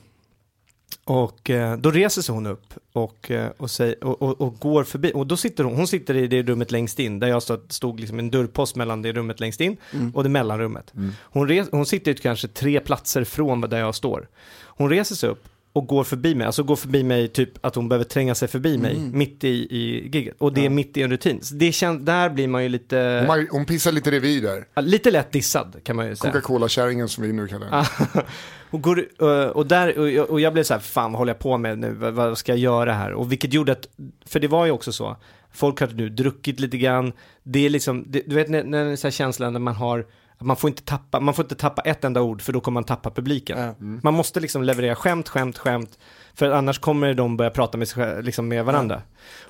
Och 1.05 1.51
eh, 1.51 1.77
då 1.77 1.91
reser 1.91 2.23
sig 2.23 2.35
hon 2.35 2.47
upp 2.47 2.75
och, 2.93 3.31
eh, 3.31 3.51
och, 3.57 3.71
säger, 3.71 4.05
och, 4.05 4.23
och, 4.23 4.41
och 4.41 4.59
går 4.59 4.85
förbi, 4.85 5.13
och 5.15 5.27
då 5.27 5.37
sitter 5.37 5.65
hon, 5.65 5.77
hon 5.77 5.87
sitter 5.87 6.17
i 6.17 6.27
det 6.27 6.43
rummet 6.43 6.71
längst 6.71 6.99
in, 6.99 7.19
där 7.19 7.29
jag 7.29 7.43
stod, 7.43 7.73
stod 7.73 8.01
liksom 8.01 8.19
en 8.19 8.31
dörrpost 8.31 8.77
mellan 8.77 9.03
det 9.03 9.13
rummet 9.13 9.41
längst 9.41 9.61
in 9.61 9.77
och 10.15 10.23
det 10.23 10.29
mellanrummet. 10.29 10.93
Hon, 11.21 11.49
res, 11.49 11.69
hon 11.73 11.87
sitter 11.87 12.11
ju 12.11 12.17
kanske 12.17 12.49
tre 12.49 12.81
platser 12.81 13.25
från 13.25 13.61
där 13.61 13.79
jag 13.79 13.95
står. 13.95 14.29
Hon 14.77 14.91
reser 14.91 15.15
sig 15.15 15.29
upp 15.29 15.49
och 15.75 15.87
går 15.87 16.05
förbi 16.05 16.35
mig, 16.35 16.47
alltså 16.47 16.63
går 16.63 16.77
förbi 16.77 17.03
mig 17.03 17.29
typ 17.29 17.67
att 17.67 17.75
hon 17.75 17.89
behöver 17.89 18.05
tränga 18.05 18.35
sig 18.35 18.49
förbi 18.49 18.79
mig 18.79 18.99
mitt 19.13 19.45
i, 19.45 19.49
i 19.49 20.09
giget. 20.13 20.35
Och 20.39 20.53
det 20.53 20.67
är 20.67 20.71
mitt 20.71 20.97
i 20.97 21.03
en 21.03 21.11
rutin. 21.11 21.39
Så 21.43 21.55
det 21.55 21.73
känns, 21.73 22.07
där 22.07 22.31
blir 22.31 22.49
man 22.49 22.63
ju 22.63 22.69
lite, 22.69 23.25
Hon, 23.29 23.47
hon 23.51 23.67
pissar 23.67 23.93
lite 23.93 24.11
revir 24.11 24.43
där. 24.43 24.67
ja, 24.75 24.83
lite 24.83 25.11
lätt 25.11 25.33
dissad 25.33 25.77
kan 25.83 25.97
man 25.97 26.07
ju 26.07 26.17
säga. 26.17 26.33
Coca-Cola-kärringen 26.33 27.09
som 27.09 27.25
vi 27.25 27.33
nu 27.33 27.49
kallar 27.49 27.71
den. 27.71 27.85
Ja. 28.15 28.23
och, 28.71 28.83
går, 28.83 29.23
och, 29.57 29.67
där, 29.67 29.99
och 29.99 30.11
jag, 30.11 30.31
och 30.31 30.41
jag 30.41 30.53
blev 30.53 30.63
så 30.63 30.75
här, 30.75 30.81
fan 30.81 31.13
vad 31.13 31.19
håller 31.19 31.33
jag 31.33 31.39
på 31.39 31.59
med 31.59 31.79
nu, 31.79 31.91
vad, 31.95 32.15
vad 32.15 32.39
ska 32.39 32.53
jag 32.53 32.59
göra 32.59 32.93
här? 32.93 33.13
Och 33.13 33.33
vilket 33.33 33.53
gjorde 33.53 33.73
att, 33.73 33.89
för 34.27 34.41
det 34.41 34.49
var 34.49 34.67
ju 34.67 34.73
också 34.73 34.93
så, 34.93 35.17
folk 35.53 35.81
hade 35.81 35.95
nu 35.95 36.09
druckit 36.09 36.61
lite 36.61 36.77
grann, 36.79 37.13
det 37.43 37.67
är 37.67 37.71
liksom, 37.71 38.05
det, 38.07 38.23
du 38.27 38.35
vet 38.35 38.49
när, 38.49 38.65
när 38.65 38.97
så 38.97 39.07
här 39.07 39.13
känslan 39.13 39.53
när 39.53 39.61
man 39.61 39.75
har, 39.75 40.07
man 40.45 40.57
får 40.57 40.71
inte 40.71 40.83
tappa, 40.83 41.21
man 41.21 41.35
får 41.35 41.45
inte 41.45 41.55
tappa 41.55 41.83
ett 41.83 42.05
enda 42.05 42.23
ord 42.23 42.43
för 42.43 42.53
då 42.53 42.61
kommer 42.61 42.75
man 42.75 42.85
tappa 42.85 43.11
publiken. 43.11 43.59
Ja. 43.59 43.75
Man 43.79 44.15
måste 44.15 44.41
liksom 44.41 44.63
leverera 44.63 44.95
skämt, 44.95 45.29
skämt, 45.29 45.59
skämt, 45.59 45.99
för 46.35 46.51
annars 46.51 46.79
kommer 46.79 47.15
de 47.15 47.37
börja 47.37 47.51
prata 47.51 47.79
med, 47.79 47.89
sig, 47.89 48.23
liksom 48.23 48.49
med 48.49 48.65
varandra. 48.65 49.03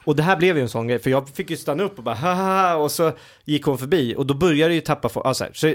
Och 0.04 0.16
det 0.16 0.22
här 0.22 0.37
blev 0.37 0.57
ju 0.57 0.62
en 0.62 0.68
sån 0.68 0.88
grej, 0.88 0.98
för 0.98 1.11
jag 1.11 1.28
fick 1.28 1.50
ju 1.50 1.57
stanna 1.57 1.83
upp 1.83 1.98
och 1.98 2.04
bara 2.04 2.14
haha, 2.14 2.76
och 2.76 2.90
så 2.90 3.12
gick 3.44 3.64
hon 3.64 3.78
förbi 3.78 4.14
och 4.16 4.26
då 4.26 4.35
började 4.35 4.70
det 4.70 4.74
ju 4.74 4.80
tappa 4.80 5.09
folk, 5.09 5.26
ja, 5.26 5.35
så 5.35 5.44
här, 5.44 5.52
så, 5.54 5.74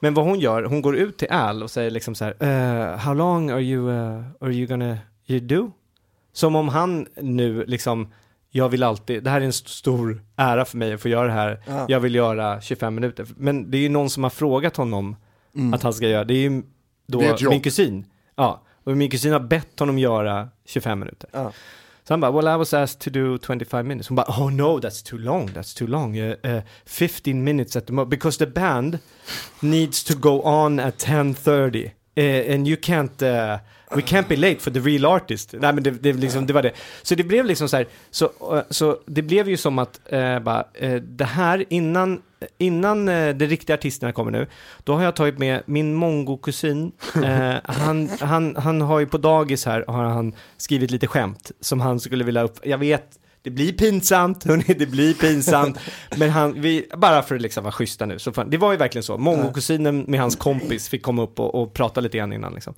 men 0.00 0.14
vad 0.14 0.24
hon 0.24 0.40
gör, 0.40 0.62
hon 0.62 0.82
går 0.82 0.96
ut 0.96 1.18
till 1.18 1.28
Al 1.30 1.62
och 1.62 1.70
säger 1.70 1.90
liksom 1.90 2.14
så 2.14 2.24
här, 2.24 2.34
"Eh, 2.40 2.98
how 2.98 3.14
long 3.14 3.50
are 3.50 3.62
you, 3.62 3.88
uh, 3.90 4.24
are 4.40 4.52
you 4.52 4.66
gonna, 4.66 4.98
you 5.26 5.40
do? 5.40 5.70
Som 6.32 6.56
om 6.56 6.68
han 6.68 7.06
nu 7.16 7.64
liksom, 7.66 8.12
jag 8.56 8.68
vill 8.68 8.82
alltid, 8.82 9.22
det 9.24 9.30
här 9.30 9.40
är 9.40 9.44
en 9.44 9.50
st- 9.50 9.68
stor 9.70 10.22
ära 10.36 10.64
för 10.64 10.76
mig 10.78 10.92
att 10.92 11.00
få 11.00 11.08
göra 11.08 11.26
det 11.26 11.32
här, 11.32 11.60
Ja. 11.66 11.86
jag 11.88 12.00
vill 12.00 12.14
göra 12.14 12.60
25 12.60 12.94
minuter. 12.94 13.26
Men 13.36 13.70
det 13.70 13.78
är 13.78 13.82
ju 13.82 13.88
någon 13.88 14.10
som 14.10 14.22
har 14.22 14.30
frågat 14.30 14.76
honom 14.76 15.16
att 15.74 15.82
han 15.82 15.92
ska 15.94 16.08
göra, 16.08 16.24
det 16.24 16.34
är 16.34 16.38
ju 16.50 16.62
då 17.06 17.20
Det 17.20 17.26
är 17.26 17.48
min 17.50 17.60
kusin. 17.60 18.04
Ja, 18.36 18.62
och 18.84 18.96
min 18.96 19.10
kusin 19.10 19.32
har 19.32 19.40
bett 19.40 19.78
honom 19.80 19.98
göra 19.98 20.48
25 20.64 20.98
minuter. 20.98 21.30
Ja. 21.32 21.52
Så 22.08 22.12
han 22.12 22.20
bara, 22.20 22.30
well 22.32 22.54
I 22.54 22.58
was 22.58 22.74
asked 22.74 23.00
to 23.00 23.10
do 23.20 23.38
25 23.46 23.88
minutes. 23.88 24.08
Hon 24.08 24.16
bara, 24.16 24.26
oh 24.28 24.50
no 24.52 24.78
that's 24.80 25.06
too 25.10 25.18
long, 25.18 25.48
that's 25.48 25.78
too 25.78 25.86
long. 25.86 26.18
Uh, 26.18 26.34
uh, 26.46 26.62
15 26.86 27.44
minutes 27.44 27.76
at 27.76 27.86
the 27.86 27.92
most, 27.92 28.10
because 28.10 28.38
the 28.38 28.46
band 28.46 28.98
needs 29.60 30.04
to 30.04 30.14
go 30.14 30.40
on 30.42 30.80
at 30.80 30.98
10.30. 30.98 31.90
Uh, 32.16 32.54
and 32.54 32.68
you 32.68 32.76
can't, 32.76 33.22
uh, 33.22 33.58
we 33.90 34.02
can't 34.02 34.28
be 34.28 34.36
late 34.36 34.60
for 34.60 34.70
the 34.70 34.80
real 34.80 35.04
artist. 35.04 35.54
Nej 35.58 35.72
men 35.72 35.82
det, 35.82 35.90
det, 35.90 36.12
liksom, 36.12 36.46
det 36.46 36.52
var 36.52 36.62
det. 36.62 36.72
Så 37.02 37.14
det 37.14 37.24
blev 37.24 37.44
liksom 37.44 37.68
så 37.68 37.76
här, 37.76 37.86
så, 38.10 38.24
eh, 38.24 38.62
så 38.70 38.98
det 39.06 39.22
blev 39.22 39.48
ju 39.48 39.56
som 39.56 39.78
att, 39.78 40.00
eh, 40.06 40.38
bara, 40.38 40.64
eh, 40.74 40.94
det 40.94 41.24
här 41.24 41.64
innan, 41.68 42.12
eh, 42.40 42.48
innan 42.58 43.08
eh, 43.08 43.34
de 43.34 43.46
riktiga 43.46 43.74
artisterna 43.74 44.12
kommer 44.12 44.30
nu, 44.30 44.46
då 44.84 44.94
har 44.94 45.04
jag 45.04 45.16
tagit 45.16 45.38
med 45.38 45.62
min 45.66 45.94
mongo-kusin, 45.94 46.92
eh, 47.24 47.54
han, 47.64 48.08
han, 48.20 48.56
han 48.56 48.80
har 48.80 49.00
ju 49.00 49.06
på 49.06 49.18
dagis 49.18 49.66
här, 49.66 49.84
har 49.88 50.04
han 50.04 50.32
skrivit 50.56 50.90
lite 50.90 51.06
skämt 51.06 51.50
som 51.60 51.80
han 51.80 52.00
skulle 52.00 52.24
vilja 52.24 52.42
upp, 52.42 52.58
jag 52.62 52.78
vet, 52.78 53.18
det 53.42 53.50
blir 53.50 53.72
pinsamt, 53.72 54.44
hörni, 54.44 54.74
det 54.78 54.86
blir 54.86 55.14
pinsamt. 55.14 55.78
Men 56.16 56.30
han, 56.30 56.60
vi, 56.60 56.86
bara 56.96 57.22
för 57.22 57.34
att 57.34 57.40
liksom 57.42 57.64
vara 57.64 57.72
schyssta 57.72 58.06
nu, 58.06 58.18
så 58.18 58.32
fan, 58.32 58.50
det 58.50 58.56
var 58.56 58.72
ju 58.72 58.78
verkligen 58.78 59.02
så. 59.02 59.18
Mongo-kusinen 59.18 60.04
med 60.08 60.20
hans 60.20 60.36
kompis 60.36 60.88
fick 60.88 61.02
komma 61.02 61.22
upp 61.22 61.40
och, 61.40 61.54
och 61.54 61.74
prata 61.74 62.00
lite 62.00 62.18
grann 62.18 62.32
innan 62.32 62.54
liksom. 62.54 62.74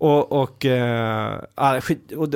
Och, 0.00 0.32
och, 0.32 0.64
eh, 0.66 1.38
ah, 1.54 1.80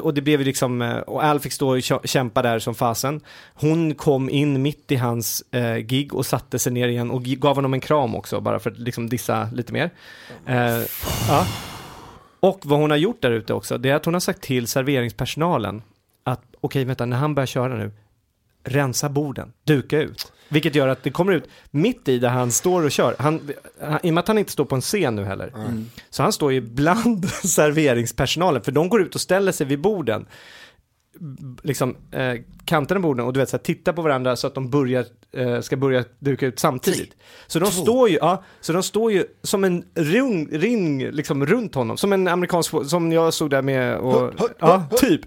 och, 0.03 0.15
det- 0.15 0.23
blev 0.23 0.41
ju 0.41 0.45
liksom, 0.45 0.83
eh, 0.83 0.97
och 0.97 1.25
Al 1.25 1.41
fick 1.41 1.53
stå 1.53 1.77
och 1.77 1.81
kämpa 2.05 2.43
där 2.43 2.59
som 2.59 2.75
fasen. 2.75 3.21
Hon 3.55 3.95
kom 3.95 4.31
in 4.31 4.63
mitt 4.63 4.93
i 4.93 4.97
hans 4.97 5.45
eh, 5.51 5.77
gig 5.77 6.15
och 6.15 6.27
satte 6.27 6.59
sig 6.59 6.73
ner 6.73 6.89
igen 6.89 7.11
och 7.11 7.23
gav 7.23 7.55
honom 7.57 7.75
en 7.75 7.81
kram 7.81 8.15
också, 8.15 8.41
bara 8.41 8.59
för 8.59 8.71
att 8.71 8.79
liksom 8.79 9.09
dissa 9.09 9.49
lite 9.53 9.73
mer. 9.73 9.91
Eh, 10.47 10.83
ja. 11.29 11.47
Och 12.41 12.61
vad 12.65 12.79
hon 12.79 12.91
har 12.91 12.99
gjort 12.99 13.23
där 13.23 13.31
ute 13.31 13.55
också, 13.55 13.79
det 13.79 13.91
är 13.91 13.95
att 13.95 14.05
hon 14.05 14.15
har 14.15 14.21
sagt 14.21 14.41
till 14.43 14.67
serveringspersonalen 14.67 15.83
att 16.25 16.43
okej, 16.61 16.85
vänta, 16.85 17.07
när 17.07 17.17
han 17.17 17.35
börjar 17.35 17.47
köra 17.47 17.75
nu, 17.77 17.91
rensa 18.65 19.09
borden, 19.09 19.53
duka 19.65 19.99
ut. 19.99 20.33
Vilket 20.55 20.75
gör 20.75 20.89
att 20.89 21.03
det 21.03 21.11
kommer 21.11 21.33
ut 21.33 21.49
mitt 21.71 22.09
i 22.09 22.19
där 22.19 22.29
han 22.29 22.53
står 22.53 22.83
och 22.83 22.91
kör. 22.91 23.17
Han, 23.19 23.51
han, 23.81 23.99
I 24.03 24.11
och 24.11 24.15
med 24.15 24.23
att 24.23 24.29
han 24.29 24.39
inte 24.39 24.53
står 24.53 24.65
på 24.65 24.75
en 24.75 24.81
scen 24.81 25.17
nu 25.17 25.25
heller. 25.25 25.53
Så 26.11 26.23
han 26.23 26.33
står 26.33 26.53
ju 26.53 26.61
bland 26.61 27.29
serveringspersonalen, 27.31 28.63
för 28.63 28.73
de 28.73 28.89
går 28.89 29.03
ut 29.03 29.15
och 29.15 29.21
ställer 29.21 29.53
sig 29.53 29.67
vid 29.67 29.81
borden. 29.81 30.27
Liksom 31.63 31.97
eh, 32.11 32.35
kanterna 32.65 33.01
på 33.01 33.03
borden 33.09 33.27
och 33.27 33.33
du 33.33 33.41
vet 33.41 33.49
så 33.49 33.57
här, 33.57 33.63
titta 33.63 33.93
på 33.93 34.03
varandra 34.03 34.37
så 34.37 34.47
att 34.47 34.55
de 34.55 34.71
börjar, 34.71 35.05
eh, 35.33 35.61
ska 35.61 35.77
börja 35.77 36.05
duka 36.19 36.47
ut 36.47 36.59
samtidigt. 36.59 37.17
Så 37.47 37.59
de 37.59 37.71
står 37.71 38.09
ju, 38.09 38.17
ja, 38.17 38.45
så 38.61 38.73
de 38.73 38.83
står 38.83 39.13
ju 39.13 39.25
som 39.43 39.65
en 39.65 39.85
ring, 39.95 40.49
ring 40.53 41.11
liksom 41.11 41.47
runt 41.47 41.75
honom, 41.75 41.97
som 41.97 42.13
en 42.13 42.29
amerikansk, 42.29 42.75
som 42.87 43.13
jag 43.13 43.35
stod 43.35 43.51
där 43.51 43.63
med 43.63 43.97
och, 43.99 44.33
ja, 44.59 44.87
typ. 44.97 45.21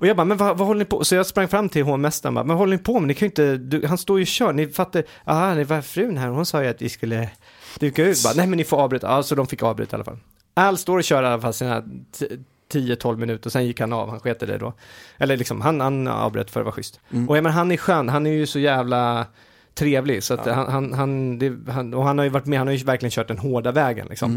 Och 0.00 0.06
jag 0.06 0.16
bara, 0.16 0.24
men 0.24 0.36
vad, 0.36 0.58
vad 0.58 0.66
håller 0.66 0.78
ni 0.78 0.84
på? 0.84 1.04
Så 1.04 1.14
jag 1.14 1.26
sprang 1.26 1.48
fram 1.48 1.68
till 1.68 1.82
hovmästaren 1.84 2.34
bara, 2.34 2.44
men 2.44 2.56
vad 2.56 2.58
håller 2.58 2.76
ni 2.76 2.82
på 2.82 3.00
med? 3.00 3.08
Ni 3.08 3.14
kan 3.14 3.26
ju 3.26 3.30
inte, 3.30 3.56
du, 3.56 3.86
han 3.86 3.98
står 3.98 4.18
ju 4.18 4.22
och 4.22 4.26
kör, 4.26 4.52
ni 4.52 4.66
fattar, 4.68 5.04
ja 5.24 5.54
det 5.54 5.64
var 5.64 5.80
frun 5.80 6.16
här, 6.16 6.28
hon 6.28 6.46
sa 6.46 6.62
ju 6.62 6.68
att 6.68 6.82
vi 6.82 6.88
skulle 6.88 7.30
duka 7.78 8.04
ut. 8.04 8.22
Bara, 8.24 8.34
nej 8.34 8.46
men 8.46 8.56
ni 8.56 8.64
får 8.64 8.76
avbryta, 8.76 9.06
ja 9.06 9.22
så 9.22 9.34
de 9.34 9.46
fick 9.46 9.62
avbryta 9.62 9.94
i 9.94 9.96
alla 9.96 10.04
fall. 10.04 10.18
Al 10.54 10.78
står 10.78 10.98
och 10.98 11.04
kör 11.04 11.22
i 11.22 11.26
alla 11.26 11.40
fall 11.40 11.52
sina 11.52 11.82
t- 12.18 12.26
10-12 12.72 13.16
minuter 13.16 13.46
och 13.48 13.52
sen 13.52 13.66
gick 13.66 13.80
han 13.80 13.92
av, 13.92 14.10
han 14.10 14.20
sket 14.20 14.40
det 14.40 14.58
då. 14.58 14.72
Eller 15.18 15.36
liksom, 15.36 15.60
han, 15.60 15.80
han 15.80 16.08
avbröt 16.08 16.50
för 16.50 16.60
att 16.60 16.64
vara 16.66 16.74
schysst. 16.74 17.00
Och 17.28 17.36
ja 17.36 17.42
men 17.42 17.52
han 17.52 17.72
är 17.72 17.76
skön, 17.76 18.08
han 18.08 18.26
är 18.26 18.30
ju 18.30 18.46
så 18.46 18.58
jävla 18.58 19.26
trevlig 19.74 20.22
så 20.22 20.34
att 20.34 20.46
han, 20.46 20.68
han, 20.72 20.92
han, 20.92 21.38
det, 21.38 21.72
han, 21.72 21.94
och 21.94 22.04
han 22.04 22.18
har 22.18 22.24
ju 22.24 22.30
varit 22.30 22.46
med, 22.46 22.58
han 22.58 22.66
har 22.68 22.74
ju 22.74 22.84
verkligen 22.84 23.10
kört 23.10 23.28
den 23.28 23.38
hårda 23.38 23.72
vägen 23.72 24.06
liksom. 24.10 24.30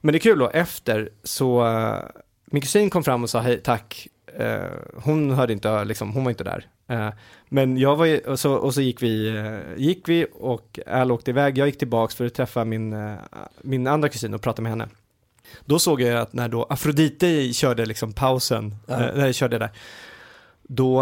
Men 0.00 0.12
det 0.12 0.18
är 0.18 0.20
kul 0.20 0.38
då, 0.38 0.50
efter 0.50 1.08
så, 1.24 1.64
uh, 1.66 1.94
min 2.46 2.62
kusin 2.62 2.90
kom 2.90 3.04
fram 3.04 3.22
och 3.22 3.30
sa 3.30 3.40
hej, 3.40 3.60
tack. 3.64 4.08
Eh, 4.38 4.62
hon 4.94 5.30
hörde 5.30 5.52
inte, 5.52 5.84
liksom, 5.84 6.12
hon 6.12 6.24
var 6.24 6.30
inte 6.30 6.44
där. 6.44 6.66
Eh, 6.88 7.08
men 7.48 7.76
jag 7.78 7.96
var 7.96 8.04
ju, 8.04 8.18
och 8.18 8.40
så, 8.40 8.52
och 8.54 8.74
så 8.74 8.80
gick 8.80 9.02
vi, 9.02 9.36
eh, 9.36 9.82
gick 9.82 10.08
vi 10.08 10.26
och 10.34 10.78
Al 10.86 11.12
åkte 11.12 11.30
iväg. 11.30 11.58
Jag 11.58 11.66
gick 11.66 11.78
tillbaks 11.78 12.14
för 12.14 12.26
att 12.26 12.34
träffa 12.34 12.64
min, 12.64 13.16
min 13.62 13.86
andra 13.86 14.08
kusin 14.08 14.34
och 14.34 14.42
prata 14.42 14.62
med 14.62 14.72
henne. 14.72 14.88
Då 15.64 15.78
såg 15.78 16.00
jag 16.00 16.20
att 16.20 16.32
när 16.32 16.48
då 16.48 16.66
Afrodite 16.70 17.52
körde 17.52 17.86
liksom 17.86 18.12
pausen, 18.12 18.74
Ja. 18.86 18.96
när 18.98 19.26
jag 19.26 19.34
körde 19.34 19.58
där, 19.58 19.70
då, 20.62 21.00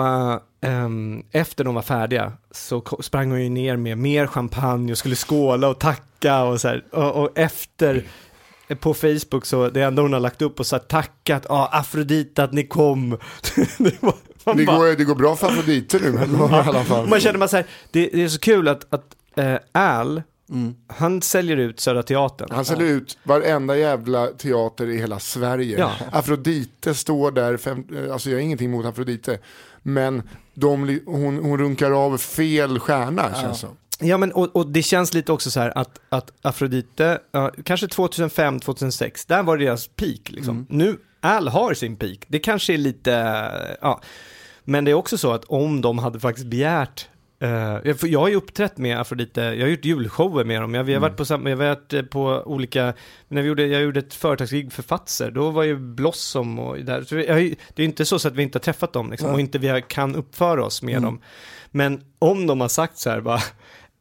ehm, 0.61 1.23
efter 1.31 1.64
de 1.64 1.75
var 1.75 1.83
färdiga, 1.83 2.33
så 2.51 2.83
sprang 3.01 3.31
hon 3.31 3.42
ju 3.42 3.49
ner 3.49 3.77
med 3.77 3.99
mer 3.99 4.27
champagne 4.27 4.92
och 4.92 4.99
skulle 4.99 5.16
skåla 5.16 5.68
och 5.68 5.79
tacka 5.81 6.42
och 6.45 6.61
så 6.61 6.68
här. 6.68 6.85
Och, 6.92 7.23
och 7.23 7.38
efter, 7.38 8.05
på 8.81 8.94
Facebook 8.94 9.46
så, 9.46 9.68
det 9.68 9.83
enda 9.83 10.03
hon 10.03 10.12
har 10.12 10.20
lagt 10.20 10.42
upp 10.42 10.61
och 10.61 10.66
så 10.66 10.77
här, 10.77 10.81
tackat, 10.83 11.46
ja, 11.48 11.68
Afrodite 11.72 12.44
att 12.44 12.53
ni 12.53 12.66
kom. 12.66 13.11
det 13.79 14.03
var, 14.03 14.14
Det 14.57 14.64
bara- 14.64 14.79
går, 14.79 14.96
det 14.96 15.05
går 15.05 15.14
bra 15.14 15.37
för 15.37 15.46
Afrodite 15.46 15.98
nu 15.98 16.12
men, 16.12 16.35
i 16.51 16.55
alla 16.55 16.85
fall. 16.85 17.09
man 17.09 17.20
känner 17.20 17.38
man 17.38 17.48
så 17.48 17.57
här, 17.57 17.66
det, 17.90 18.11
det 18.12 18.22
är 18.22 18.29
så 18.29 18.38
kul 18.38 18.68
att, 18.68 18.94
att 18.94 19.16
eh, 19.37 19.57
Al, 19.72 20.22
Mm. 20.51 20.75
han 20.87 21.22
säljer 21.22 21.57
ut 21.57 21.81
Södra 21.81 22.03
Teatern. 22.03 22.48
Han 22.51 22.64
säljer 22.64 22.88
ut 22.88 23.18
varenda 23.25 23.77
jävla 23.77 24.27
teater 24.27 24.87
i 24.90 24.98
hela 24.98 25.18
Sverige. 25.18 25.79
Ja. 25.79 25.92
Afrodite 26.12 26.94
står 26.94 27.31
där, 27.31 27.57
fem, 27.57 27.85
alltså 28.12 28.31
jag 28.31 28.37
har 28.37 28.42
ingenting 28.42 28.68
emot 28.68 28.87
Afrodite. 28.87 29.38
Men 29.83 30.22
de, 30.55 31.01
hon, 31.07 31.38
hon 31.38 31.59
runkar 31.59 31.90
av 31.90 32.18
fel 32.18 32.79
stjärna 32.79 33.35
känns 33.42 33.61
som. 33.61 33.77
Ja, 34.02 34.16
men 34.18 34.32
och, 34.32 34.56
och 34.56 34.66
det 34.66 34.82
känns 34.82 35.14
lite 35.14 35.32
också 35.32 35.50
så 35.50 35.60
här 35.60 35.78
att, 35.78 36.00
att 36.08 36.32
Afrodite, 36.42 37.18
ja, 37.32 37.50
kanske 37.64 37.88
2005, 37.88 38.60
2006, 38.60 39.26
där 39.26 39.42
var 39.42 39.56
det 39.56 39.64
deras 39.64 39.88
peak 39.88 40.20
liksom. 40.30 40.66
Nu, 40.68 40.98
Al 41.20 41.48
har 41.48 41.74
sin 41.74 41.96
peak. 41.96 42.18
Det 42.28 42.38
kanske 42.38 42.74
är 42.74 42.78
lite, 42.78 43.10
ja. 43.80 44.00
Men 44.64 44.84
det 44.84 44.90
är 44.90 44.94
också 44.94 45.18
så 45.18 45.32
att 45.32 45.44
om 45.44 45.80
de 45.80 45.98
hade 45.98 46.20
faktiskt 46.20 46.46
begärt 46.46 47.08
Eh, 47.42 47.78
jag, 47.84 47.96
jag 48.02 48.20
har 48.20 48.28
ju 48.28 48.34
uppträtt 48.34 48.78
med 48.78 49.00
Afrodite, 49.00 49.40
jag 49.40 49.60
har 49.60 49.68
gjort 49.68 49.84
julshower 49.84 50.44
med 50.44 50.60
dem, 50.62 50.74
jag, 50.74 50.84
vi 50.84 50.92
har 50.92 50.98
Mm. 50.98 51.10
varit 51.10 51.16
på, 51.18 51.24
sam- 51.24 51.46
jag 51.46 51.56
har 51.56 51.64
varit 51.64 51.92
eh, 51.92 52.02
på 52.02 52.42
olika, 52.46 52.94
när 53.28 53.42
vi 53.42 53.48
gjorde, 53.48 53.66
jag 53.66 53.82
gjorde 53.82 54.00
ett 54.00 54.14
företagsgig 54.14 54.72
för 54.72 54.82
Fatser, 54.82 55.30
då 55.30 55.50
var 55.50 55.62
ju 55.62 55.76
Blossom 55.76 56.58
och 56.58 56.78
där, 56.78 57.02
så 57.02 57.16
jag, 57.16 57.54
det 57.74 57.82
är 57.82 57.86
inte 57.86 58.04
så, 58.04 58.18
så 58.18 58.28
att 58.28 58.34
vi 58.34 58.42
inte 58.42 58.58
har 58.58 58.60
träffat 58.60 58.92
dem 58.92 59.10
liksom, 59.10 59.30
och 59.30 59.40
inte 59.40 59.58
vi 59.58 59.82
kan 59.88 60.14
uppföra 60.16 60.64
oss 60.64 60.82
med 60.82 60.92
Mm. 60.96 61.02
dem. 61.04 61.20
Men 61.70 62.00
om 62.18 62.46
de 62.46 62.60
har 62.60 62.68
sagt 62.68 62.98
så 62.98 63.10
här 63.10 63.20
bara, 63.20 63.40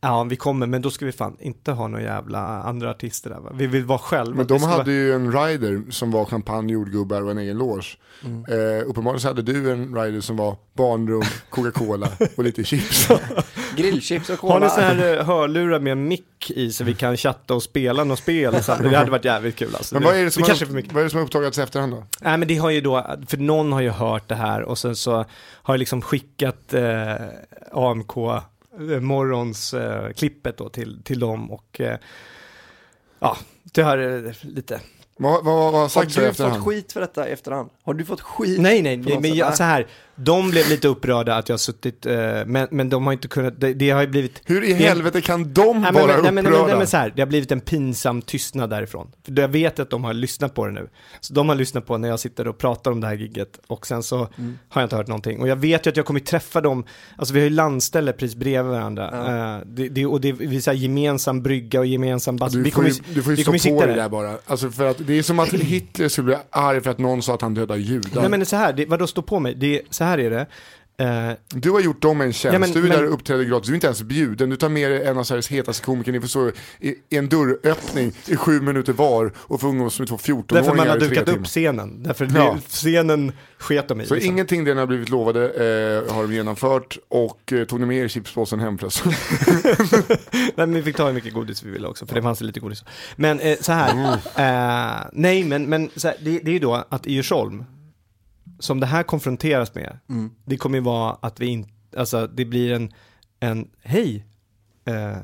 ja 0.02 0.24
vi 0.24 0.36
kommer, 0.36 0.68
men 0.68 0.82
då 0.82 0.92
ska 0.92 1.06
vi 1.06 1.12
fan 1.12 1.38
inte 1.40 1.72
ha 1.72 1.88
några 1.88 2.04
jävla 2.04 2.40
andra 2.40 2.90
artister 2.90 3.30
där 3.30 3.40
va? 3.40 3.52
Vi 3.54 3.68
vill 3.68 3.86
vara 3.86 4.00
själva. 4.00 4.36
Men 4.36 4.48
de 4.48 4.64
hade 4.64 4.78
vara... 4.78 4.92
ju 4.92 5.14
en 5.14 5.32
rider 5.32 5.92
som 5.92 6.12
var 6.12 6.26
champagne, 6.26 6.74
jordgubbar 6.74 7.22
och 7.22 7.32
en 7.32 7.38
egen 7.38 7.58
loge. 7.58 7.98
Mm. 8.24 8.46
Eh, 8.46 8.90
uppenbarligen 8.90 9.22
så 9.22 9.28
hade 9.28 9.42
du 9.42 9.72
en 9.72 9.96
rider 9.96 10.22
som 10.22 10.38
var 10.38 10.56
barnrum, 10.74 11.24
Coca-Cola 11.50 12.08
och 12.38 12.44
lite 12.44 12.64
chips. 12.64 13.08
Grillchips 13.76 14.30
och 14.30 14.40
cola. 14.40 14.54
Har 14.54 14.60
ni 14.60 14.70
så 14.70 14.82
här 14.82 15.18
eh, 15.18 15.26
hörlurar 15.26 15.80
med 15.80 15.92
en 15.92 16.08
mick 16.08 16.52
i 16.52 16.72
så 16.72 16.84
vi 16.84 16.94
kan 16.94 17.18
chatta 17.18 17.54
och 17.54 17.64
spela 17.64 18.04
något 18.04 18.20
spel 18.20 18.64
samtidigt? 18.64 18.92
Det 18.92 18.98
hade 18.98 19.12
varit 19.12 19.26
jävligt 19.26 19.56
kul 19.56 19.76
alltså. 19.76 19.96
Men 19.96 20.04
vad 20.04 20.16
är 20.16 20.24
det 20.24 20.32
som, 20.32 20.44
det 20.44 20.50
har, 20.50 20.94
vad 20.94 20.98
är 20.98 21.04
det 21.04 21.10
som 21.10 21.20
har 21.20 21.26
uppdagats 21.26 21.58
i 21.58 21.62
efterhand 21.62 21.94
då? 21.94 22.04
Nej 22.22 22.38
men 22.38 22.48
det 22.48 22.58
har 22.58 22.70
ju 22.70 22.82
då, 22.82 23.18
för 23.28 23.38
någon 23.38 23.72
har 23.72 23.82
ju 23.82 23.90
hört 23.90 24.30
det 24.30 24.36
här 24.36 24.62
och 24.62 24.78
sen 24.78 24.96
så 24.96 25.12
har 25.64 25.74
jag 25.74 25.80
liksom 25.80 26.02
skickat 26.02 26.74
eh, 26.74 27.14
AMK 27.72 28.18
morgons 29.02 29.74
eh, 29.74 30.12
klippet 30.12 30.58
då 30.58 30.70
till, 30.70 31.04
till 31.04 31.20
dem 31.20 31.52
och 31.52 31.82
eh, 31.82 31.98
ja, 33.20 33.38
det 33.64 33.82
har 33.82 33.98
eh, 33.98 34.32
lite 34.42 34.82
Vad, 35.18 35.46
vad, 35.46 35.56
vad 35.56 35.74
har 35.74 35.80
Har 35.80 35.90
sagts 35.90 36.18
i 36.18 36.22
du 36.22 36.34
fått 36.34 36.66
skit 36.66 36.94
för 36.94 37.02
detta 37.02 37.30
i 37.30 37.32
efterhand? 37.32 37.70
Har 37.84 37.94
du 37.94 38.06
fått 38.06 38.22
skit? 38.22 38.62
Nej, 38.62 38.82
nej, 38.82 38.98
nej 38.98 39.20
men 39.20 39.36
jag, 39.36 39.58
så 39.58 39.64
här, 39.64 39.88
de 40.24 40.50
blev 40.52 40.70
lite 40.70 40.88
upprörda 40.88 41.36
att 41.36 41.50
jag 41.50 41.54
har 41.54 41.58
suttit, 41.58 42.06
eh, 42.06 42.16
men, 42.46 42.68
men 42.72 42.90
de 42.90 43.06
har 43.06 43.14
inte 43.14 43.28
kunnat, 43.28 43.54
det, 43.62 43.74
det 43.74 43.90
har 43.90 44.02
ju 44.02 44.08
blivit 44.08 44.42
Hur 44.46 44.64
i 44.64 44.68
Det- 44.74 44.84
helvete 44.84 45.22
kan 45.22 45.54
de 45.54 45.82
Nej, 45.82 45.92
vara 45.94 46.06
men, 46.08 46.24
nej, 46.24 46.32
men, 46.32 46.44
nej, 46.44 46.54
upprörda? 46.54 46.78
men, 46.78 46.88
så 46.88 46.98
här, 46.98 47.14
det 47.16 47.22
har 47.22 47.28
blivit 47.28 47.52
en 47.52 47.60
pinsam 47.62 48.22
tystnad 48.22 48.70
därifrån. 48.70 49.12
För 49.26 49.40
jag 49.42 49.48
vet 49.48 49.80
att 49.80 49.90
de 49.90 50.04
har 50.04 50.14
lyssnat 50.14 50.54
på 50.54 50.66
det 50.66 50.72
nu. 50.72 50.90
Så 51.20 51.34
de 51.34 51.50
har 51.50 51.56
lyssnat 51.56 51.86
på 51.86 51.98
när 51.98 52.08
jag 52.10 52.20
sitter 52.20 52.48
och 52.48 52.58
pratar 52.58 52.92
om 52.92 53.02
det 53.02 53.08
här 53.08 53.16
gigget 53.16 53.60
och 53.68 53.88
sen 53.88 54.04
så 54.04 54.28
Mm. 54.38 54.58
har 54.70 54.82
jag 54.82 54.86
inte 54.86 54.96
hört 54.96 55.08
någonting. 55.08 55.40
Och 55.42 55.48
jag 55.48 55.56
vet 55.56 55.86
ju 55.86 55.90
att 55.90 55.98
jag 55.98 56.06
kommer 56.06 56.20
träffa 56.20 56.62
dem, 56.62 56.86
alltså 57.18 57.34
vi 57.34 57.40
har 57.40 57.44
ju 57.44 57.50
landställe 57.56 58.14
precis 58.14 58.36
bredvid 58.36 58.72
varandra. 58.72 59.10
Ja. 59.12 59.56
Eh, 59.56 59.62
det, 59.66 59.90
det, 59.90 60.06
och 60.06 60.22
det 60.22 60.32
vi 60.32 60.58
är 60.58 60.66
här 60.68 60.74
gemensam 60.74 61.42
brygga 61.42 61.80
och 61.80 61.86
gemensam 61.86 62.38
bas. 62.38 62.54
Du 62.54 62.62
vi 62.64 62.72
kommer, 62.72 62.90
ju, 62.90 62.96
du 63.14 63.24
får 63.24 63.34
ju 63.36 63.60
stå 63.60 63.80
på 63.80 63.86
det 63.86 63.94
där. 63.94 64.10
bara. 64.10 64.38
Alltså 64.46 64.70
för 64.72 64.86
att 64.86 64.98
det 65.08 65.14
är 65.18 65.24
som 65.24 65.40
att 65.40 65.54
Hitler 65.54 66.08
skulle 66.10 66.26
bli 66.26 66.36
arg 66.50 66.82
för 66.82 66.92
att 66.92 66.98
någon 67.00 67.22
sa 67.22 67.34
att 67.34 67.42
han 67.42 67.54
dödar 67.54 67.76
judar. 67.76 68.22
Nej 68.22 68.30
men 68.30 68.46
så 68.46 68.56
här, 68.56 68.74
det, 68.74 68.86
vadå 68.86 69.08
stå 69.08 69.22
på 69.22 69.40
mig? 69.40 69.56
Det, 69.56 69.82
så 69.90 70.04
här 70.04 70.11
är 70.18 70.30
det. 70.30 70.46
Eh, 70.98 71.32
Du 71.50 71.72
har 71.72 71.80
gjort 71.80 72.02
dem 72.02 72.22
en 72.22 72.34
tjänst, 72.34 72.54
Ja, 72.54 72.60
men- 72.60 72.72
du 72.72 72.80
är 72.80 72.84
men- 72.84 72.92
där 72.98 73.08
och 73.08 73.14
uppträder 73.14 73.44
gratis, 73.44 73.68
du 73.68 73.74
är 73.74 73.76
inte 73.76 73.88
ens 73.88 74.02
bjuden, 74.02 74.50
du 74.50 74.56
tar 74.56 74.70
med 74.70 74.92
dig 74.92 75.06
en 75.06 75.18
av 75.18 75.24
Sveriges 75.24 75.48
hetaste 75.48 75.86
komiker, 75.86 76.12
ni 76.12 76.22
får 76.22 76.28
stå 76.28 76.52
i, 76.80 76.90
i 77.10 77.18
en 77.18 77.30
dörröppning 77.30 78.12
i 78.28 78.36
sju 78.36 78.62
minuter 78.62 78.94
var 78.94 79.32
och 79.38 79.62
få 79.62 79.68
umgås 79.70 80.00
med 80.00 80.08
två 80.08 80.18
14-åringar 80.18 80.46
därför 80.62 80.76
man 80.76 80.88
har 80.88 80.98
dukat 81.00 81.30
upp 81.30 81.46
scenen. 81.46 82.04
Därför 82.04 82.28
Ja. 82.36 82.58
scenen 82.68 83.32
sket 83.58 83.88
de 83.88 84.02
i. 84.02 84.06
Så 84.06 84.14
liksom. 84.14 84.32
ingenting 84.32 84.64
det 84.64 84.74
ni 84.74 84.80
har 84.80 84.88
blivit 84.88 85.10
lovade 85.10 85.46
eh, 85.46 86.14
har 86.16 86.22
de 86.24 86.34
genomfört 86.34 86.98
och 87.10 87.54
eh, 87.54 87.64
tog 87.66 87.80
ni 87.80 87.86
med 87.86 87.98
er 87.98 88.08
chipspåsen 88.08 88.60
hem 88.60 88.78
förresten? 88.78 89.12
Nej, 90.32 90.52
men 90.56 90.74
vi 90.74 90.84
fick 90.84 90.96
ta 90.96 91.06
hur 91.08 91.14
mycket 91.14 91.34
godis 91.34 91.64
vi 91.64 91.72
ville 91.72 91.88
också, 91.88 92.06
för 92.06 92.16
det 92.16 92.22
fanns 92.22 92.42
lite 92.42 92.60
godis. 92.60 92.84
Men 93.16 93.40
eh, 93.40 93.58
så 93.62 93.72
här, 93.72 94.14
eh, 94.36 95.08
nej 95.14 95.44
men, 95.44 95.66
men 95.70 95.90
här, 96.04 96.16
det, 96.24 96.40
det 96.40 96.52
är 96.52 96.54
ju 96.54 96.60
då 96.60 96.86
att 96.90 97.08
i 97.08 97.14
Djursholm, 97.14 97.64
som 98.62 98.80
det 98.80 98.86
här 98.86 99.04
konfronteras 99.04 99.76
med, 99.76 100.00
Mm. 100.10 100.32
det 100.46 100.58
kommer 100.58 100.78
ju 100.78 100.84
vara 100.84 101.18
att 101.22 101.40
vi 101.40 101.46
inte, 101.46 101.70
alltså 102.00 102.28
det 102.28 102.46
blir 102.46 102.74
en, 102.74 102.92
en 103.40 103.70
hej, 103.84 104.26
eh, 104.86 105.18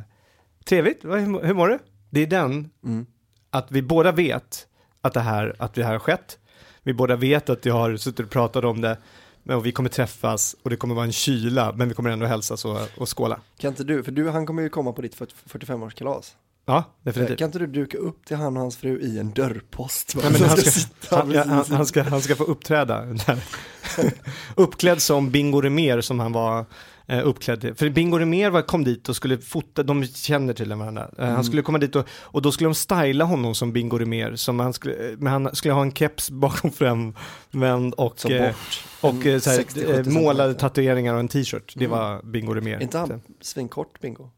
trevligt, 0.65 1.03
hur, 1.05 1.43
hur 1.45 1.53
mår 1.53 1.67
du? 1.67 1.79
Det 2.09 2.21
är 2.21 2.27
den, 2.27 2.69
Mm. 2.83 3.05
att 3.49 3.71
vi 3.71 3.81
båda 3.81 4.11
vet 4.11 4.67
att 5.01 5.13
det 5.13 5.19
här, 5.19 5.55
att 5.59 5.73
det 5.73 5.83
här 5.83 5.91
har 5.91 5.99
skett, 5.99 6.39
vi 6.83 6.93
båda 6.93 7.15
vet 7.15 7.49
att 7.49 7.65
jag 7.65 7.73
har 7.73 7.97
suttit 7.97 8.25
och 8.25 8.31
pratat 8.31 8.63
om 8.63 8.81
det, 8.81 8.97
men 9.43 9.61
vi 9.61 9.71
kommer 9.71 9.89
träffas 9.89 10.55
och 10.63 10.69
det 10.69 10.75
kommer 10.75 10.95
vara 10.95 11.05
en 11.05 11.11
kyla, 11.11 11.73
men 11.75 11.87
vi 11.89 11.93
kommer 11.95 12.09
ändå 12.09 12.25
hälsas 12.25 12.65
och, 12.65 12.77
och 12.97 13.17
skåla. 13.17 13.39
Kan 13.57 13.69
inte 13.69 13.83
du, 13.83 14.03
för 14.03 14.11
du, 14.11 14.29
han 14.29 14.45
kommer 14.45 14.61
ju 14.61 14.69
komma 14.69 14.93
på 14.93 15.01
ditt 15.01 15.15
40 15.15 15.33
45-årskalas. 15.45 16.35
Ja, 16.69 16.83
definitivt. 17.03 17.39
Kan 17.39 17.45
inte 17.45 17.59
du 17.59 17.67
duka 17.67 17.97
upp 17.97 18.25
till 18.25 18.37
han 18.37 18.55
och 18.57 18.61
hans 18.61 18.77
fru 18.77 18.99
i 19.01 19.19
en 19.19 19.31
dörrpost? 19.33 20.15
Nej, 20.15 20.31
men 20.31 20.41
han, 20.49 20.57
ska, 20.57 21.43
han, 21.49 21.65
han, 21.69 21.85
ska, 21.85 22.03
han 22.03 22.21
ska 22.21 22.35
få 22.35 22.43
uppträda 22.43 23.01
där. 23.05 23.39
Uppklädd 24.55 25.01
som 25.01 25.31
Bingo 25.31 25.61
Rimér 25.61 26.01
som 26.01 26.19
han 26.19 26.31
var 26.31 26.65
eh, 27.07 27.27
uppklädd 27.27 27.61
till. 27.61 27.75
För 27.75 27.89
Bingo 27.89 28.49
var, 28.51 28.61
kom 28.61 28.83
dit 28.83 29.09
och 29.09 29.15
skulle 29.15 29.37
fota, 29.37 29.83
de 29.83 30.05
känner 30.05 30.53
tydligen 30.53 30.79
varandra. 30.79 31.09
Eh, 31.17 31.23
Mm. 31.23 31.35
Han 31.35 31.43
skulle 31.43 31.61
komma 31.61 31.77
dit 31.77 31.95
och, 31.95 32.05
och 32.09 32.41
då 32.41 32.51
skulle 32.51 32.67
de 32.67 32.75
styla 32.75 33.25
honom 33.25 33.55
som 33.55 33.73
Bingo 33.73 33.97
Rimér. 33.97 34.35
Som 34.35 34.59
han 34.59 34.73
skulle, 34.73 35.09
eh, 35.09 35.17
men 35.17 35.33
han 35.33 35.55
skulle 35.55 35.73
ha 35.73 35.81
en 35.81 35.91
keps 35.91 36.29
bakom 36.31 36.71
framvänd 36.71 37.93
och, 37.93 38.19
Så 38.19 38.29
eh, 38.29 38.47
bort. 38.47 38.83
och 39.01 39.25
eh, 39.25 39.39
så 39.39 39.49
här, 39.49 39.57
60-70 39.57 40.07
eh, 40.07 40.13
målade 40.21 40.53
tatueringar 40.53 41.13
och 41.13 41.19
en 41.19 41.27
t-shirt. 41.27 41.73
Det 41.75 41.85
Mm. 41.85 41.97
var 41.99 42.21
Bingo. 42.23 42.53
Är 42.55 42.81
inte 42.81 42.97
han 42.97 43.21
svinkort 43.41 43.99
bingo? 44.01 44.29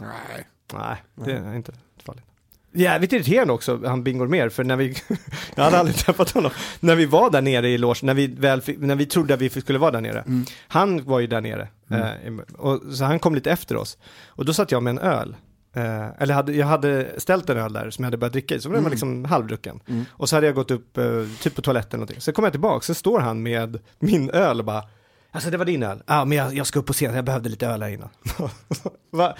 Nej. 0.00 0.46
Nej, 0.74 0.96
det 1.14 1.32
är 1.32 1.54
inte 1.54 1.72
farligt. 2.04 2.24
Jävligt 2.72 3.12
irriterande 3.12 3.52
också, 3.52 3.80
han 3.86 4.02
Bingo 4.04 4.26
mer, 4.26 4.48
för 4.48 4.64
när 4.64 4.76
vi, 4.76 4.96
jag 5.54 5.64
hade 5.64 5.78
aldrig 5.78 5.96
träffat 5.96 6.30
honom, 6.30 6.50
när 6.80 6.96
vi 6.96 7.06
var 7.06 7.30
där 7.30 7.42
nere 7.42 7.68
i 7.68 7.78
logen, 7.78 8.06
när 8.06 8.14
vi 8.14 8.26
väl 8.26 8.60
fick, 8.60 8.78
när 8.78 8.94
vi 8.94 9.06
trodde 9.06 9.34
att 9.34 9.40
vi 9.40 9.50
skulle 9.50 9.78
vara 9.78 9.90
där 9.90 10.00
nere. 10.00 10.20
Mm. 10.20 10.44
Han 10.68 11.04
var 11.04 11.20
ju 11.20 11.26
där 11.26 11.40
nere, 11.40 11.68
eh, 11.90 12.32
och, 12.58 12.82
så 12.96 13.04
han 13.04 13.18
kom 13.18 13.34
lite 13.34 13.50
efter 13.50 13.76
oss. 13.76 13.98
Och 14.26 14.44
då 14.44 14.54
satt 14.54 14.72
jag 14.72 14.82
med 14.82 14.90
en 14.90 14.98
öl. 14.98 15.36
Eh, 15.72 16.06
eller 16.22 16.34
hade, 16.34 16.52
jag 16.52 16.66
hade 16.66 17.20
ställt 17.20 17.50
en 17.50 17.56
öl 17.58 17.72
där 17.72 17.90
som 17.90 18.02
jag 18.02 18.06
hade 18.06 18.16
börjat 18.16 18.32
dricka 18.32 18.54
i, 18.54 18.60
så 18.60 18.68
den 18.68 18.72
var 18.74 18.78
Mm. 18.80 18.90
liksom 18.90 19.24
halvdrucken. 19.24 19.80
Mm. 19.88 20.04
Och 20.10 20.28
så 20.28 20.36
hade 20.36 20.46
jag 20.46 20.54
gått 20.54 20.70
upp, 20.70 20.98
eh, 20.98 21.04
typ 21.42 21.54
på 21.54 21.62
toaletten 21.62 21.90
eller 21.90 21.98
någonting. 21.98 22.20
Så 22.20 22.32
kom 22.32 22.44
jag 22.44 22.52
tillbaka, 22.52 22.80
så 22.84 22.94
står 22.94 23.20
han 23.20 23.42
med 23.42 23.78
min 23.98 24.30
öl 24.30 24.58
och 24.58 24.64
bara, 24.64 24.82
alltså 25.30 25.50
det 25.50 25.56
var 25.56 25.64
din 25.64 25.82
öl? 25.82 26.02
Ja, 26.06 26.24
men 26.24 26.38
jag, 26.38 26.54
jag 26.54 26.66
ska 26.66 26.78
upp 26.78 26.86
på 26.86 26.92
scen, 26.92 27.14
jag 27.14 27.24
behövde 27.24 27.48
lite 27.48 27.66
öl 27.66 27.82
här 27.82 27.90
innan. 27.90 28.08
Va? 29.10 29.36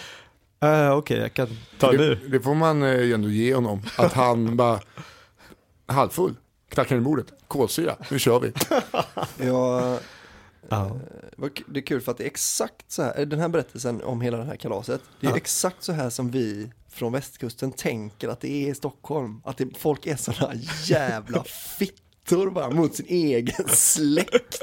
Uh, 0.64 0.90
Okej, 0.92 1.18
jag 1.18 1.34
kan 1.34 1.48
ta 1.78 1.92
Det, 1.92 1.98
nu. 1.98 2.14
det 2.14 2.40
får 2.40 2.54
man 2.54 2.82
eh, 2.82 3.00
ju 3.02 3.12
ändå 3.14 3.28
ge 3.28 3.54
honom, 3.54 3.82
att 3.98 4.12
han 4.12 4.56
bara 4.56 4.80
halvfull, 5.86 6.34
knackar 6.68 6.96
i 6.96 7.00
bordet, 7.00 7.26
kolsyra, 7.48 7.96
nu 8.10 8.18
kör 8.18 8.40
vi. 8.40 8.52
Ja, 9.46 9.98
k- 11.40 11.64
det 11.66 11.80
är 11.80 11.86
kul 11.86 12.00
för 12.00 12.12
att 12.12 12.18
det 12.18 12.24
är 12.24 12.28
exakt 12.28 12.92
så 12.92 13.02
här, 13.02 13.26
den 13.26 13.40
här 13.40 13.48
berättelsen 13.48 14.02
om 14.02 14.20
hela 14.20 14.36
det 14.38 14.44
här 14.44 14.56
kalaset, 14.56 15.00
det 15.20 15.26
är 15.26 15.30
Ja. 15.30 15.36
exakt 15.36 15.82
så 15.82 15.92
här 15.92 16.10
som 16.10 16.30
vi 16.30 16.70
från 16.90 17.12
västkusten 17.12 17.72
tänker 17.72 18.28
att 18.28 18.40
det 18.40 18.48
är 18.66 18.70
i 18.70 18.74
Stockholm. 18.74 19.40
Att 19.44 19.56
det, 19.56 19.78
folk 19.78 20.06
är 20.06 20.16
sådana 20.16 20.54
jävla 20.84 21.44
fittor 22.26 22.50
bara 22.50 22.70
mot 22.70 22.94
sin 22.94 23.06
egen 23.08 23.68
släkt. 23.68 24.62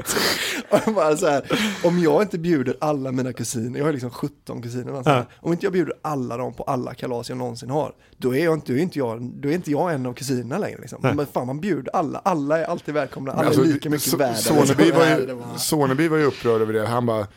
Och 0.69 0.93
bara 0.93 1.17
så 1.17 1.27
här, 1.27 1.59
om 1.83 1.99
jag 1.99 2.21
inte 2.21 2.37
bjuder 2.39 2.77
alla 2.81 3.11
mina 3.11 3.33
kusiner, 3.33 3.79
jag 3.79 3.85
har 3.85 3.93
liksom 3.93 4.09
17 4.09 4.61
kusiner, 4.61 4.93
alltså, 4.93 5.11
Ja. 5.11 5.25
om 5.41 5.51
inte 5.51 5.65
jag 5.65 5.73
bjuder 5.73 5.93
alla 6.01 6.37
dem 6.37 6.53
på 6.53 6.63
alla 6.63 6.93
kalas 6.93 7.29
jag 7.29 7.37
någonsin 7.37 7.69
har, 7.69 7.93
då 8.17 8.35
är, 8.35 8.43
jag 8.43 8.53
inte, 8.53 8.71
då 8.73 8.77
är, 8.77 8.81
inte, 8.81 8.99
jag, 8.99 9.21
då 9.21 9.49
är 9.49 9.53
inte 9.53 9.71
jag 9.71 9.93
en 9.93 10.05
av 10.05 10.13
kusinerna 10.13 10.57
längre. 10.57 10.77
Liksom. 10.81 10.99
Men 11.01 11.25
fan, 11.25 11.47
man 11.47 11.59
bjuder 11.59 11.95
alla, 11.95 12.19
alla 12.19 12.59
är 12.59 12.63
alltid 12.65 12.93
välkomna, 12.93 13.31
alla 13.31 13.43
Alltså, 13.47 13.61
är 13.61 13.65
lika 13.65 13.89
mycket 13.89 14.13
värda. 14.13 14.35
Soneby 14.35 14.83
liksom. 14.83 14.99
var, 14.99 15.05
ju, 15.07 15.39
Soneby 15.57 16.07
var 16.07 16.17
ju 16.17 16.23
upprörd 16.23 16.61
över 16.61 16.73
det, 16.73 16.85
han 16.87 17.05
bara 17.05 17.27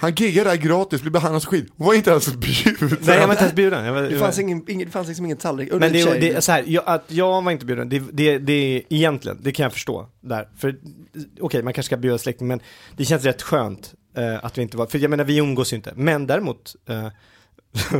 han 0.00 0.14
giggar 0.14 0.44
där 0.44 0.56
gratis, 0.56 1.00
blir 1.00 1.10
behandlad 1.10 1.42
som 1.42 1.50
skit, 1.50 1.72
var 1.76 1.94
inte 1.94 2.10
ens 2.10 2.36
bjuden. 2.36 2.98
Nej, 3.00 3.18
jag 3.18 3.26
var 3.26 3.34
inte 3.34 3.44
ens 3.44 3.54
bjuden. 3.54 3.84
Jag 3.84 3.92
var, 3.92 4.02
Det 4.02 4.18
fanns, 4.18 4.38
ingen, 4.38 4.64
ingen, 4.70 4.86
det 4.86 4.92
fanns 4.92 5.08
liksom 5.08 5.24
ingen 5.24 5.38
tallrik. 5.38 5.72
Och 5.72 5.80
men 5.80 5.92
det, 5.92 6.04
det 6.20 6.30
är 6.32 6.40
så 6.40 6.52
här, 6.52 6.64
jag, 6.66 6.84
att 6.86 7.04
jag 7.08 7.42
var 7.42 7.52
inte 7.52 7.66
bjuden, 7.66 7.88
det, 7.88 8.02
det, 8.12 8.38
det 8.38 8.52
är 8.52 8.82
egentligen, 8.88 9.38
det 9.42 9.52
kan 9.52 9.62
jag 9.62 9.72
förstå 9.72 10.06
där. 10.20 10.48
För 10.56 10.76
okej, 11.40 11.62
man 11.62 11.72
kanske 11.72 11.88
ska 11.88 11.96
bjuda 11.96 12.18
släkting, 12.18 12.48
men 12.48 12.60
det 12.96 13.04
känns 13.04 13.24
rätt 13.24 13.42
skönt 13.42 13.94
eh, 14.16 14.44
att 14.44 14.58
vi 14.58 14.62
inte 14.62 14.76
var, 14.76 14.86
för 14.86 14.98
jag 14.98 15.10
menar 15.10 15.24
vi 15.24 15.36
umgås 15.36 15.72
ju 15.72 15.76
inte. 15.76 15.92
Men 15.96 16.26
däremot, 16.26 16.76
eh, 16.88 17.06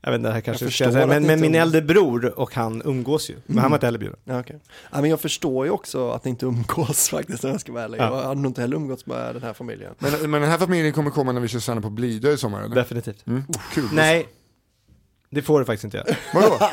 jag 0.00 0.10
vet 0.10 0.18
inte, 0.18 0.28
det 0.28 0.32
här 0.32 0.40
kanske 0.40 0.64
Jag 0.64 0.72
ska 0.72 0.92
säga, 0.92 1.06
men, 1.06 1.26
men 1.26 1.40
min 1.40 1.44
umgås. 1.54 1.62
äldre 1.62 1.82
bror 1.82 2.38
och 2.38 2.54
han 2.54 2.82
umgås 2.84 3.30
ju, 3.30 3.36
men 3.46 3.58
han 3.58 3.70
var 3.70 3.76
inte 3.76 3.86
heller 3.86 3.98
bjuden. 3.98 4.18
Ja, 4.24 4.40
okej. 4.40 4.60
ja, 4.92 5.00
men 5.00 5.10
jag 5.10 5.20
förstår 5.20 5.66
ju 5.66 5.70
också 5.72 6.10
att 6.10 6.24
ni 6.24 6.30
inte 6.30 6.46
umgås 6.46 7.08
faktiskt 7.10 7.44
om 7.44 7.50
jag 7.50 7.60
ska 7.60 7.72
vara 7.72 7.84
ärlig. 7.84 7.98
Ja. 8.00 8.04
Jag 8.20 8.28
hade 8.28 8.40
nog 8.40 8.50
inte 8.50 8.60
heller 8.60 8.76
umgåtts 8.76 9.06
med 9.06 9.34
den 9.34 9.42
här 9.42 9.52
familjen. 9.52 9.94
Men, 9.98 10.30
men 10.30 10.40
den 10.40 10.50
här 10.50 10.58
familjen 10.58 10.92
kommer 10.92 11.10
komma 11.10 11.32
när 11.32 11.40
vi 11.40 11.48
kör 11.48 11.58
stand 11.58 11.82
på 11.82 11.90
Blidö 11.90 12.32
i 12.32 12.36
sommar 12.38 12.62
eller? 12.62 12.74
Definitivt. 12.74 13.26
Mm, 13.26 13.42
kul. 13.72 13.88
Nej, 13.92 14.28
det 15.30 15.42
får 15.42 15.58
du 15.58 15.64
faktiskt 15.66 15.84
inte 15.84 15.96
göra. 15.96 16.16
Vadå? 16.34 16.70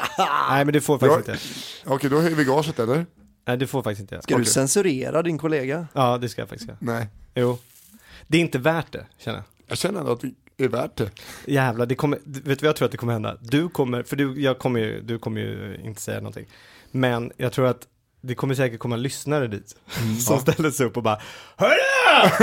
Nej, 0.49 0.65
men 0.65 0.73
det 0.73 0.81
får 0.81 0.93
du 0.93 0.99
faktiskt 0.99 1.27
Ja. 1.27 1.33
inte 1.33 1.43
göra. 1.85 1.95
Okej, 1.95 2.09
då 2.09 2.19
höjer 2.21 2.35
vi 2.35 2.43
gaget 2.43 2.79
eller? 2.79 3.05
Nej, 3.47 3.57
det 3.57 3.67
får 3.67 3.79
du 3.79 3.83
faktiskt 3.83 4.01
inte 4.01 4.15
göra. 4.15 4.21
Ska 4.21 4.35
du 4.35 4.41
Okej. 4.41 4.53
censurera 4.53 5.21
din 5.21 5.37
kollega? 5.37 5.87
Ja, 5.93 6.17
det 6.17 6.29
ska 6.29 6.41
jag 6.41 6.49
faktiskt 6.49 6.67
göra. 6.69 6.77
Nej. 6.81 7.07
Jo. 7.35 7.57
Det 8.27 8.37
är 8.37 8.41
inte 8.41 8.57
värt 8.59 8.91
det, 8.91 9.05
känner 9.17 9.37
jag. 9.37 9.45
Jag 9.67 9.77
känner 9.77 9.99
ändå 9.99 10.11
att 10.11 10.21
det 10.21 10.31
är 10.57 10.67
värt 10.67 10.95
det. 10.95 11.09
Jävlar, 11.45 11.85
det 11.85 11.95
kommer, 11.95 12.19
vet 12.25 12.43
du 12.43 12.53
vad 12.53 12.63
jag 12.63 12.75
tror 12.75 12.85
att 12.85 12.91
det 12.91 12.97
kommer 12.97 13.13
hända? 13.13 13.37
Du 13.41 13.69
kommer, 13.69 14.03
för 14.03 14.15
du, 14.15 14.41
jag 14.41 14.59
kommer 14.59 14.79
ju, 14.79 15.01
du 15.01 15.19
kommer 15.19 15.41
ju 15.41 15.79
inte 15.83 16.01
säga 16.01 16.17
någonting. 16.17 16.45
Men 16.91 17.31
jag 17.37 17.51
tror 17.53 17.67
att 17.67 17.81
det 18.21 18.35
kommer 18.35 18.55
säkert 18.55 18.79
komma 18.79 18.95
lyssnare 18.95 19.47
dit. 19.47 19.75
Som 20.25 20.35
Ja. 20.35 20.39
ställer 20.53 20.71
sig 20.71 20.85
upp 20.85 20.97
och 20.97 21.03
bara 21.03 21.21
Hörru! 21.57 22.39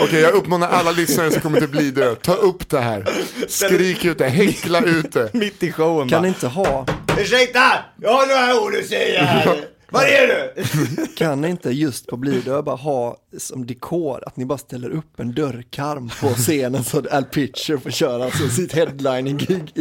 Okej, 0.02 0.20
jag 0.20 0.34
uppmanar 0.34 0.68
alla 0.68 0.90
lyssnare 0.90 1.30
som 1.30 1.40
kommer 1.40 1.60
till 1.60 1.68
Blidö, 1.68 2.14
ta 2.14 2.34
upp 2.34 2.68
det 2.68 2.80
här. 2.80 3.08
Skrik 3.48 4.04
ut 4.04 4.18
det, 4.18 4.28
häckla 4.28 4.80
ut 4.84 5.12
det. 5.12 5.30
Mitt 5.34 5.62
i 5.62 5.72
showen 5.72 6.08
Kan 6.08 6.22
bara. 6.22 6.28
inte 6.28 6.46
ha, 6.48 6.86
Ursäkta! 7.18 7.72
Jag 8.02 8.12
har 8.12 8.26
några 8.26 8.62
ord 8.66 8.74
att 8.76 8.86
säga 8.86 9.22
här. 9.24 9.64
Var 9.90 10.02
är 10.02 10.26
du? 10.26 11.06
kan 11.16 11.40
ni 11.40 11.48
inte 11.48 11.70
just 11.70 12.06
på 12.06 12.16
Blidö 12.16 12.62
bara 12.62 12.76
ha 12.76 13.16
som 13.38 13.66
dekor 13.66 14.22
att 14.26 14.36
ni 14.36 14.44
bara 14.44 14.58
ställer 14.58 14.90
upp 14.90 15.20
en 15.20 15.34
dörrkarm 15.34 16.10
på 16.20 16.28
scenen 16.28 16.84
så 16.84 16.98
att 16.98 17.12
Al 17.12 17.24
Pitcher 17.24 17.76
får 17.76 17.90
köra 17.90 18.24
alltså 18.24 18.48
sitt 18.48 18.72
headlining-gig 18.72 19.72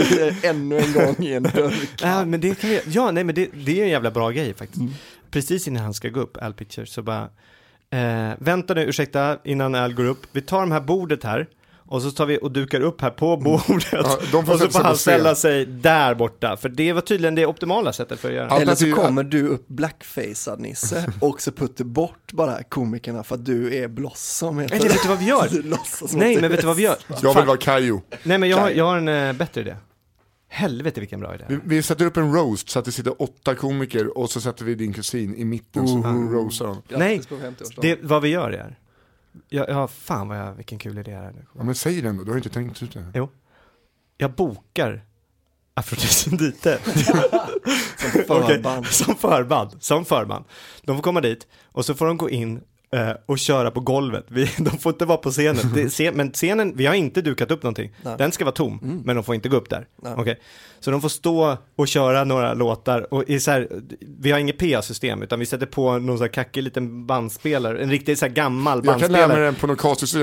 ännu 0.43 0.77
en 0.77 0.93
gång 0.93 1.25
i 1.25 1.33
en 1.33 1.43
dörrkarm. 1.43 2.09
Ja, 2.09 2.25
men 2.25 2.41
det 2.41 2.59
kan 2.59 2.69
vi, 2.69 2.81
ja, 2.87 3.11
nej, 3.11 3.23
men 3.23 3.35
det, 3.35 3.49
det 3.65 3.79
är 3.79 3.83
en 3.83 3.89
jävla 3.89 4.11
bra 4.11 4.29
grej 4.31 4.53
faktiskt. 4.53 4.81
Precis 5.31 5.67
innan 5.67 5.83
han 5.83 5.93
ska 5.93 6.09
gå 6.09 6.19
upp, 6.19 6.37
Al 6.41 6.53
Pitcher, 6.53 6.85
så 6.85 7.01
bara, 7.01 7.29
eh, 7.89 8.33
vänta 8.39 8.73
nu, 8.73 8.81
ursäkta, 8.81 9.37
innan 9.43 9.75
Al 9.75 9.93
går 9.93 10.05
upp, 10.05 10.27
vi 10.31 10.41
tar 10.41 10.59
de 10.59 10.71
här 10.71 10.81
bordet 10.81 11.23
här, 11.23 11.47
och 11.87 12.01
så 12.01 12.11
tar 12.11 12.25
vi 12.25 12.39
och 12.41 12.51
dukar 12.51 12.81
upp 12.81 13.01
här 13.01 13.09
på 13.09 13.37
bordet. 13.37 13.87
Ja, 13.91 14.17
de 14.31 14.45
får 14.45 14.53
och 14.53 14.59
så 14.59 14.69
får 14.69 14.83
han 14.83 14.97
ställa 14.97 15.35
sig 15.35 15.65
där 15.65 16.15
borta, 16.15 16.57
för 16.57 16.69
det 16.69 16.93
var 16.93 17.01
tydligen 17.01 17.35
det 17.35 17.45
optimala 17.45 17.93
sättet 17.93 18.19
för 18.19 18.29
att 18.29 18.35
göra. 18.35 18.57
Eller 18.61 18.75
så 18.75 18.91
kommer 18.93 19.23
du 19.23 19.47
upp 19.47 19.67
blackfacead 19.67 20.59
Nisse 20.59 21.05
och 21.21 21.41
så 21.41 21.51
puttar 21.51 21.85
bort 21.85 22.31
bara 22.33 22.63
komikerna 22.63 23.23
för 23.23 23.35
att 23.35 23.45
du 23.45 23.75
är 23.75 23.87
Blossom. 23.87 24.59
heter 24.59 24.75
Eller 24.75 24.89
vet 24.89 25.01
du 25.03 25.07
vad 25.09 25.19
vi 25.19 25.25
gör? 25.25 25.49
Nej, 26.17 26.41
men 26.41 26.51
vet 26.51 26.61
du 26.61 26.67
vad 26.67 26.75
vi 26.75 26.83
gör? 26.83 26.95
Jag 27.21 27.33
vill 27.35 27.45
vara 27.45 27.57
Kajo. 27.57 28.01
Nej, 28.23 28.37
men 28.37 28.49
jag, 28.49 28.57
har- 28.57 28.69
jag 28.69 28.85
har 28.85 28.97
en 28.97 29.07
eh, 29.07 29.33
bättre 29.33 29.61
idé. 29.61 29.75
Helvete 30.49 30.99
vilken 30.99 31.19
bra 31.19 31.35
idé. 31.35 31.45
Vi, 31.47 31.59
vi 31.65 31.83
sätter 31.83 32.05
upp 32.05 32.17
en 32.17 32.33
roast 32.35 32.69
så 32.69 32.79
att 32.79 32.85
det 32.85 32.91
sitter 32.91 33.21
åtta 33.21 33.55
komiker 33.55 34.17
och 34.17 34.29
så 34.29 34.41
sätter 34.41 34.65
vi 34.65 34.75
din 34.75 34.93
kusin 34.93 35.35
i 35.35 35.45
mitten 35.45 35.87
så 35.87 35.97
roastar 35.97 36.65
han. 36.67 36.81
Nej, 36.89 37.15
Grattis 37.17 37.27
på 37.27 37.35
50-årsdagen. 37.35 37.81
det, 37.81 37.99
vad 38.01 38.21
vi 38.21 38.29
gör 38.29 38.51
är, 38.51 38.75
ja, 39.49 39.65
ja 39.67 39.87
fan 39.87 40.27
vad 40.27 40.37
jag, 40.37 40.53
vilken 40.53 40.79
kul 40.79 40.97
idé 40.97 41.11
det 41.11 41.17
här 41.17 41.23
är 41.23 41.31
nu. 41.31 41.45
Ja 41.57 41.63
men 41.63 41.75
säg 41.75 42.01
den 42.01 42.17
då, 42.17 42.23
du 42.23 42.31
har 42.31 42.37
inte 42.37 42.49
tänkt 42.49 42.83
ut 42.83 42.93
det. 42.93 43.11
Jo. 43.13 43.29
Jag 44.17 44.31
bokar 44.31 45.01
Afrodescenditer. 45.73 46.77
Som 47.97 48.11
förband. 48.11 48.79
Okej, 48.79 48.93
Som 48.93 49.15
förband. 49.15 49.71
Som 49.79 50.05
förband. 50.05 50.45
De 50.83 50.95
får 50.95 51.03
komma 51.03 51.21
dit 51.21 51.47
och 51.63 51.85
så 51.85 51.93
får 51.93 52.05
de 52.05 52.17
gå 52.17 52.29
in 52.29 52.61
och 53.25 53.39
köra 53.39 53.71
på 53.71 53.79
golvet. 53.79 54.25
Vi, 54.27 54.49
de 54.57 54.77
får 54.77 54.91
inte 54.91 55.05
vara 55.05 55.17
på 55.17 55.31
scenen. 55.31 55.71
Det, 55.73 55.89
scen, 55.89 56.15
men 56.15 56.31
scenen, 56.31 56.73
vi 56.75 56.85
har 56.85 56.93
inte 56.93 57.21
dukat 57.21 57.51
upp 57.51 57.63
någonting. 57.63 57.91
Nej. 58.01 58.15
Den 58.17 58.31
ska 58.31 58.45
vara 58.45 58.55
tom, 58.55 59.01
men 59.05 59.15
de 59.15 59.23
får 59.23 59.35
inte 59.35 59.49
gå 59.49 59.57
upp 59.57 59.69
där. 59.69 59.87
Nej. 60.03 60.13
Okej. 60.17 60.39
Så 60.79 60.91
de 60.91 61.01
får 61.01 61.09
stå 61.09 61.57
och 61.75 61.87
köra 61.87 62.23
några 62.23 62.53
låtar 62.53 63.13
och 63.13 63.23
i 63.27 63.39
så 63.39 63.51
här, 63.51 63.67
vi 64.19 64.31
har 64.31 64.39
inget 64.39 64.57
PA-system 64.57 65.23
utan 65.23 65.39
vi 65.39 65.45
sätter 65.45 65.65
på 65.65 65.97
någon 65.97 66.17
så 66.17 66.23
här 66.23 66.31
kackig 66.31 66.63
liten 66.63 67.05
bandspelare, 67.05 67.83
en 67.83 67.89
riktigt 67.89 68.19
så 68.19 68.25
här 68.25 68.33
gammal 68.33 68.81
Jag 68.85 68.99
kan 68.99 69.11
lära 69.11 69.27
mig 69.27 69.37
bandspelare. 69.37 69.45
den 69.45 69.55
på 69.55 69.67
någon 69.67 69.75
casting 69.75 70.07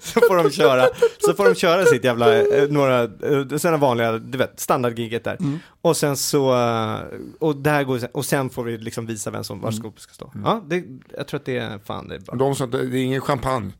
så 0.00 0.20
får 0.20 0.36
de 0.42 0.50
köra, 0.50 0.88
så 1.18 1.34
får 1.34 1.44
de 1.44 1.54
köra 1.54 1.84
sitt 1.84 2.04
jävla, 2.04 2.38
eh, 2.38 2.68
några, 2.68 3.02
eh, 3.02 3.56
sådana 3.56 3.76
vanliga, 3.76 4.12
du 4.12 4.38
vet, 4.38 4.60
standardgiget 4.60 5.24
där. 5.24 5.38
Och 5.82 5.96
sen 5.96 6.16
så, 6.16 6.52
eh, 6.54 6.96
och 7.38 7.56
där 7.56 7.84
går, 7.84 8.00
och 8.12 8.24
sen 8.24 8.50
får 8.50 8.64
vi 8.64 8.78
liksom 8.78 9.06
visa 9.06 9.30
vem 9.30 9.44
som, 9.44 9.64
var 9.66 9.72
skåpet 9.72 10.00
ska 10.02 10.12
stå. 10.12 10.32
Ja, 10.44 10.64
det, 10.66 10.84
jag 11.16 11.28
tror 11.28 11.40
att 11.40 11.46
det 11.46 11.58
är, 11.58 11.78
fan 11.78 12.08
det 12.08 12.14
är 12.14 12.20
bra. 12.20 12.34
De 12.34 12.52
att 12.52 12.72
det 12.72 12.86
det 12.86 12.98
är 12.98 13.02
ingen 13.04 13.20
champagne. 13.20 13.72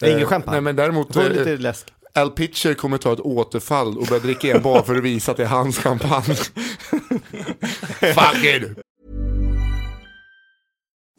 Det 0.00 0.06
är 0.06 0.10
ingen 0.10 0.22
Eh, 0.22 0.28
champagne. 0.28 0.52
Nej 0.52 0.60
men 0.60 0.76
däremot, 0.76 1.14
Får 1.14 1.20
eh, 1.20 1.28
lite 1.28 1.56
läsk. 1.56 1.92
Al 2.14 2.30
Pitcher 2.30 2.74
kommer 2.74 2.98
ta 2.98 3.12
ett 3.12 3.20
återfall 3.20 3.98
och 3.98 4.06
börja 4.06 4.22
dricka 4.22 4.56
en 4.56 4.62
bara 4.62 4.82
för 4.82 4.96
att 4.96 5.04
visa 5.04 5.30
att 5.30 5.36
det 5.36 5.44
är 5.44 5.48
hans 5.48 5.78
champagne. 5.78 6.34
Fuck 8.00 8.44
it! 8.44 8.78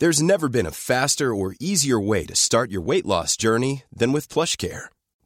There's 0.01 0.21
never 0.23 0.47
been 0.47 0.67
a 0.67 0.71
faster 0.71 1.25
or 1.25 1.55
easier 1.59 1.99
way 2.09 2.25
to 2.25 2.35
start 2.35 2.71
your 2.71 2.81
weight 2.87 3.05
loss 3.05 3.35
journey 3.37 3.83
than 3.99 4.13
with 4.13 4.33
PlushCare. 4.33 4.89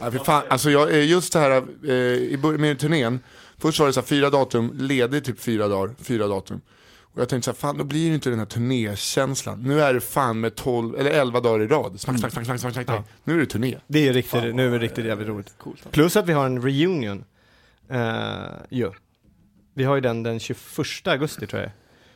Ja, 0.00 0.10
för 0.10 0.18
fan, 0.18 0.42
alltså 0.48 0.70
jag, 0.70 0.90
eh, 0.90 1.10
just 1.10 1.32
det 1.32 1.38
här 1.38 1.62
eh, 1.84 1.94
i 2.14 2.38
början 2.42 2.60
med 2.60 2.78
turnén, 2.78 3.20
först 3.58 3.80
var 3.80 3.86
det 3.86 3.92
så 3.92 4.00
här 4.00 4.06
fyra 4.06 4.30
datum, 4.30 4.72
ledig 4.78 5.24
typ 5.24 5.40
fyra 5.40 5.68
dagar, 5.68 5.94
fyra 6.02 6.26
datum. 6.26 6.60
Och 7.12 7.20
jag 7.20 7.28
tänkte 7.28 7.44
så 7.44 7.50
här, 7.50 7.56
fan 7.56 7.78
då 7.78 7.84
blir 7.84 8.08
det 8.08 8.14
inte 8.14 8.30
den 8.30 8.38
här 8.38 8.46
turnékänslan. 8.46 9.62
Nu 9.62 9.80
är 9.80 9.94
det 9.94 10.00
fan 10.00 10.40
med 10.40 10.54
12 10.54 10.96
eller 10.96 11.10
11 11.10 11.40
dagar 11.40 11.64
i 11.64 11.66
rad. 11.66 12.00
Smack, 12.00 12.18
smack, 12.18 12.32
smack, 12.32 12.46
smack, 12.46 12.60
smack, 12.60 12.84
smack. 12.86 13.04
Nu 13.24 13.34
är 13.34 13.38
det 13.38 13.46
turné. 13.46 13.76
Det 13.86 14.08
är 14.08 14.12
riktigt, 14.12 14.54
nu 14.54 14.66
är 14.66 14.70
det 14.70 14.78
riktigt 14.78 15.04
jävligt 15.04 15.28
roligt. 15.28 15.54
Plus 15.90 16.16
att 16.16 16.28
vi 16.28 16.32
har 16.32 16.46
en 16.46 16.62
reunion. 16.62 17.24
Uh, 17.92 17.98
ju. 18.70 18.90
Vi 19.74 19.84
har 19.84 19.94
ju 19.94 20.00
den 20.00 20.22
den 20.22 20.40
21 20.40 20.58
augusti 21.04 21.46
tror 21.46 21.62
jag. 21.62 21.70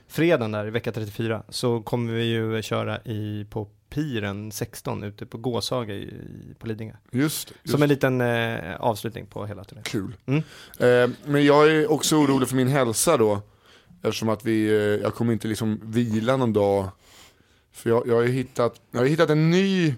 Fredagen 0.09 0.53
där 0.53 0.67
i 0.67 0.71
vecka 0.71 0.93
34 0.93 1.43
så 1.49 1.83
kommer 1.83 2.13
vi 2.13 2.25
ju 2.25 2.63
köra 2.63 2.99
i, 2.99 3.47
på 3.51 3.69
Piren 3.95 4.53
16 4.53 5.03
ute 5.03 5.27
på 5.27 5.39
Gåshaga 5.39 5.95
i, 5.95 6.15
på 6.59 6.67
Lidingö. 6.67 6.93
Just, 7.11 7.53
just. 7.63 7.71
Som 7.71 7.83
en 7.83 7.89
liten 7.89 8.21
eh, 8.21 8.77
avslutning 8.81 9.27
på 9.27 9.47
hela 9.47 9.65
turnén. 9.65 9.85
Kul. 9.85 10.17
Mm. 10.27 10.43
Eh, 10.79 11.17
men 11.25 11.45
jag 11.45 11.71
är 11.71 11.93
också 11.93 12.17
orolig 12.17 12.49
för 12.49 12.57
min 12.57 12.69
hälsa 12.69 13.17
då. 13.17 13.43
Eftersom 14.03 14.29
att 14.29 14.45
vi, 14.45 14.67
eh, 14.67 14.75
jag 14.75 15.15
kommer 15.15 15.33
inte 15.33 15.49
liksom 15.49 15.81
vila 15.83 16.37
någon 16.37 16.53
dag. 16.53 16.89
För 17.73 17.91
jag, 17.91 18.09
jag 18.09 18.15
har 18.15 18.23
hittat, 18.23 18.81
jag 18.91 19.01
har 19.01 19.07
hittat 19.07 19.31
en 19.31 19.51
ny, 19.51 19.95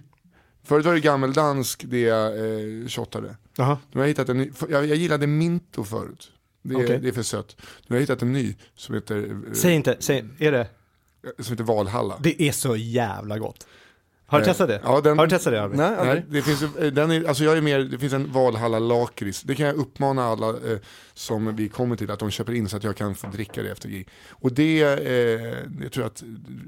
förut 0.64 0.86
var 0.86 0.94
det 0.94 1.00
gammeldansk 1.00 1.84
det 1.86 2.00
jag 2.00 2.26
eh, 2.26 2.88
shottade. 2.88 3.36
Jaha. 3.56 3.78
Nu 3.92 4.00
har 4.00 4.04
jag 4.04 4.08
hittat 4.08 4.28
en 4.28 4.38
ny, 4.38 4.52
jag, 4.70 4.86
jag 4.86 4.96
gillade 4.96 5.26
Minto 5.26 5.84
förut. 5.84 6.32
Det 6.62 6.74
är, 6.74 6.84
Okej. 6.84 6.98
det 6.98 7.08
är 7.08 7.12
för 7.12 7.22
sött. 7.22 7.56
Nu 7.58 7.94
har 7.94 7.96
jag 7.96 8.00
hittat 8.00 8.22
en 8.22 8.32
ny 8.32 8.54
som 8.74 8.94
heter, 8.94 9.30
eh, 9.30 9.52
Säg 9.52 9.74
inte, 9.74 9.96
säg, 10.00 10.24
är 10.38 10.52
det? 10.52 10.68
som 11.38 11.52
heter 11.52 11.64
Valhalla. 11.64 12.18
Det 12.22 12.42
är 12.42 12.52
så 12.52 12.76
jävla 12.76 13.38
gott. 13.38 13.66
Har 14.28 14.38
du 14.38 14.44
Eh, 14.44 14.48
testat 14.48 14.68
det? 14.68 14.80
ja, 14.84 15.00
den- 15.00 15.18
Har 15.18 15.26
du 15.26 15.30
testat 15.30 15.52
det 15.52 15.62
Arvid? 15.62 15.78
Nej, 15.78 15.92
Nej, 16.04 16.24
det 16.30 16.42
finns, 16.42 16.62
eh, 16.62 16.92
den 16.92 17.10
är, 17.10 17.24
alltså 17.28 17.44
jag 17.44 17.56
är 17.56 17.60
mer, 17.60 17.78
det 17.78 17.98
finns 17.98 18.12
en 18.12 18.32
Valhalla 18.32 18.78
lakrits. 18.78 19.42
Det 19.42 19.54
kan 19.54 19.66
jag 19.66 19.74
uppmana 19.76 20.24
alla 20.24 20.48
eh, 20.48 20.78
som 21.14 21.56
vi 21.56 21.68
kommer 21.68 21.96
till 21.96 22.10
att 22.10 22.18
de 22.18 22.30
köper 22.30 22.52
in 22.52 22.68
så 22.68 22.76
att 22.76 22.84
jag 22.84 22.96
kan 22.96 23.14
få 23.14 23.26
dricka 23.26 23.62
det 23.62 23.70
efter 23.70 23.88
gig. 23.88 24.08
Och 24.30 24.52
det, 24.52 24.82
eh, 24.82 25.56
jag 25.82 25.92
tror 25.92 26.06
att 26.06 26.22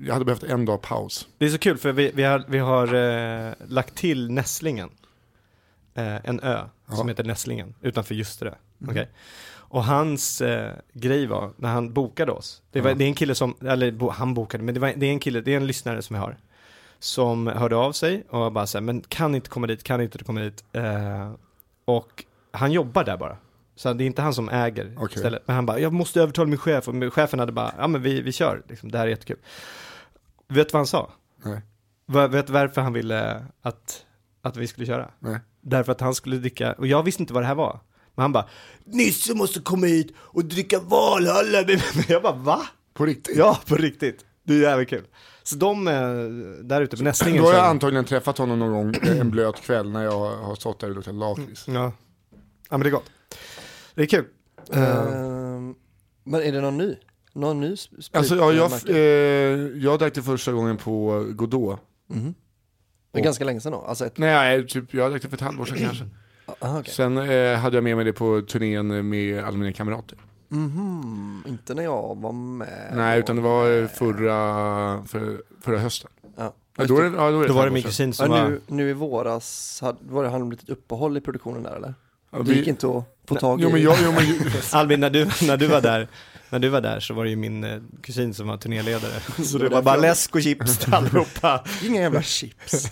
jag 0.07 0.13
hade 0.13 0.25
behövt 0.25 0.43
en 0.43 0.65
dag 0.65 0.83
paus. 0.83 1.29
Det 1.39 1.45
är 1.47 1.51
så 1.51 1.59
kul 1.59 1.79
för 1.79 1.93
vi, 1.93 2.11
vi 2.15 2.23
har, 2.23 2.45
vi 2.49 2.59
har 2.59 2.95
eh, 2.95 3.53
lagt 3.67 3.95
till 3.95 4.31
nässlingen. 4.31 4.91
eh, 5.95 6.17
en 6.29 6.41
ö 6.41 6.61
Ja. 6.91 6.97
som 6.97 7.09
heter 7.09 7.25
Nässlingen 7.25 7.75
utanför 7.83 8.15
Ljusterö. 8.15 8.55
Okej. 8.89 9.09
Och 9.51 9.85
hans 9.85 10.41
eh, 10.41 10.73
grej 10.93 11.27
var, 11.27 11.51
när 11.57 11.69
han 11.69 11.93
bokade 11.93 12.33
oss, 12.33 12.63
det, 12.73 12.81
var, 12.81 12.91
Ja. 12.91 12.95
det 12.97 13.05
är 13.05 13.09
en 13.09 13.15
kille 13.15 13.35
som, 13.35 13.55
eller 13.67 13.91
bo, 13.93 14.11
han 14.11 14.35
bokade, 14.35 14.65
men 14.65 14.75
det, 14.75 14.81
var, 14.81 14.93
det 14.97 15.07
är 15.07 15.11
en 15.11 15.19
kille, 15.21 15.41
det 15.41 15.53
är 15.53 15.57
en 15.57 15.67
lyssnare 15.67 16.03
som 16.03 16.17
jag 16.17 16.23
har. 16.23 16.37
Som 17.01 17.47
hörde 17.47 17.77
av 17.77 17.93
sig 17.93 18.25
och 18.31 18.53
bara 18.53 18.67
så 18.67 18.79
här, 18.79 18.83
men 18.83 19.01
kan 19.01 19.35
inte 19.35 19.51
komma 19.51 19.67
dit, 19.67 19.83
kan 19.83 20.01
inte 20.01 20.25
komma 20.25 20.41
dit. 20.41 20.65
Eh, 20.73 21.33
och 21.85 22.25
han 22.53 22.73
jobbar 22.73 23.05
där 23.05 23.17
bara. 23.17 23.37
Så 23.77 23.93
det 23.93 24.05
är 24.05 24.07
inte 24.07 24.23
han 24.23 24.35
som 24.35 24.49
äger 24.49 24.95
Okej. 24.99 25.19
stället. 25.19 25.43
Men 25.47 25.57
han 25.57 25.67
bara, 25.67 25.79
jag 25.79 25.93
måste 25.93 26.21
övertala 26.23 26.47
min 26.49 26.59
chef. 26.59 26.89
Och 26.89 27.15
chefen 27.15 27.39
hade 27.39 27.53
bara, 27.53 27.75
ja 27.79 27.87
men 27.89 28.03
vi, 28.03 28.21
vi 28.23 28.33
kör, 28.33 28.63
liksom, 28.69 28.91
det 28.91 28.99
här 28.99 29.05
är 29.07 29.11
jättekul. 29.11 29.37
Vet 30.49 30.69
du 30.69 30.73
vad 30.73 30.81
han 30.81 30.87
sa? 30.87 31.11
Nej. 31.45 31.61
Va- 32.07 32.27
Vet 32.29 32.47
du 32.47 32.53
varför 32.53 32.81
han 32.81 32.93
ville 32.93 33.45
att, 33.63 34.05
att 34.43 34.57
vi 34.57 34.67
skulle 34.67 34.87
köra? 34.87 35.11
Nej. 35.19 35.39
Därför 35.61 35.93
att 35.93 36.01
han 36.01 36.15
skulle 36.15 36.37
dricka, 36.37 36.73
och 36.73 36.87
jag 36.87 37.03
visste 37.03 37.23
inte 37.23 37.33
vad 37.33 37.43
det 37.43 37.47
här 37.47 37.55
var. 37.55 37.81
Men 38.15 38.23
han 38.23 38.33
bara, 38.33 38.49
Nisse 38.85 39.35
måste 39.35 39.61
komma 39.61 39.87
hit 39.87 40.15
och 40.19 40.45
dricka 40.45 40.81
Valhalla. 40.81 41.59
Jag 42.09 42.23
bara, 42.23 42.33
va? 42.37 42.63
På 42.95 43.07
riktigt? 43.07 43.37
Ja, 43.37 43.59
på 43.67 43.75
riktigt. 43.75 44.25
Det 44.43 44.55
är 44.55 44.61
jävligt 44.61 44.89
kul. 44.89 45.05
Så 45.49 45.57
de, 45.57 45.89
eh, 45.89 45.95
där 46.65 46.81
ute 46.81 46.97
på 46.97 47.03
Nässlingen 47.03 47.43
Då 47.43 47.49
har 47.49 47.55
jag 47.55 47.65
antagligen 47.65 48.05
träffat 48.05 48.39
honom 48.39 48.59
någon 48.59 48.73
gång 48.73 48.95
eh, 49.03 49.21
en 49.21 49.31
blöt 49.31 49.61
kväll 49.61 49.91
när 49.91 50.05
jag 50.05 50.37
har 50.37 50.55
stått 50.55 50.81
där 50.81 50.89
och 50.89 50.95
luktat 50.95 51.15
lakrits. 51.15 51.69
Ja. 51.69 51.93
ja, 52.71 52.77
men 52.77 52.81
det 52.81 52.89
är 52.89 52.91
gott. 52.91 53.11
Det 53.95 54.03
är 54.03 54.07
kul. 54.07 54.25
Ehm, 54.73 55.75
men 56.25 56.43
är 56.43 56.53
det 56.53 56.61
någon 56.61 56.79
ny? 56.79 56.97
Någon 57.33 57.61
ny 57.61 57.75
sp- 57.75 58.01
sprit? 58.01 58.17
Alltså 58.17 58.37
ja, 58.37 58.53
jag, 58.53 58.73
eh, 58.89 58.97
jag 59.85 59.99
drack 59.99 60.15
det 60.15 60.23
första 60.23 60.53
gången 60.53 60.77
på 60.77 61.27
Godot. 61.31 61.81
Mhm. 62.07 62.35
Det 63.13 63.19
är 63.19 63.25
ganska 63.25 63.45
länge 63.45 63.61
sedan 63.61 63.73
då? 63.73 63.79
Alltså 63.79 64.07
ett... 64.07 64.19
Nej, 64.19 64.67
typ, 64.67 64.95
jag 64.95 65.11
drack 65.11 65.23
det 65.23 65.29
för 65.29 65.37
ett 65.37 65.41
halvår 65.41 65.65
sedan 65.65 65.79
kanske. 65.87 66.05
Aha, 66.61 66.81
okej. 66.81 66.93
Sen 66.95 67.19
eh, 67.19 67.59
hade 67.59 67.77
jag 67.77 67.85
med 67.85 67.97
mig 67.97 68.05
det 68.05 68.13
på 68.13 68.43
turnén 68.49 69.09
med 69.09 69.45
alla 69.45 69.57
mina 69.57 69.73
kamrater. 69.73 70.19
Mhm, 70.49 71.45
inte 71.47 71.75
när 71.75 71.83
jag 71.83 72.17
var 72.21 72.33
med. 72.33 72.93
Nej, 72.95 73.19
utan 73.19 73.37
det 73.37 73.43
var 73.43 73.87
förra, 73.87 75.05
för, 75.07 75.43
förra 75.65 75.79
hösten. 75.79 76.11
Ja. 76.37 76.55
Ja, 76.77 76.85
då, 76.85 76.99
är 76.99 77.03
det, 77.03 77.17
ja, 77.17 77.31
då, 77.31 77.39
är 77.39 77.43
det 77.43 77.49
Då 77.49 77.55
var 77.55 77.65
det 77.65 77.71
min 77.73 77.83
kusin 77.83 78.13
som 78.13 78.33
Ja, 78.33 78.43
var... 78.43 78.49
nu, 78.49 78.61
nu 78.67 78.91
i 78.91 78.93
våras 78.93 79.79
hade, 79.83 79.99
var 80.03 80.25
det, 80.25 80.29
hade 80.31 80.45
det 80.45 80.49
blivit 80.49 80.63
ett 80.63 80.71
uppehåll 80.71 81.17
i 81.17 81.21
produktionen 81.21 81.63
där 81.63 81.77
eller? 81.77 81.95
Ja, 82.31 82.39
Det 82.39 82.53
gick 82.55 82.67
vi- 82.67 82.71
inte 82.71 82.87
att 82.89 83.05
få 83.29 83.35
tag 83.35 83.61
i. 83.61 83.63
Jo 83.63 83.71
men 83.73 83.83
jag, 83.83 83.97
jo, 84.05 84.13
men, 84.13 84.25
Albin, 84.73 85.01
när 85.01 85.11
du, 85.11 85.25
när 85.47 85.57
du 85.57 85.67
var 85.67 85.81
där, 85.81 86.09
när 86.51 86.59
du 86.59 86.69
var 86.69 86.81
där 86.81 87.01
så 87.01 87.15
var 87.15 87.25
det 87.25 87.31
ju 87.31 87.37
min 87.37 87.65
eh, 87.65 87.79
kusin 88.03 88.35
som 88.35 88.49
var 88.49 88.57
turnéledare. 88.57 89.13
Så 89.45 89.59
det 89.59 89.69
var 89.69 89.83
bara 89.83 89.95
jag- 89.95 90.03
läsk 90.03 90.35
och 90.35 90.43
chips 90.43 90.79
till 90.79 90.95
allihopa. 90.95 91.65
Inga 91.85 92.01
jävla 92.01 92.23
chips. 92.23 92.91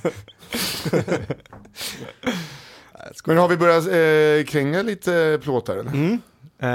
men 3.24 3.36
har 3.38 3.48
vi 3.48 3.57
börjat 3.57 3.86
eh, 3.86 4.50
kränga 4.52 4.82
lite 4.82 5.38
plåtar 5.42 5.76
eller? 5.76 5.90
Mm. 5.90 6.18
Eh, 6.59 6.68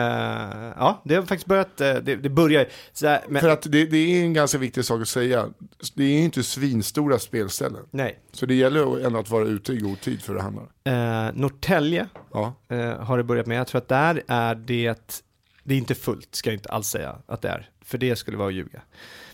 ja, 0.78 1.02
det 1.06 1.16
har 1.16 1.22
faktiskt 1.22 1.46
börjat, 1.46 1.82
eh, 1.82 1.94
det, 1.94 2.16
det 2.16 2.30
börjar 2.30 2.66
så 2.94 3.08
här, 3.08 3.22
men, 3.30 3.42
För 3.42 3.50
att 3.50 3.62
det, 3.62 3.86
det 3.86 3.98
är 3.98 4.24
en 4.24 4.34
ganska 4.34 4.58
viktig 4.58 4.86
sak 4.86 5.02
att 5.02 5.08
säga. 5.08 5.50
Det 5.96 6.04
är 6.04 6.20
inte 6.22 6.44
svinstora 6.44 7.20
spelställen. 7.20 7.82
nej. 7.92 8.20
Så 8.32 8.46
det 8.46 8.54
gäller 8.56 9.06
ändå 9.06 9.20
att 9.20 9.30
vara 9.30 9.46
ute 9.46 9.74
i 9.74 9.78
god 9.78 10.02
tid 10.02 10.22
för 10.22 10.36
att 10.36 10.42
handla. 10.44 10.62
Eh, 10.84 11.34
Norrtälje 11.34 12.08
Ja. 12.34 12.54
eh, 12.70 12.98
har 13.00 13.18
det 13.18 13.24
börjat 13.24 13.46
med. 13.46 13.58
Jag 13.60 13.68
tror 13.68 13.82
att 13.82 13.88
där 13.88 14.24
är 14.28 14.56
det, 14.56 15.22
det 15.64 15.74
är 15.74 15.78
inte 15.78 15.96
fullt, 15.96 16.36
ska 16.36 16.50
jag 16.50 16.56
inte 16.58 16.70
alls 16.70 16.88
säga 16.88 17.16
att 17.26 17.42
det 17.42 17.50
är. 17.50 17.70
För 17.86 17.98
det 17.98 18.16
skulle 18.16 18.38
vara 18.38 18.48
att 18.48 18.54
ljuga. 18.54 18.82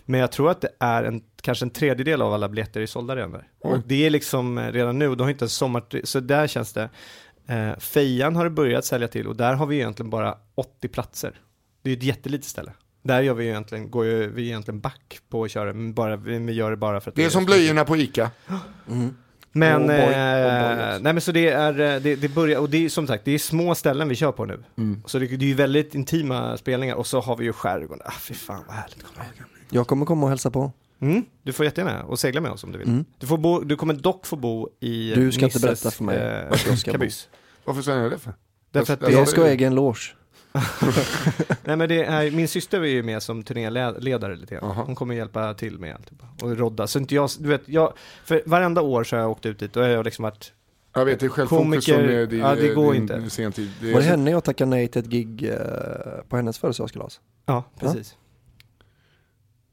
Men 0.04 0.20
jag 0.20 0.32
tror 0.32 0.50
att 0.50 0.60
det 0.60 0.68
är 0.78 1.02
en, 1.04 1.22
kanske 1.40 1.64
en 1.64 1.70
tredjedel 1.70 2.22
av 2.22 2.32
alla 2.34 2.48
biljetter 2.48 2.80
är 2.80 2.86
sålda 2.86 3.16
redan 3.16 3.32
där. 3.32 3.48
Och 3.60 3.78
det 3.86 4.06
är 4.06 4.10
liksom 4.10 4.58
redan 4.60 4.98
nu, 4.98 5.08
och 5.08 5.16
de 5.16 5.22
har 5.22 5.30
inte 5.30 5.42
ens 5.42 5.52
sommar, 5.54 5.82
så 6.04 6.20
där 6.20 6.46
känns 6.46 6.72
det. 6.72 6.88
Eh, 7.48 7.78
Fejan 7.78 8.36
har 8.36 8.44
det 8.44 8.50
börjat 8.50 8.84
sälja 8.84 9.08
till 9.08 9.26
och 9.26 9.36
där 9.36 9.54
har 9.54 9.66
vi 9.66 9.76
egentligen 9.76 10.10
bara 10.10 10.38
80 10.54 10.88
platser. 10.88 11.40
Det 11.82 11.90
är 11.90 11.96
ett 11.96 12.02
jättelitet 12.02 12.46
ställe. 12.46 12.72
Där 13.02 13.20
gör 13.20 13.34
vi 13.34 13.46
egentligen, 13.48 13.90
går 13.90 14.04
ju, 14.04 14.30
vi 14.30 14.44
egentligen 14.46 14.80
back 14.80 15.20
på 15.28 15.44
att 15.44 15.50
köra, 15.50 15.72
men 15.72 15.94
bara, 15.94 16.16
vi 16.16 16.52
gör 16.52 16.70
det 16.70 16.76
bara 16.76 17.00
för 17.00 17.10
att 17.10 17.16
Det 17.16 17.24
är 17.24 17.30
som 17.30 17.44
blöjorna 17.44 17.84
på 17.84 17.96
Ica. 17.96 18.30
Mm. 18.90 19.16
men, 19.52 19.86
boy- 19.86 19.90
eh, 19.96 20.92
också. 20.92 21.02
nej 21.02 21.12
men 21.12 21.20
så 21.20 21.32
det 21.32 21.48
är, 21.48 21.80
eh, 21.80 22.00
det, 22.02 22.16
det 22.16 22.28
börjar, 22.28 22.60
och 22.60 22.70
det 22.70 22.84
är 22.84 22.88
som 22.88 23.06
sagt, 23.06 23.24
det 23.24 23.32
är 23.32 23.38
små 23.38 23.74
ställen 23.74 24.08
vi 24.08 24.14
kör 24.14 24.32
på 24.32 24.44
nu. 24.44 24.64
Mm. 24.76 25.02
Så 25.06 25.18
det, 25.18 25.26
det 25.26 25.44
är 25.44 25.48
ju 25.48 25.54
väldigt 25.54 25.94
intima 25.94 26.56
spelningar 26.56 26.94
och 26.94 27.06
så 27.06 27.20
har 27.20 27.36
vi 27.36 27.44
ju 27.44 27.52
skärgården, 27.52 28.02
ah 28.04 28.12
fy 28.20 28.34
fan 28.34 28.64
vad 28.66 28.76
härligt. 28.76 29.06
Jag 29.70 29.86
kommer 29.86 30.06
komma 30.06 30.22
och 30.22 30.28
hälsa 30.30 30.50
på. 30.50 30.72
Mm, 31.00 31.24
du 31.42 31.52
får 31.52 31.64
jättegärna 31.66 32.02
och 32.04 32.18
segla 32.20 32.40
med 32.40 32.50
oss 32.52 32.64
om 32.64 32.72
du 32.72 32.78
vill. 32.78 32.88
Mm. 32.88 33.04
Du, 33.18 33.26
får 33.26 33.38
bo, 33.38 33.60
du 33.60 33.76
kommer 33.76 33.94
dock 33.94 34.26
få 34.26 34.36
bo 34.36 34.68
i 34.80 35.14
Du 35.14 35.32
ska 35.32 35.44
inte 35.44 35.44
Nisses, 35.58 35.62
berätta 35.62 35.90
för 35.90 36.04
mig 36.04 36.16
eh, 36.18 36.50
vart 36.50 36.66
jag 36.66 36.78
ska 36.78 36.90
bo. 36.90 36.92
kabyss. 36.92 37.28
Varför 37.64 37.82
säger 37.82 38.02
jag 38.02 38.10
det 38.10 38.18
för? 38.18 38.34
Därför 38.70 38.92
att 38.94 39.00
Jag- 39.02 39.10
det, 39.10 39.14
Jag 39.14 39.28
ska 39.28 39.46
äga 39.48 39.66
en 39.66 39.74
loge. 39.74 40.00
nej 41.64 41.76
men 41.76 41.88
det 41.88 42.04
är, 42.04 42.30
min 42.30 42.48
syster 42.48 42.80
är 42.80 42.84
ju 42.86 43.02
med 43.02 43.22
som 43.22 43.42
turnéledare 43.42 44.36
lite 44.36 44.54
grann. 44.54 44.70
Hon 44.76 44.94
kommer 44.94 45.14
hjälpa 45.14 45.54
till 45.54 45.78
med 45.78 45.94
allt. 45.94 46.10
Och 46.42 46.56
rodda. 46.56 46.86
Så 46.86 46.98
inte 46.98 47.14
jag, 47.14 47.30
du 47.38 47.48
vet, 47.48 47.62
jag, 47.68 47.92
för 48.24 48.42
varenda 48.46 48.82
år 48.82 49.04
så 49.04 49.16
har 49.16 49.20
jag 49.22 49.30
åkt 49.30 49.46
ut 49.46 49.58
dit 49.58 49.76
och 49.76 49.82
jag 49.84 49.96
har 49.96 50.04
liksom 50.04 50.22
varit, 50.22 50.52
Jag 50.94 51.04
vet, 51.04 51.20
det 51.20 51.26
är 51.26 51.30
självfokus 51.30 51.84
som 51.84 51.94
är 51.94 52.26
din, 52.26 52.40
ja, 52.40 52.54
det 52.54 52.68
går 52.74 52.92
din 52.92 53.02
inte. 53.02 53.30
sentid. 53.30 53.70
Det 53.80 53.92
Var 53.92 54.00
det 54.00 54.04
så- 54.06 54.10
henne 54.10 54.30
jag 54.30 54.44
tackade 54.44 54.70
nej 54.70 54.88
till 54.88 55.00
ett 55.02 55.08
gig 55.08 55.48
eh, 55.50 55.56
på 56.28 56.36
hennes 56.36 56.58
födelsedagskalas? 56.58 57.20
ja 57.46 57.64
precis. 57.80 58.16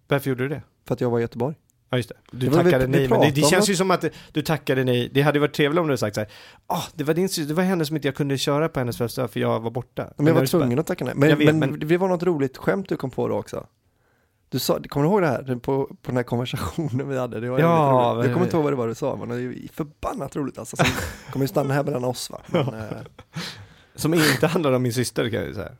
Varför 0.07 0.29
gjorde 0.29 0.43
du 0.43 0.49
det? 0.49 0.61
För 0.87 0.93
att 0.93 1.01
jag 1.01 1.09
var 1.09 1.19
i 1.19 1.21
Göteborg. 1.21 1.55
Ja 1.89 1.97
just 1.97 2.09
det, 2.09 2.15
du 2.31 2.37
Det 2.37 2.49
vi- 2.49 2.63
tackade 2.63 2.85
vi 2.85 2.91
nej, 2.91 3.09
men 3.09 3.19
det, 3.19 3.31
det 3.31 3.41
känns 3.41 3.63
att- 3.63 3.69
ju 3.69 3.75
som 3.75 3.91
att 3.91 4.05
du 4.31 4.41
tackade 4.41 4.83
nej, 4.83 5.09
det 5.13 5.21
hade 5.21 5.39
varit 5.39 5.53
trevligt 5.53 5.79
om 5.79 5.87
du 5.87 5.91
hade 5.91 5.97
sagt 5.97 6.15
så 6.15 6.21
här, 6.21 6.29
ah, 6.67 6.81
det 6.93 7.03
var 7.03 7.13
din 7.13 7.29
det 7.47 7.53
var 7.53 7.63
henne 7.63 7.85
som 7.85 7.95
inte 7.95 8.07
jag 8.07 8.15
kunde 8.15 8.37
köra 8.37 8.69
på 8.69 8.79
hennes 8.79 8.97
födelsedag 8.97 9.31
för 9.31 9.39
jag 9.39 9.59
var 9.59 9.71
borta. 9.71 10.03
Men 10.17 10.25
jag 10.27 10.33
när 10.33 10.39
var 10.41 10.47
tvungen 10.47 10.79
att 10.79 10.87
tacka 10.87 11.05
nej. 11.05 11.13
Men, 11.15 11.29
Jag 11.29 11.37
vet, 11.37 11.55
men, 11.55 11.59
men- 11.59 11.79
det 11.87 11.97
var 11.97 12.07
något 12.07 12.23
roligt 12.23 12.57
skämt 12.57 12.89
du 12.89 12.97
kom 12.97 13.09
på 13.11 13.27
då 13.27 13.35
också. 13.35 13.67
Du 14.49 14.59
sa, 14.59 14.79
kommer 14.89 15.05
du 15.05 15.11
ihåg 15.11 15.21
det 15.21 15.27
här? 15.27 15.43
På, 15.55 15.85
på 15.85 15.95
den 16.05 16.15
här 16.15 16.23
konversationen 16.23 17.09
vi 17.09 17.17
hade? 17.17 17.39
Det 17.39 17.49
var 17.49 17.59
Ja, 17.59 18.11
roligt. 18.15 18.25
Jag 18.25 18.33
kommer 18.33 18.45
inte 18.45 18.57
ihåg 18.57 18.63
vad 18.63 18.73
det 18.73 18.77
var 18.77 18.87
du 18.87 18.95
sa, 18.95 19.15
men 19.15 19.29
det 19.29 19.35
är 19.35 19.73
förbannat 19.73 20.35
roligt 20.35 20.57
alltså. 20.57 20.75
Som 20.77 20.85
kommer 21.31 21.43
ju 21.43 21.47
stanna 21.47 21.73
här 21.73 21.83
mellan 21.83 22.03
oss 22.03 22.29
va. 22.29 22.41
Men, 22.47 22.67
eh, 22.73 22.81
Som 23.95 24.13
inte 24.13 24.47
handlar 24.47 24.71
om 24.71 24.81
min 24.83 24.93
syster 24.93 25.29
kan 25.29 25.39
jag 25.39 25.47
ju 25.47 25.53
säga. 25.53 25.71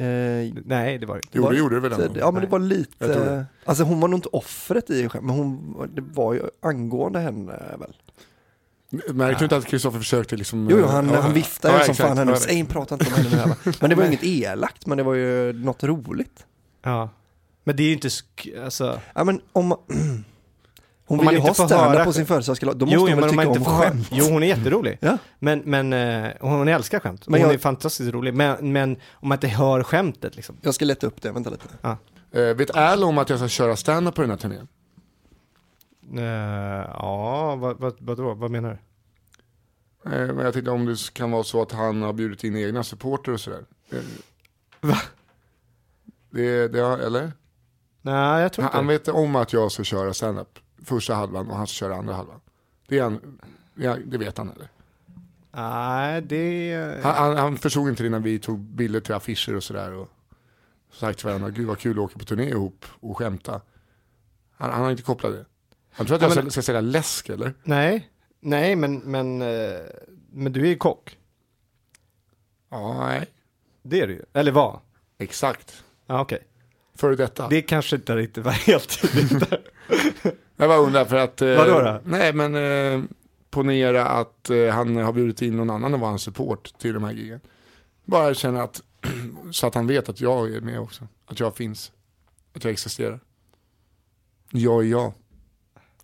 Eh, 0.00 0.52
Nej, 0.64 0.98
det 0.98 1.06
var 1.06 1.14
det 1.14 1.20
inte. 1.24 1.38
Jo, 1.38 1.48
det 1.50 1.56
gjorde 1.56 1.74
det 1.74 1.80
väl 1.88 1.92
ändå. 2.00 2.20
ja 2.20 2.30
men 2.30 2.42
det 2.42 2.48
var 2.48 2.58
lite, 2.58 3.06
det. 3.06 3.46
alltså 3.64 3.84
hon 3.84 4.00
var 4.00 4.08
nog 4.08 4.18
inte 4.18 4.28
offret 4.28 4.90
i 4.90 5.08
skämt, 5.08 5.24
men 5.24 5.36
hon, 5.36 5.90
det 5.94 6.02
var 6.02 6.34
ju 6.34 6.42
angående 6.60 7.18
henne 7.18 7.76
väl. 7.78 7.96
Märkte 9.14 9.40
du 9.40 9.44
inte 9.44 9.56
att 9.56 9.66
Kristoffer 9.66 9.98
försökte 9.98 10.36
liksom... 10.36 10.68
Jo, 10.70 10.78
jo 10.78 10.86
han, 10.86 11.08
ja, 11.08 11.20
han 11.20 11.32
viftade 11.32 11.74
ja, 11.74 11.80
som 11.84 11.90
exakt. 11.90 12.08
fan 12.08 12.18
här 12.18 12.24
nu, 12.24 12.36
säg 12.36 12.64
prata 12.64 12.94
inte 12.94 13.06
om 13.06 13.12
henne 13.12 13.30
nu 13.30 13.36
här. 13.36 13.56
Men 13.80 13.90
det 13.90 13.96
var 13.96 14.02
ju 14.02 14.08
inget 14.08 14.24
elakt, 14.24 14.86
men 14.86 14.98
det 14.98 15.04
var 15.04 15.14
ju 15.14 15.52
något 15.52 15.84
roligt. 15.84 16.46
Ja. 16.82 17.10
Men 17.64 17.76
det 17.76 17.82
är 17.82 17.86
ju 17.86 17.92
inte, 17.92 18.08
sk- 18.08 18.64
alltså, 18.64 19.00
Ja 19.14 19.24
men 19.24 19.40
om 19.52 19.66
man, 19.66 19.78
hon 21.10 21.18
vill 21.18 21.30
ju 21.30 21.36
inte 21.36 21.50
ha 21.50 21.54
får 21.54 21.66
stand 21.66 21.90
höra- 21.94 22.04
på 22.04 22.12
sin 22.12 22.26
födelsedagsgala, 22.26 22.72
då 22.74 22.86
måste 22.86 22.94
jo, 22.94 23.00
hon 23.00 23.08
väl 23.10 23.16
men 23.20 23.28
om 23.30 23.36
man 23.36 23.44
tycka 23.46 23.58
inte 23.58 23.70
om 23.70 23.76
får 23.78 23.84
skämt. 23.84 24.08
jo 24.12 24.24
hon 24.24 24.42
är 24.42 24.46
jätterolig. 24.46 24.98
Ja. 25.00 25.18
Men, 25.38 25.62
men 25.64 25.92
eh, 25.92 26.30
hon 26.40 26.68
älskar 26.68 27.00
skämt. 27.00 27.28
Men 27.28 27.40
hon 27.40 27.48
jag- 27.48 27.54
är 27.54 27.58
fantastiskt 27.58 28.12
rolig. 28.12 28.34
Men, 28.34 28.72
men 28.72 28.96
om 29.12 29.28
man 29.28 29.36
inte 29.36 29.48
hör 29.48 29.82
skämtet 29.82 30.36
liksom. 30.36 30.56
Jag 30.62 30.74
ska 30.74 30.84
leta 30.84 31.06
upp 31.06 31.22
det, 31.22 31.32
vänta 31.32 31.50
lite. 31.50 31.64
Eh, 32.32 32.54
vet 32.56 32.76
Al 32.76 33.04
om 33.04 33.18
att 33.18 33.28
jag 33.30 33.38
ska 33.38 33.48
köra 33.48 33.76
stand-up 33.76 34.14
på 34.14 34.20
den 34.20 34.30
här 34.30 34.36
turnén? 34.38 34.68
Eh, 36.16 36.24
ja, 36.94 37.56
vad, 37.56 37.80
vad, 37.80 37.94
vad, 37.98 38.36
vad 38.38 38.50
menar 38.50 38.70
du? 38.70 38.78
Men 40.10 40.38
jag 40.38 40.52
tänkte 40.52 40.70
om 40.70 40.86
det 40.86 41.12
kan 41.12 41.30
vara 41.30 41.44
så 41.44 41.62
att 41.62 41.72
han 41.72 42.02
har 42.02 42.12
bjudit 42.12 42.44
in 42.44 42.56
egna 42.56 42.82
supporter 42.84 43.32
och 43.32 43.40
sådär. 43.40 43.64
Va? 44.80 44.96
Det, 46.30 46.68
det, 46.68 46.80
eller? 46.80 47.32
Nej, 48.02 48.42
jag 48.42 48.52
tror 48.52 48.62
Han, 48.62 48.68
inte 48.70 48.76
han 48.76 48.86
vet 48.86 49.08
om 49.08 49.36
att 49.36 49.52
jag 49.52 49.72
ska 49.72 49.84
köra 49.84 50.14
stand-up 50.14 50.58
första 50.84 51.14
halvan 51.14 51.50
och 51.50 51.56
han 51.56 51.66
ska 51.66 51.74
köra 51.74 51.96
andra 51.96 52.14
halvan. 52.14 52.40
Det, 52.88 52.98
är 52.98 53.02
han, 53.02 53.40
det, 54.06 54.18
vet 54.18 54.38
han 54.38 54.50
eller? 54.50 54.68
Nej, 55.52 56.22
det... 56.22 57.00
Han, 57.02 57.14
han, 57.14 57.36
han 57.36 57.56
förstod 57.58 57.88
inte 57.88 58.02
det 58.02 58.08
när 58.08 58.20
vi 58.20 58.38
tog 58.38 58.58
bilder 58.60 59.00
till 59.00 59.14
affischer 59.14 59.56
och 59.56 59.62
sådär. 59.64 59.92
Och 59.92 60.08
sagt 60.92 61.18
till 61.18 61.26
varandra, 61.28 61.50
gud 61.50 61.66
vad 61.66 61.78
kul 61.78 61.92
att 61.98 62.04
åka 62.04 62.18
på 62.18 62.24
turné 62.24 62.48
ihop 62.48 62.84
och 63.00 63.18
skämta. 63.18 63.60
Han, 64.56 64.70
han 64.70 64.82
har 64.82 64.90
inte 64.90 65.02
kopplat 65.02 65.32
det. 65.32 65.44
Han 65.92 66.06
tror 66.06 66.16
att 66.16 66.22
Ja, 66.22 66.28
jag 66.28 66.36
men- 66.44 66.50
ska, 66.50 66.62
sälja 66.62 66.80
läsk 66.80 67.28
eller? 67.28 67.54
Nej, 67.62 68.10
nej 68.40 68.76
men, 68.76 68.98
men, 68.98 69.42
eh, 69.42 69.80
men 70.32 70.52
du 70.52 70.60
är 70.60 70.66
ju 70.68 70.76
kock. 70.76 71.18
Ja, 72.70 73.06
nej. 73.06 73.26
Det 73.82 74.00
är 74.00 74.06
du 74.06 74.12
ju. 74.12 74.22
Eller 74.32 74.52
var. 74.52 74.80
Exakt. 75.18 75.84
Ja, 76.06 76.20
okej. 76.20 76.38
Före 76.94 77.16
detta. 77.16 77.48
Det 77.48 77.62
kanske 77.62 77.96
inte 77.96 78.16
riktigt 78.16 78.44
var 78.44 78.52
helt 78.52 79.02
tydligt. 79.12 79.52
Jag 80.60 80.68
bara 80.68 80.78
undrar 80.78 81.04
för 81.04 81.16
att... 81.16 81.42
Eh, 81.42 81.56
Vadå 81.56 81.80
då? 81.80 82.00
Nej 82.04 82.32
men 82.32 82.54
eh, 82.54 83.02
ponera 83.50 84.06
att 84.06 84.50
eh, 84.50 84.66
han 84.68 84.96
har 84.96 85.12
bjudit 85.12 85.42
in 85.42 85.56
någon 85.56 85.70
annan 85.70 85.94
att 85.94 86.00
vara 86.00 86.10
hans 86.10 86.22
support 86.22 86.78
till 86.78 86.94
de 86.94 87.04
här 87.04 87.12
gigen. 87.12 87.40
Bara 88.04 88.34
känna 88.34 88.62
att, 88.62 88.82
så 89.52 89.66
att 89.66 89.74
han 89.74 89.86
vet 89.86 90.08
att 90.08 90.20
jag 90.20 90.54
är 90.54 90.60
med 90.60 90.80
också. 90.80 91.08
Att 91.26 91.40
jag 91.40 91.56
finns. 91.56 91.92
Att 92.52 92.64
jag 92.64 92.72
existerar. 92.72 93.20
Jag 94.50 94.84
är 94.84 94.88
jag. 94.88 95.12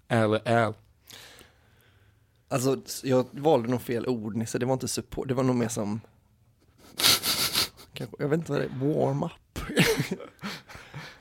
Al 0.08 0.40
är 0.44 0.64
Al. 0.64 0.74
Alltså 2.48 2.76
jag 3.02 3.26
valde 3.30 3.68
nog 3.68 3.82
fel 3.82 4.06
ord 4.06 4.36
Nisse, 4.36 4.58
det 4.58 4.66
var 4.66 4.72
inte 4.72 4.88
support, 4.88 5.28
det 5.28 5.34
var 5.34 5.42
nog 5.42 5.56
mer 5.56 5.68
som 5.68 6.00
jag 8.18 8.28
vet 8.28 8.38
inte 8.38 8.52
vad 8.52 8.60
det 8.60 8.64
är, 8.64 8.94
warm-up. 8.94 9.58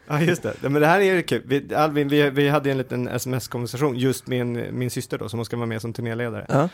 Ja 0.09 0.21
just 0.21 0.43
det, 0.43 0.53
men 0.61 0.73
det 0.73 0.87
här 0.87 1.01
är 1.01 1.15
ju 1.15 1.23
kul. 1.23 1.41
Vi, 1.45 1.75
Albin, 1.75 2.07
vi, 2.07 2.29
vi 2.29 2.49
hade 2.49 2.71
en 2.71 2.77
liten 2.77 3.07
sms-konversation 3.07 3.97
just 3.97 4.27
med 4.27 4.41
en, 4.41 4.79
min 4.79 4.89
syster 4.89 5.17
då 5.17 5.29
som 5.29 5.45
ska 5.45 5.57
vara 5.57 5.67
med 5.67 5.81
som 5.81 5.93
turnéledare. 5.93 6.45
Ja. 6.49 6.69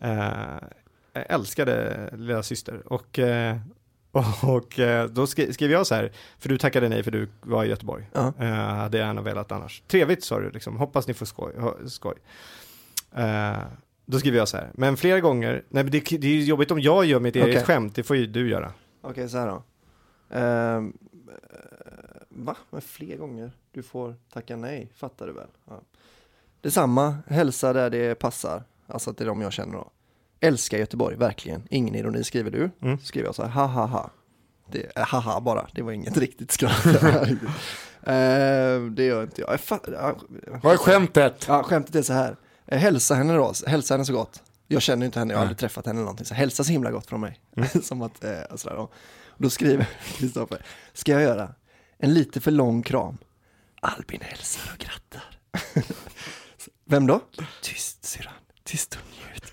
Eh, 0.00 0.68
jag 1.12 1.24
älskade 1.28 2.08
lilla 2.12 2.42
syster 2.42 2.82
och, 2.92 3.18
eh, 3.18 3.56
och, 4.42 4.78
eh, 4.78 5.06
då 5.06 5.26
skri, 5.26 5.52
skrev 5.52 5.70
jag 5.70 5.86
så 5.86 5.94
här, 5.94 6.12
för 6.38 6.48
du 6.48 6.58
tackade 6.58 6.88
nej 6.88 7.02
för 7.02 7.10
du 7.10 7.28
var 7.40 7.64
i 7.64 7.68
Göteborg. 7.68 8.10
Eh, 8.14 8.46
hade 8.54 8.98
jag 8.98 9.06
gärna 9.06 9.22
velat 9.22 9.52
annars. 9.52 9.82
Trevligt 9.86 10.24
sa 10.24 10.40
du 10.40 10.50
liksom, 10.50 10.76
hoppas 10.76 11.08
ni 11.08 11.14
får 11.14 11.26
skoj. 11.26 11.52
skoj. 11.86 12.14
Då 14.06 14.18
skriver 14.18 14.38
jag 14.38 14.48
så 14.48 14.56
här, 14.56 14.70
men 14.74 14.96
flera 14.96 15.20
gånger, 15.20 15.52
nej 15.68 15.84
men 15.84 15.90
det, 15.90 16.00
det 16.00 16.26
är 16.26 16.34
ju 16.34 16.44
jobbigt 16.44 16.70
om 16.70 16.80
jag 16.80 17.04
gör 17.04 17.20
mitt 17.20 17.36
eget 17.36 17.48
Okej. 17.48 17.64
skämt, 17.64 17.94
det 17.94 18.02
får 18.02 18.16
ju 18.16 18.26
du 18.26 18.48
göra. 18.50 18.72
Okej, 19.02 19.28
så 19.28 19.38
här 19.38 19.46
då. 19.46 19.62
Eh, 22.38 22.44
va? 22.44 22.56
Men 22.70 22.80
fler 22.80 23.16
gånger? 23.16 23.52
Du 23.72 23.82
får 23.82 24.14
tacka 24.32 24.56
nej, 24.56 24.92
fattar 24.94 25.26
du 25.26 25.32
väl? 25.32 25.48
Ja. 25.68 25.80
Detsamma, 26.60 27.16
hälsa 27.26 27.72
där 27.72 27.90
det 27.90 28.14
passar. 28.14 28.64
Alltså 28.86 29.14
till 29.14 29.26
de 29.26 29.40
jag 29.40 29.52
känner 29.52 29.72
då. 29.72 29.90
Älskar 30.40 30.78
Göteborg, 30.78 31.16
verkligen. 31.16 31.62
Ingen 31.70 31.94
ironi 31.94 32.24
skriver 32.24 32.50
du. 32.50 32.70
Mm. 32.82 32.98
Skriver 32.98 33.28
jag 33.28 33.34
så 33.34 33.42
här, 33.42 33.50
ha 33.50 33.66
ha 33.66 33.86
ha. 33.86 34.10
Det 34.70 34.92
är 34.94 35.04
haha 35.04 35.40
bara, 35.40 35.68
det 35.74 35.82
var 35.82 35.92
inget 35.92 36.16
riktigt 36.16 36.50
skratt. 36.52 36.86
Ehm, 38.06 38.94
det 38.94 39.04
gör 39.04 39.22
inte 39.22 39.40
jag. 39.40 39.58
Vad 40.62 40.72
är 40.72 40.76
skämtet? 40.76 41.44
Ja, 41.48 41.62
skämtet 41.62 41.94
är 41.94 42.02
så 42.02 42.12
här. 42.12 42.36
Eh, 42.66 42.78
Hälsa 42.78 43.14
henne 43.14 43.34
då, 43.34 43.52
hälsa 43.66 43.94
henne 43.94 44.04
så 44.04 44.12
gott. 44.12 44.42
Jag 44.68 44.82
känner 44.82 45.06
inte 45.06 45.18
henne, 45.18 45.32
jag 45.32 45.38
har 45.38 45.42
aldrig 45.42 45.58
träffat 45.58 45.86
henne 45.86 45.96
eller 45.96 46.04
någonting. 46.04 46.26
Så 46.26 46.34
hälsa 46.34 46.64
så 46.64 46.72
himla 46.72 46.90
gott 46.90 47.06
från 47.06 47.20
mig. 47.20 47.40
Som 47.82 48.02
att, 48.02 48.24
eh, 48.24 48.42
och 48.50 48.60
sådär 48.60 48.76
då. 48.76 48.88
Då 49.38 49.50
skriver 49.50 49.88
Kristoffer, 50.16 50.64
ska 50.92 51.12
jag 51.12 51.22
göra 51.22 51.54
en 52.02 52.14
lite 52.14 52.40
för 52.40 52.50
lång 52.50 52.82
kram? 52.82 53.18
Albin 53.80 54.20
hälsar 54.22 54.72
och 54.72 54.78
grattar. 54.78 55.24
Vem 56.84 57.06
då? 57.06 57.20
Tyst 57.62 58.04
syrran, 58.04 58.32
tyst 58.64 58.94
och 58.94 59.00
njut. 59.10 59.52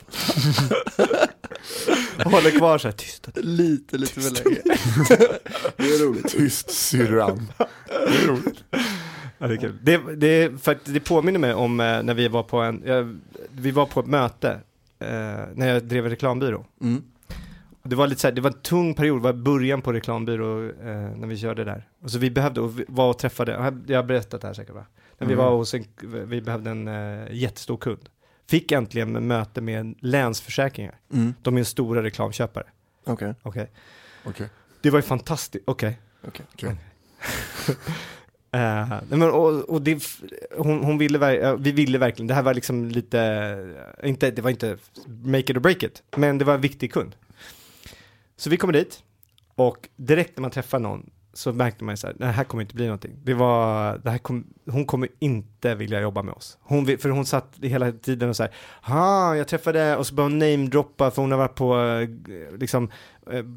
Och 2.25 2.31
håller 2.31 2.51
kvar 2.51 2.77
så 2.77 2.87
här 2.87 2.93
tyst. 2.93 3.29
Lite, 3.35 3.97
lite 3.97 4.21
för 4.21 4.43
länge. 4.43 4.61
det 5.77 5.83
är 5.83 6.05
roligt. 6.05 6.27
Tyst 6.27 6.71
syrran. 6.71 7.51
Det 7.87 8.23
är 8.23 8.27
roligt. 8.27 8.63
Ja, 9.37 9.47
det, 9.47 9.53
är 9.53 9.57
kul. 9.57 9.77
Det, 9.83 10.15
det, 10.15 10.61
för 10.61 10.79
det 10.85 10.99
påminner 10.99 11.39
mig 11.39 11.53
om 11.53 11.79
eh, 11.79 12.03
när 12.03 12.13
vi 12.13 12.27
var 12.27 12.43
på 12.43 12.57
en, 12.57 12.83
ja, 12.85 13.07
vi 13.51 13.71
var 13.71 13.85
på 13.85 13.99
ett 13.99 14.07
möte 14.07 14.51
eh, 14.99 15.07
när 15.53 15.67
jag 15.67 15.83
drev 15.83 16.05
en 16.05 16.11
reklambyrå. 16.11 16.65
Mm. 16.81 17.03
Det 17.89 17.95
var 17.95 18.07
lite 18.07 18.21
så 18.21 18.27
här, 18.27 18.31
det 18.33 18.41
var 18.41 18.49
en 18.51 18.61
tung 18.61 18.93
period, 18.93 19.17
det 19.19 19.23
var 19.23 19.33
början 19.33 19.81
på 19.81 19.93
reklambyrå 19.93 20.63
eh, 20.65 20.71
när 21.15 21.27
vi 21.27 21.37
körde 21.37 21.63
där. 21.63 21.87
Och 22.03 22.11
så 22.11 22.17
vi 22.19 22.31
behövde, 22.31 22.61
och 22.61 22.79
vi 22.79 22.85
var 22.87 23.09
och 23.09 23.19
träffade, 23.19 23.51
jag 23.51 23.59
har- 23.95 24.03
berättat 24.03 24.41
det 24.41 24.47
här 24.47 24.53
säkert 24.53 24.75
va? 24.75 24.85
När 25.17 25.27
vi 25.27 25.33
Mm. 25.33 25.45
var 25.45 25.55
hos 25.55 25.73
en, 25.73 25.85
vi 26.27 26.41
behövde 26.41 26.69
en 26.69 26.87
eh, 26.87 27.27
jättestor 27.31 27.77
kund. 27.77 28.09
Fick 28.49 28.71
äntligen 28.71 29.27
möte 29.27 29.61
med 29.61 29.95
Länsförsäkringar. 29.99 30.95
Mm. 31.13 31.33
De 31.41 31.55
är 31.55 31.59
en 31.59 31.65
stora 31.65 32.03
reklamköpare. 32.03 32.65
Okej, 33.05 33.33
Okej. 33.43 33.69
Okej. 34.25 34.49
Det 34.81 34.89
var 34.89 34.97
ju 34.99 35.03
fantastiskt, 35.03 35.63
okej. 35.67 35.99
okej. 36.27 36.75
men, 39.09 39.23
och, 39.23 39.69
och 39.69 39.81
det, 39.81 40.03
hon, 40.57 40.83
hon 40.83 40.97
ville, 40.97 41.55
vi 41.59 41.71
ville 41.71 41.97
verkligen, 41.97 42.27
det 42.27 42.33
här 42.33 42.43
var 42.43 42.53
liksom 42.53 42.85
lite, 42.85 43.75
inte, 44.03 44.31
det 44.31 44.41
var 44.41 44.49
inte 44.49 44.77
make 45.05 45.39
it 45.39 45.49
or 45.57 45.59
break 45.59 45.83
it, 45.83 46.03
men 46.17 46.37
det 46.37 46.45
var 46.45 46.53
en 46.55 46.61
viktig 46.61 46.93
kund. 46.93 47.15
Så 48.39 48.49
vi 48.49 48.57
kommer 48.57 48.73
dit 48.73 49.03
och 49.55 49.89
direkt 49.95 50.37
när 50.37 50.41
man 50.41 50.51
träffar 50.51 50.79
någon 50.79 51.09
så 51.33 51.53
märkte 51.53 51.83
man 51.83 51.93
ju 51.93 51.97
så 51.97 52.07
här, 52.07 52.15
det 52.19 52.25
här 52.25 52.43
kommer 52.43 52.61
inte 52.61 52.75
bli 52.75 52.85
någonting. 52.85 53.19
Det 53.23 53.33
var, 53.33 53.97
det 53.97 54.09
här 54.09 54.17
kom, 54.17 54.47
hon 54.65 54.85
kommer 54.85 55.09
inte 55.19 55.75
vilja 55.75 56.01
jobba 56.01 56.23
med 56.23 56.33
oss. 56.33 56.57
Hon, 56.61 56.97
för 56.97 57.09
hon 57.09 57.25
satt 57.25 57.53
hela 57.61 57.91
tiden 57.91 58.29
och 58.29 58.35
så 58.35 58.43
här, 58.43 58.51
ha, 58.81 59.35
jag 59.35 59.47
träffade, 59.47 59.97
och 59.97 60.07
så 60.07 60.15
började 60.15 60.33
hon 60.33 60.39
namedroppa 60.39 61.11
för 61.11 61.21
hon 61.21 61.31
har 61.31 61.37
varit 61.37 61.55
på, 61.55 61.79
eh, 61.79 62.57
liksom, 62.57 62.91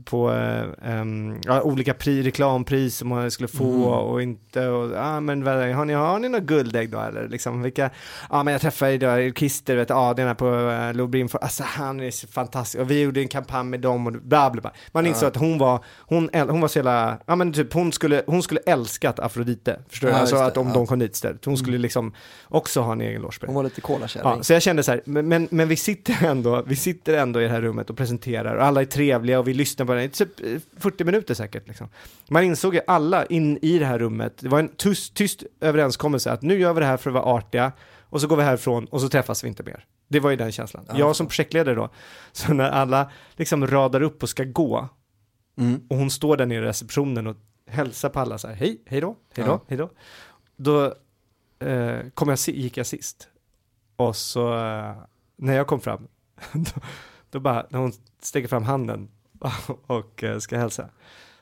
på 0.05 0.33
eh, 0.33 0.93
em, 0.93 1.41
ja, 1.45 1.63
olika 1.63 1.95
pri, 1.95 2.23
reklampris 2.23 2.97
som 2.97 3.09
man 3.09 3.31
skulle 3.31 3.49
få 3.49 3.85
och 3.85 4.23
inte, 4.23 4.69
och, 4.69 4.97
ah, 4.97 5.21
men 5.21 5.47
har 5.47 5.85
ni, 5.85 5.93
har 5.93 6.19
ni 6.19 6.29
något 6.29 6.43
guldägg 6.43 6.91
då 6.91 7.01
eller 7.01 7.29
liksom, 7.29 7.63
vilka, 7.63 7.91
ja 8.31 8.43
men 8.43 8.53
jag 8.53 8.61
träffade 8.61 8.93
idag 8.93 9.33
Christer, 9.39 9.77
vet 9.77 9.91
ja 9.91 10.15
den 10.15 10.27
här 10.27 10.35
på 10.35 10.47
uh, 10.47 10.95
Lobrin, 10.95 11.29
alltså 11.41 11.63
han 11.67 12.01
är 12.01 12.11
så 12.11 12.27
fantastisk, 12.27 12.81
och 12.81 12.91
vi 12.91 13.03
gjorde 13.03 13.21
en 13.21 13.29
kampanj 13.29 13.69
med 13.69 13.81
dem 13.81 14.07
och 14.07 14.13
bla 14.13 14.51
bla 14.51 14.61
bla. 14.61 14.73
Man 14.93 15.07
insåg 15.07 15.29
att 15.29 15.37
hon 15.37 15.59
var, 15.59 15.85
hon, 15.99 16.31
hon 16.33 16.61
var 16.61 16.69
så 16.69 16.79
jävla, 16.79 17.19
ja 17.27 17.37
men 17.37 17.53
typ 17.53 17.73
hon 17.73 17.93
skulle, 17.93 18.23
hon 18.27 18.43
skulle 18.43 18.61
älskat 18.61 19.19
Afrodite, 19.19 19.81
förstår 19.89 20.09
du? 20.09 20.15
Ja, 20.15 20.21
Alltså 20.21 20.37
att 20.37 20.57
om 20.57 20.69
ja. 20.69 20.75
de 20.75 20.87
kom 20.87 20.99
dit 20.99 21.15
istället, 21.15 21.45
hon 21.45 21.57
skulle 21.57 21.79
liksom 21.79 22.15
också 22.49 22.81
ha 22.81 22.93
en 22.93 23.01
egen 23.01 23.23
loge 23.23 23.39
Hon 23.47 23.55
var 23.55 23.63
lite 23.63 23.81
kolakärring. 23.81 24.37
Ja, 24.37 24.43
så 24.43 24.53
jag 24.53 24.63
kände 24.63 24.83
så 24.83 24.91
här, 24.91 25.01
men, 25.05 25.29
men, 25.29 25.49
men 25.51 25.69
vi 25.69 25.77
sitter 25.77 26.27
ändå, 26.27 26.63
vi 26.67 26.77
sitter 26.77 27.15
ändå 27.15 27.41
i 27.41 27.45
det 27.45 27.51
här 27.51 27.61
rummet 27.61 27.91
och 27.91 27.97
presenterar 27.97 28.57
och 28.57 28.65
alla 28.65 28.81
är 28.81 28.85
trevliga 28.85 29.39
och 29.39 29.49
vi 29.49 29.55
lyssnar 29.63 29.87
på 29.87 29.95
det, 29.95 30.09
typ 30.09 30.41
eh, 30.41 30.59
40 30.79 31.05
minuter 31.05 31.35
säkert 31.35 31.69
liksom. 31.69 31.89
Man 32.31 32.45
insåg 32.45 32.75
ju 32.75 32.81
alla 32.87 33.27
in 33.27 33.59
i 33.63 33.79
det 33.79 33.87
här 33.87 33.99
rummet, 33.99 34.33
det 34.39 34.49
var 34.49 34.59
en 34.59 34.69
tyst, 34.77 35.15
tyst 35.15 35.43
överenskommelse 35.61 36.33
att 36.33 36.43
nu 36.43 36.59
gör 36.59 36.73
vi 36.73 36.81
det 36.81 36.87
här 36.87 36.97
för 36.97 37.11
att 37.11 37.15
vara 37.15 37.25
artiga 37.25 37.73
och 38.11 38.21
så 38.21 38.27
går 38.27 38.37
vi 38.37 38.43
härifrån 38.43 38.85
och 38.85 39.01
så 39.01 39.09
träffas 39.09 39.45
vi 39.45 39.49
inte 39.49 39.63
mer. 39.63 39.85
Det 40.09 40.21
var 40.21 40.31
ju 40.31 40.37
den 40.37 40.53
känslan. 40.53 40.85
Jag 40.95 41.17
som 41.17 41.27
projektledare 41.27 41.75
då, 41.75 41.91
så 42.33 42.53
när 42.55 42.71
alla 42.71 43.11
liksom 43.37 43.67
radar 43.67 44.03
upp 44.03 44.23
och 44.23 44.29
ska 44.29 44.45
gå 44.45 44.89
Mm. 45.59 45.81
och 45.91 45.97
hon 45.97 46.11
står 46.11 46.37
där 46.37 46.47
nere 46.47 46.59
i 46.65 46.69
receptionen 46.69 47.27
och 47.27 47.37
hälsar 47.67 48.09
på 48.09 48.21
alla 48.21 48.39
så 48.39 48.49
här, 48.49 48.55
hej, 48.55 48.83
hej 48.87 49.01
då, 49.01 49.17
hej 49.35 49.45
då, 49.47 49.51
Ja. 49.53 49.61
hej 49.69 49.79
då. 49.79 49.91
Då 50.57 50.85
eh, 51.69 51.99
kom 52.15 52.29
jag, 52.29 52.39
gick 52.47 52.77
jag 52.77 52.87
sist. 52.87 53.29
Och 53.97 54.17
så 54.17 54.55
eh, 54.59 54.93
när 55.37 55.55
jag 55.57 55.67
kom 55.67 55.81
fram, 55.81 56.09
då, 56.53 56.81
då 57.31 57.41
bara, 57.41 57.67
när 57.71 57.79
hon 57.79 57.93
sträcker 58.23 58.49
fram 58.49 58.63
handen 58.63 59.09
och 59.87 60.25
eh, 60.25 60.39
ska 60.39 60.59
hälsa, 60.59 60.89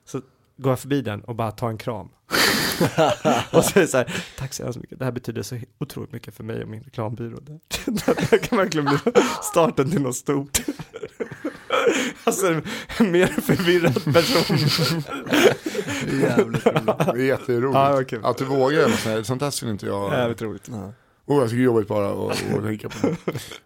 så 0.04 0.20
går 0.56 0.72
jag 0.72 0.80
förbi 0.80 1.02
den 1.02 1.20
och 1.20 1.34
bara 1.34 1.50
tar 1.50 1.68
en 1.68 1.78
kram. 1.78 2.08
och 3.50 3.64
så 3.64 3.78
är 3.78 3.80
det 3.80 3.86
så 3.86 3.96
här, 3.96 4.24
tack 4.38 4.52
så 4.52 4.62
hemskt 4.62 4.80
mycket, 4.80 4.98
det 4.98 5.04
här 5.04 5.12
betyder 5.12 5.42
så 5.42 5.58
otroligt 5.78 6.12
mycket 6.12 6.34
för 6.34 6.44
mig 6.44 6.62
och 6.62 6.68
min 6.68 6.82
reklambyrå. 6.82 7.38
Det 7.40 7.60
det 8.30 8.38
kan 8.38 8.58
verkligen 8.58 8.84
bli 8.84 9.22
starten 9.42 9.90
till 9.90 10.02
något 10.02 10.16
stort. 10.16 10.58
alltså 12.24 12.46
en 12.98 13.10
mer 13.12 13.26
förvirrad 13.26 14.04
person. 14.04 14.56
Det 16.04 16.10
är 16.10 16.20
jävligt 16.20 16.66
roligt. 16.66 16.86
Det 17.14 17.20
är 17.20 17.24
jätteroligt. 17.24 17.74
Ja, 17.74 18.04
kul. 18.08 18.24
Att 18.24 18.38
du 18.38 18.44
vågar 18.44 18.76
göra 18.76 18.88
något 18.88 18.98
sånt 19.00 19.14
här, 19.16 19.22
sånt 19.22 19.42
här 19.42 19.50
skulle 19.50 19.70
inte 19.72 19.86
jag... 19.86 20.12
Jävligt 20.12 20.42
roligt. 20.42 20.68
Ja. 20.72 20.92
Oh, 21.30 21.40
jag 21.40 21.48
tycker 21.48 21.56
det 21.56 21.62
är 21.62 21.64
jobbigt 21.64 21.88
bara 21.88 22.30
att 22.32 22.64
tänka 22.64 22.88
på 22.88 23.06
det. 23.06 23.16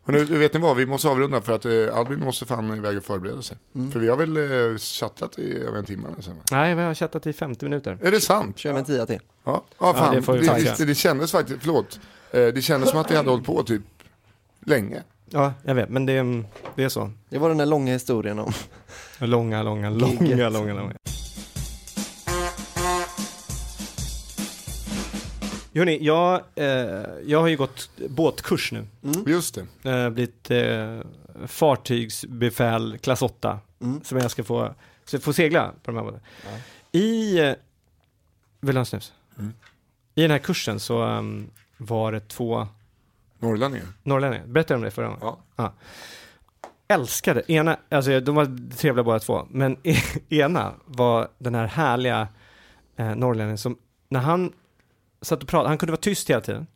Men 0.04 0.14
nu, 0.14 0.24
vet 0.24 0.54
ni 0.54 0.60
vad, 0.60 0.76
vi 0.76 0.86
måste 0.86 1.08
avrunda 1.08 1.40
för 1.40 1.52
att 1.52 1.64
eh, 1.64 1.98
Albin 1.98 2.20
måste 2.20 2.46
fan 2.46 2.76
iväg 2.76 2.96
och 2.96 3.04
förbereda 3.04 3.42
sig. 3.42 3.56
Mm. 3.74 3.90
För 3.90 4.00
vi 4.00 4.08
har 4.08 4.16
väl 4.16 4.36
eh, 4.36 4.78
chattat 4.78 5.38
i 5.38 5.58
över 5.58 5.78
en 5.78 5.84
timme 5.84 6.08
va? 6.08 6.34
Nej, 6.50 6.74
vi 6.74 6.82
har 6.82 6.94
chattat 6.94 7.26
i 7.26 7.32
50 7.32 7.64
minuter. 7.64 7.98
Är 8.02 8.10
det 8.10 8.20
sant? 8.20 8.58
Kör 8.58 8.72
med 8.72 8.78
en 8.78 8.84
tia 8.84 9.06
till. 9.06 9.20
Ja, 9.44 9.64
ja 9.78 9.94
fan. 9.94 10.14
det 10.14 10.22
får 10.22 10.32
vi 10.32 10.40
det, 10.40 10.46
tacka. 10.46 10.74
det, 10.78 10.84
det 10.84 10.94
kändes 10.94 11.32
faktiskt, 11.32 11.58
förlåt. 11.60 12.00
Eh, 12.30 12.46
det 12.46 12.62
kändes 12.62 12.90
som 12.90 12.98
att 12.98 13.10
vi 13.10 13.16
hade 13.16 13.30
hållit 13.30 13.46
på 13.46 13.62
typ 13.62 13.82
länge. 14.66 15.02
Ja, 15.30 15.52
jag 15.62 15.74
vet, 15.74 15.88
men 15.88 16.06
det, 16.06 16.42
det 16.74 16.84
är 16.84 16.88
så. 16.88 17.10
Det 17.28 17.38
var 17.38 17.48
den 17.48 17.58
där 17.58 17.66
långa 17.66 17.92
historien 17.92 18.38
om 18.38 18.52
Långa, 19.18 19.62
långa, 19.62 19.90
långa, 19.90 20.48
långa, 20.48 20.74
långa. 20.74 20.94
Hörni, 25.74 25.98
jag, 26.00 26.40
eh, 26.54 26.66
jag 27.26 27.40
har 27.40 27.48
ju 27.48 27.56
gått 27.56 27.90
båtkurs 28.08 28.72
nu. 28.72 28.86
Just 29.26 29.58
det. 29.82 29.90
Eh, 29.90 30.10
blivit 30.10 30.50
eh, 30.50 31.00
fartygsbefäl 31.46 32.98
klass 32.98 33.22
8. 33.22 33.60
Mm. 33.80 34.04
Som 34.04 34.18
jag 34.18 34.30
ska 34.30 34.44
få, 34.44 34.74
så 35.04 35.18
få 35.18 35.32
segla 35.32 35.72
på 35.82 35.90
de 35.90 35.96
här 35.96 36.04
båtarna. 36.04 36.22
I, 36.92 37.38
eh, 37.38 37.54
vill 38.60 38.74
du 38.74 38.78
ha 38.78 38.80
en 38.80 38.86
snus? 38.86 39.12
Mm. 39.38 39.52
I 40.14 40.22
den 40.22 40.30
här 40.30 40.38
kursen 40.38 40.80
så 40.80 41.02
ehm, 41.02 41.50
var 41.76 42.12
det 42.12 42.28
två 42.28 42.68
Norrlänningar. 43.38 43.86
norrlänningar. 44.02 44.46
Berättade 44.46 44.74
jag 44.74 44.78
om 44.78 44.84
det 44.84 44.90
förra 44.90 45.06
gången? 45.06 45.36
Ja. 45.56 45.72
älskade, 46.88 47.52
ena, 47.52 47.78
alltså 47.88 48.20
de 48.20 48.34
var 48.34 48.76
trevliga 48.76 49.04
båda 49.04 49.18
två, 49.18 49.46
men 49.50 49.76
ena 50.28 50.72
var 50.84 51.28
den 51.38 51.54
här 51.54 51.66
härliga 51.66 52.28
eh, 52.96 53.14
norrlänningen 53.16 53.58
som, 53.58 53.78
när 54.08 54.20
han 54.20 54.52
satt 55.26 55.42
och 55.42 55.48
pratade, 55.48 55.68
han 55.68 55.78
kunde 55.78 55.92
vara 55.92 56.00
tyst 56.00 56.30
hela 56.30 56.40
tiden. 56.40 56.66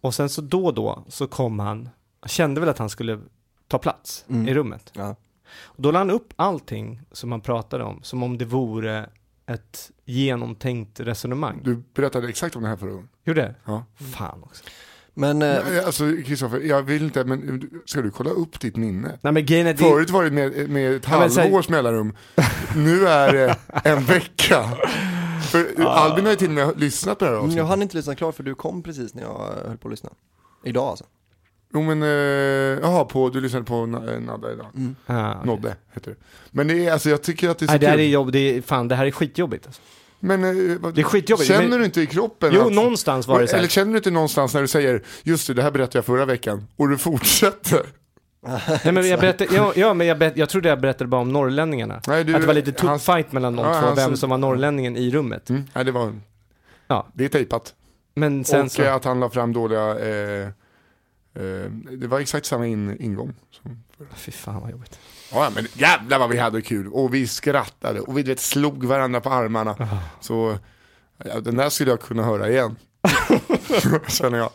Och 0.00 0.14
sen 0.14 0.28
så 0.28 0.40
då 0.40 0.66
och 0.66 0.74
då 0.74 1.04
så 1.08 1.26
kom 1.26 1.58
han, 1.58 1.88
kände 2.26 2.60
väl 2.60 2.68
att 2.70 2.78
han 2.78 2.90
skulle 2.90 3.20
ta 3.68 3.78
plats 3.78 4.24
Mm. 4.28 4.48
i 4.48 4.54
rummet. 4.54 4.92
Ja. 4.94 5.16
Och 5.62 5.82
då 5.82 5.90
la 5.90 5.98
han 5.98 6.10
upp 6.10 6.32
allting 6.36 7.00
som 7.12 7.32
han 7.32 7.40
pratade 7.40 7.84
om, 7.84 8.02
som 8.02 8.22
om 8.22 8.38
det 8.38 8.44
vore 8.44 9.10
ett 9.46 9.90
genomtänkt 10.04 11.00
resonemang. 11.00 11.60
Du 11.64 11.82
berättade 11.94 12.28
exakt 12.28 12.56
om 12.56 12.62
det 12.62 12.68
här 12.68 12.76
förra 12.76 12.90
gången. 12.90 13.08
Gjorde 13.24 13.40
det? 13.40 13.54
Ja. 13.64 13.84
Fan 14.14 14.42
också. 14.42 14.64
Men 15.14 15.42
eh, 15.42 15.86
Alltså 15.86 16.04
Kristoffer, 16.26 16.60
jag 16.60 16.82
vill 16.82 17.02
inte, 17.04 17.24
men 17.24 17.70
ska 17.86 18.02
du 18.02 18.10
kolla 18.10 18.30
upp 18.30 18.60
ditt 18.60 18.76
minne? 18.76 19.18
Nej 19.22 19.32
men 19.32 19.46
grejen 19.46 19.66
är, 19.66 19.72
det, 19.72 19.78
Förut 19.78 20.10
var 20.10 20.24
det 20.24 20.30
med, 20.30 20.70
med 20.70 20.92
ett 20.96 21.06
Ja, 21.10 21.28
halvårs 21.40 21.68
mellanrum, 21.68 22.16
nu 22.76 23.06
är 23.08 23.32
det 23.32 23.56
en 23.84 24.04
vecka. 24.04 24.64
För 25.76 25.84
Albin 25.84 26.24
har 26.24 26.32
ju 26.32 26.36
till 26.36 26.48
och 26.48 26.54
med 26.54 26.80
lyssnat 26.80 27.18
på 27.18 27.24
det 27.24 27.30
här 27.30 27.36
jag 27.36 27.44
avsnittet. 27.44 27.66
hann 27.68 27.82
inte 27.82 27.96
lyssna 27.96 28.14
klart 28.14 28.34
för 28.34 28.42
du 28.42 28.54
kom 28.54 28.82
precis 28.82 29.14
när 29.14 29.22
jag 29.22 29.40
eh, 29.62 29.68
höll 29.68 29.76
på 29.78 29.88
att 29.88 29.92
lyssna. 29.92 30.10
Idag 30.64 30.84
alltså. 30.88 31.04
Jo 31.74 31.82
men, 31.82 32.02
eh, 32.02 32.08
jaha, 32.82 33.04
på, 33.04 33.28
du 33.28 33.40
lyssnade 33.40 33.64
på 33.64 33.74
eh, 33.74 34.20
Nadda 34.20 34.52
idag. 34.52 34.66
Ja, 35.06 35.30
okej. 35.32 35.46
Nodde 35.46 35.76
heter 35.92 36.10
det. 36.10 36.16
Men 36.50 36.68
det 36.68 36.86
är, 36.86 36.92
alltså 36.92 37.10
jag 37.10 37.22
tycker 37.22 37.48
att 37.48 37.58
det 37.58 37.64
är 37.64 37.66
så 37.66 37.72
Nej, 37.72 37.78
det 37.78 37.86
här 37.86 37.94
kul. 37.96 38.00
är 38.04 38.08
jobb, 38.08 38.32
det 38.32 38.38
är, 38.38 38.62
fan 38.62 38.88
det 38.88 38.94
här 38.94 39.06
är 39.06 39.10
skitjobbigt 39.10 39.66
alltså. 39.66 39.82
Men 40.20 40.44
eh, 40.44 40.50
Det 40.94 41.00
är 41.00 41.04
skitjobbigt, 41.04 41.48
känner 41.48 41.68
men- 41.68 41.78
du 41.78 41.84
inte 41.84 42.00
i 42.00 42.06
kroppen 42.06 42.50
Jo, 42.54 42.66
att- 42.66 42.72
någonstans 42.72 43.26
var 43.26 43.40
det 43.40 43.46
så 43.46 43.52
Eller 43.56 43.62
här. 43.62 43.68
känner 43.68 43.90
du 43.92 43.96
inte 43.96 44.10
någonstans 44.10 44.54
när 44.54 44.60
du 44.60 44.68
säger, 44.68 45.02
just 45.22 45.46
det, 45.46 45.54
det 45.54 45.62
här 45.62 45.70
berättade 45.70 45.98
jag 45.98 46.04
förra 46.04 46.24
veckan, 46.24 46.66
och 46.76 46.88
du 46.88 46.98
fortsätter? 46.98 47.86
Nej 48.84 48.92
men 48.92 49.08
jag 49.08 49.20
berättade, 49.20 49.54
ja, 49.54 49.72
ja 49.76 49.94
men 49.94 50.06
jag, 50.06 50.18
berätt, 50.18 50.36
jag 50.36 50.48
trodde 50.48 50.68
jag 50.68 50.80
berättade 50.80 51.08
bara 51.08 51.20
om 51.20 51.32
norrlänningarna. 51.32 52.00
Nej, 52.06 52.24
du- 52.24 52.34
att 52.34 52.40
det 52.40 52.46
var 52.46 52.54
lite 52.54 52.72
tuff 52.72 53.02
fight 53.02 53.32
mellan 53.32 53.56
de 53.56 53.66
Ja, 53.66 53.80
två, 53.80 53.94
vem 53.94 54.16
som 54.16 54.30
var 54.30 54.38
norrlänningen 54.38 54.96
i 54.96 55.10
rummet. 55.10 55.50
Mm, 55.50 55.64
nej, 55.74 55.84
det 55.84 55.92
var, 55.92 56.12
Ja. 56.86 57.06
det 57.12 57.24
är 57.24 57.28
tejpat. 57.28 57.74
Men 58.14 58.44
sen 58.44 58.64
och 58.64 58.72
så, 58.72 58.82
att 58.82 59.04
han 59.04 59.20
la 59.20 59.30
fram 59.30 59.52
dåliga, 59.52 59.98
eh, 59.98 60.46
eh, 61.34 61.70
det 61.98 62.06
var 62.06 62.20
exakt 62.20 62.46
samma 62.46 62.66
in, 62.66 62.96
ingång. 63.00 63.34
Som, 63.50 63.82
fy 64.14 64.32
fan 64.32 64.60
vad 64.60 64.70
jobbigt. 64.70 64.98
ja 65.32 65.50
men 65.54 65.66
jävlar 65.74 66.18
vad 66.18 66.30
vi 66.30 66.38
hade 66.38 66.62
kul, 66.62 66.88
och 66.92 67.14
vi 67.14 67.26
skrattade, 67.26 68.00
och 68.00 68.18
vi 68.18 68.22
vet, 68.22 68.40
slog 68.40 68.84
varandra 68.84 69.20
på 69.20 69.30
armarna. 69.30 69.70
Ah. 69.78 69.86
Så 70.20 70.58
ja, 71.24 71.40
den 71.40 71.56
där 71.56 71.68
skulle 71.70 71.90
jag 71.90 72.00
kunna 72.00 72.22
höra 72.22 72.48
igen. 72.50 72.76
Känner 74.08 74.38
jag. 74.38 74.50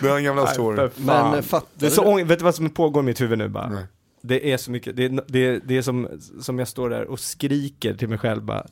Det 0.00 0.08
är 0.08 0.16
en 0.16 0.24
gamla 0.24 0.46
story. 0.46 0.88
Men 0.96 1.42
fattar 1.42 1.68
Det 1.74 1.86
är 1.86 1.90
du 1.90 1.96
så 1.96 2.24
vet 2.24 2.38
du 2.38 2.44
vad 2.44 2.54
som 2.54 2.70
pågår 2.70 3.02
i 3.02 3.06
mitt 3.06 3.20
huvud 3.20 3.38
nu 3.38 3.48
bara? 3.48 3.68
Nej. 3.68 3.86
Det 4.22 4.52
är 4.52 4.56
så 4.56 4.70
mycket, 4.70 4.96
det 4.96 5.04
är, 5.04 5.20
det 5.28 5.38
är, 5.46 5.60
det 5.64 5.76
är 5.76 5.82
som, 5.82 6.08
som 6.40 6.58
jag 6.58 6.68
står 6.68 6.90
där 6.90 7.04
och 7.04 7.20
skriker 7.20 7.94
till 7.94 8.08
mig 8.08 8.18
själv 8.18 8.42
bara 8.42 8.66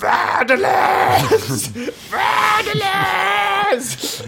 Värdelös! 0.00 1.70
Värdelös! 2.12 4.22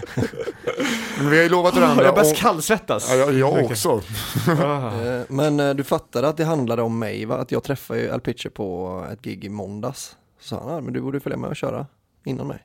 Men 1.17 1.29
vi 1.29 1.35
har 1.37 1.43
ju 1.43 1.49
lovat 1.49 1.75
varandra. 1.75 2.03
Jag 2.05 2.15
börjar 2.15 2.35
kallsvettas. 2.35 3.07
Ja, 3.09 3.15
jag, 3.15 3.33
jag 3.33 3.65
också. 3.65 4.01
Ah. 4.47 5.01
Eh, 5.05 5.21
Men 5.29 5.59
eh, 5.59 5.73
du 5.73 5.83
fattade 5.83 6.27
att 6.27 6.37
det 6.37 6.45
handlade 6.45 6.81
om 6.81 6.99
mig 6.99 7.25
va? 7.25 7.37
Att 7.37 7.51
jag 7.51 7.63
träffade 7.63 7.99
ju 8.01 8.11
Al 8.11 8.21
Pitcher 8.21 8.49
på 8.49 9.05
ett 9.13 9.21
gig 9.21 9.45
i 9.45 9.49
måndags. 9.49 10.15
Så 10.39 10.47
sa 10.47 10.61
han, 10.63 10.69
"Ah, 10.77 10.81
men 10.81 10.93
du 10.93 11.01
borde 11.01 11.19
följa 11.19 11.37
med 11.37 11.49
och 11.49 11.55
köra 11.55 11.85
innan 12.25 12.47
mig. 12.47 12.63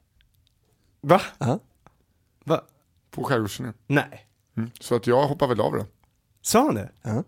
Va? 1.04 1.20
Ja. 1.38 1.58
Va? 2.44 2.62
På 3.10 3.24
skärgårdsturnén. 3.24 3.74
Nej. 3.86 4.26
Mm. 4.56 4.70
Så 4.80 4.94
att 4.94 5.06
jag 5.06 5.26
hoppar 5.28 5.46
väl 5.46 5.60
av 5.60 5.72
det. 5.72 5.86
Sa 6.40 6.64
han 6.64 6.74
det? 6.74 6.90
Ja. 7.02 7.24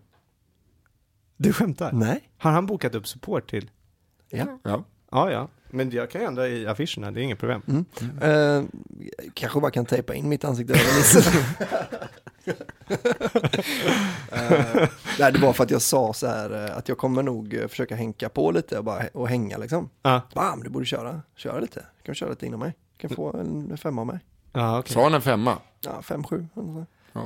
Du 1.37 1.53
skämtar? 1.53 1.91
Nej. 1.91 2.29
Har 2.37 2.51
han 2.51 2.65
bokat 2.65 2.95
upp 2.95 3.07
support 3.07 3.49
till? 3.49 3.71
Ja. 4.29 4.59
Ja. 4.63 4.83
Ja, 5.11 5.31
ja. 5.31 5.47
Men 5.69 5.89
jag 5.91 6.11
kan 6.11 6.21
ju 6.21 6.27
ändra 6.27 6.47
i 6.47 6.67
affischerna, 6.67 7.11
det 7.11 7.21
är 7.21 7.23
inget 7.23 7.39
problem. 7.39 7.61
Mm. 7.67 7.85
Eh, 8.21 8.63
kanske 9.33 9.59
bara 9.59 9.71
kan 9.71 9.85
tejpa 9.85 10.13
in 10.13 10.29
mitt 10.29 10.43
ansikte 10.45 10.73
över 10.73 10.97
Nisse. 10.97 11.31
Eh, 14.31 14.89
nej, 15.19 15.31
det 15.33 15.39
var 15.39 15.53
för 15.53 15.63
att 15.63 15.71
jag 15.71 15.81
sa 15.81 16.13
så 16.13 16.27
här 16.27 16.65
eh, 16.65 16.77
att 16.77 16.89
jag 16.89 16.97
kommer 16.97 17.23
nog 17.23 17.59
försöka 17.69 17.95
hänka 17.95 18.29
på 18.29 18.51
lite 18.51 18.77
och, 18.77 18.83
bara, 18.83 19.07
och 19.13 19.29
hänga 19.29 19.57
liksom. 19.57 19.89
Ja, 20.01 20.21
Bam, 20.33 20.63
du 20.63 20.69
borde 20.69 20.85
köra, 20.85 21.21
köra 21.35 21.59
lite. 21.59 21.79
Kan 21.79 22.13
du 22.13 22.15
köra 22.15 22.29
lite 22.29 22.45
innan 22.45 22.59
mig? 22.59 22.75
Kan 22.97 23.09
få 23.09 23.37
en 23.37 23.77
femma 23.77 24.01
av 24.01 24.07
mig. 24.07 24.19
ja 24.53 24.79
okej. 24.79 24.93
Sa 24.93 25.03
han 25.03 25.13
en 25.13 25.21
femma? 25.21 25.57
Ja, 25.85 26.01
fem, 26.01 26.23
sju. 26.23 26.45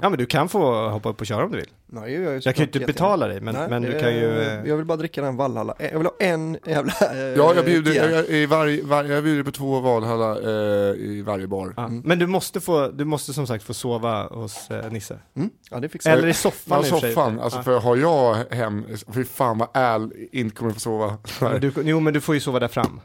Ja, 0.01 0.09
men 0.09 0.17
du 0.17 0.26
kan 0.26 0.49
få 0.49 0.89
hoppa 0.89 1.09
upp 1.09 1.19
och 1.22 1.28
köra 1.28 1.45
om 1.45 1.51
du 1.51 1.57
vill. 1.57 1.69
Gör 1.93 2.07
jag, 2.07 2.34
Jag 2.34 2.43
kan 2.43 2.43
ju 2.43 2.49
inte 2.49 2.61
jättegärna. 2.61 2.86
betala 2.88 3.28
dig, 3.28 3.41
men, 3.41 3.55
Nej, 3.55 3.69
men 3.69 3.82
du 3.82 3.99
kan 3.99 4.15
ju... 4.15 4.41
eh, 4.41 4.67
Jag 4.69 4.78
vill 4.78 4.86
bara 4.86 4.97
dricka 4.97 5.22
den 5.22 5.36
Valhalla. 5.38 5.76
Eh, 5.80 5.91
Jag 5.91 5.97
vill 5.97 6.07
ha 6.07 6.13
en 6.19 6.57
jävla... 6.65 6.93
eh, 7.11 7.17
Ja, 7.19 7.55
jag 7.55 7.65
bjuder, 7.65 7.93
jag, 7.93 8.11
jag, 8.11 8.26
i 8.30 8.45
varje, 8.45 8.84
varje, 8.84 9.13
jag 9.13 9.24
bjuder 9.24 9.43
på 9.43 9.51
två 9.51 9.80
Valhalla 9.80 10.39
eh, 10.41 10.95
i 10.95 11.22
varje 11.26 11.47
bar. 11.47 11.74
Ja. 11.78 11.88
Men 11.88 12.19
du 12.19 12.28
måste, 12.28 12.61
få, 12.61 12.88
du 12.88 13.05
måste 13.05 13.34
som 13.34 13.47
sagt 13.47 13.63
få 13.63 13.74
sova 13.74 14.28
hos 14.28 14.72
eh, 14.72 14.91
Nisse. 14.91 15.19
Mm, 15.36 15.49
ja, 15.72 15.80
det 15.80 15.89
fixar 15.89 16.11
Eller 16.11 16.28
i 16.28 16.34
soffan 16.34 16.84
Ja, 16.84 16.99
soffan, 16.99 17.39
alltså 17.39 17.59
Ja. 17.59 17.63
för 17.63 17.80
har 17.80 17.95
jag 17.97 18.36
hem, 18.55 18.86
fy 19.13 19.24
fan 19.24 19.57
vad 19.57 19.78
Al 19.78 20.13
inte 20.32 20.55
kommer 20.55 20.72
få 20.74 20.80
sova. 20.80 21.17
Men 21.41 21.61
du, 21.61 21.72
jo 21.84 21.99
men 21.99 22.13
du 22.13 22.22
får 22.22 22.36
ju 22.36 22.41
sova 22.41 22.59
där 22.59 22.67
fram. 22.67 23.01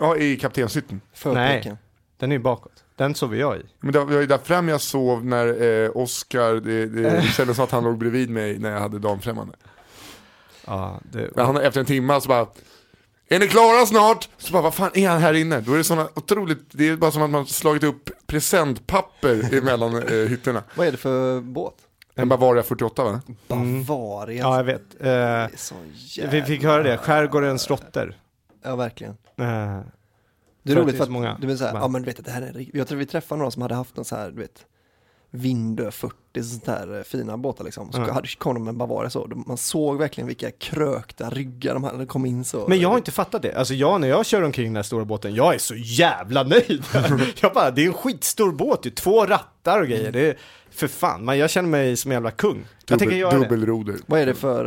Ja, 0.00 0.16
i 0.16 0.36
kaptenshytten. 0.36 1.00
Förpricken. 1.14 1.78
Den 2.16 2.32
är 2.32 2.36
ju 2.36 2.42
bakåt. 2.42 2.84
Den 2.96 3.14
sover 3.14 3.36
jag 3.36 3.56
i. 3.56 3.62
Men 3.80 3.92
det 3.92 4.04
var 4.04 4.20
ju 4.20 4.26
där 4.26 4.38
fram 4.38 4.68
jag 4.68 4.80
sov 4.80 5.24
när 5.26 5.62
eh, 5.84 5.90
Oscar, 5.94 6.54
det, 6.54 6.86
det 6.86 7.22
kändes 7.36 7.56
som 7.56 7.64
att 7.64 7.70
han 7.70 7.84
låg 7.84 7.98
bredvid 7.98 8.30
mig 8.30 8.58
när 8.58 8.70
jag 8.70 8.80
hade 8.80 8.98
damfrämmande. 8.98 9.54
Ja, 10.66 11.00
det, 11.12 11.30
Men 11.36 11.46
han, 11.46 11.56
efter 11.56 11.80
en 11.80 11.86
timme 11.86 12.20
så 12.20 12.28
bara, 12.28 12.46
är 13.28 13.38
ni 13.38 13.48
klara 13.48 13.86
snart? 13.86 14.28
Så 14.38 14.52
bara, 14.52 14.62
vad 14.62 14.74
fan 14.74 14.90
är 14.94 15.08
han 15.08 15.20
här 15.20 15.34
inne? 15.34 15.60
Då 15.60 15.72
är 15.72 15.76
det 15.78 15.84
såna 15.84 16.08
otroligt, 16.14 16.58
det 16.70 16.88
är 16.88 16.96
bara 16.96 17.10
som 17.10 17.22
att 17.22 17.30
man 17.30 17.46
slagit 17.46 17.82
upp 17.84 18.10
presentpapper 18.26 19.54
emellan 19.58 20.02
eh, 20.02 20.28
hytterna. 20.28 20.62
Vad 20.74 20.86
är 20.86 20.90
det 20.92 20.98
för 20.98 21.40
båt? 21.40 21.74
En 22.14 22.28
Bavaria 22.28 22.62
48 22.62 23.04
va? 23.04 23.20
Bavaria. 23.48 24.38
ja, 24.42 24.56
jag 24.56 24.64
vet. 24.64 24.80
Eh, 25.00 25.06
Det 25.06 25.10
är 25.10 25.50
så 25.56 25.74
vi 26.30 26.42
fick 26.42 26.62
höra 26.62 26.82
det. 26.82 26.98
Skärgårdens 26.98 27.70
råttor. 27.70 28.14
Ja, 28.62 28.76
verkligen. 28.76 29.12
Eh, 29.12 29.16
Det 29.36 30.72
är 30.72 30.76
att 30.76 30.82
roligt 30.82 30.96
för 30.96 31.04
så 31.04 31.10
många. 31.10 31.32
att, 31.32 31.40
du 31.40 31.46
vet 31.46 31.58
såhär, 31.58 31.74
ja 31.74 31.88
men 31.88 32.02
du 32.02 32.06
vet 32.06 32.18
att 32.18 32.24
det 32.24 32.30
här 32.30 32.42
är, 32.42 32.66
jag 32.76 32.88
tror 32.88 32.98
vi 32.98 33.06
träffade 33.06 33.38
några 33.38 33.50
som 33.50 33.62
hade 33.62 33.74
haft 33.74 33.98
en 33.98 34.04
så 34.04 34.16
här, 34.16 34.30
du 34.30 34.36
vet, 34.40 34.66
Vindö 35.30 35.90
40, 35.90 36.42
sånt 36.42 36.66
här 36.66 36.96
eh, 36.96 37.02
fina 37.02 37.36
båtar 37.36 37.64
liksom. 37.64 37.92
Så 37.92 38.00
hade, 38.12 38.28
kom 38.38 38.54
de 38.54 38.64
med 38.64 38.74
Bavaria 38.74 39.10
så, 39.10 39.30
man 39.46 39.56
såg 39.56 39.98
verkligen 39.98 40.26
vilka 40.26 40.50
krökta 40.50 41.30
ryggar 41.30 41.74
de 41.74 41.84
hade, 41.84 41.98
de 41.98 42.06
kom 42.06 42.26
in 42.26 42.44
så. 42.44 42.68
Men 42.68 42.80
jag 42.80 42.88
har 42.88 42.96
inte 42.96 43.10
fattat 43.10 43.42
det. 43.42 43.54
Alltså 43.54 43.74
jag, 43.74 44.00
när 44.00 44.08
jag 44.08 44.26
kör 44.26 44.42
omkring 44.42 44.66
den 44.66 44.76
här 44.76 44.82
stora 44.82 45.04
båten, 45.04 45.34
jag 45.34 45.54
är 45.54 45.58
så 45.58 45.74
jävla 45.76 46.42
nöjd. 46.42 46.84
jag 47.40 47.52
bara, 47.54 47.70
det 47.70 47.82
är 47.82 47.86
en 47.86 47.92
skitstor 47.92 48.52
båt 48.52 48.86
ju. 48.86 48.90
Två 48.90 49.26
rattar 49.26 49.80
och 49.80 49.88
grejer. 49.88 50.12
Det 50.12 50.20
är, 50.20 50.36
för 50.70 50.88
fan, 50.88 51.24
man, 51.24 51.38
jag 51.38 51.50
känner 51.50 51.68
mig 51.68 51.96
som 51.96 52.10
en 52.10 52.14
jävla 52.16 52.30
kung. 52.30 52.66
jag 52.86 52.98
tänker 52.98 53.04
Dubbel, 53.04 53.18
göra 53.18 53.38
dubbelroder. 53.38 53.96
Vad 54.06 54.20
är 54.20 54.26
det 54.26 54.34
för, 54.34 54.64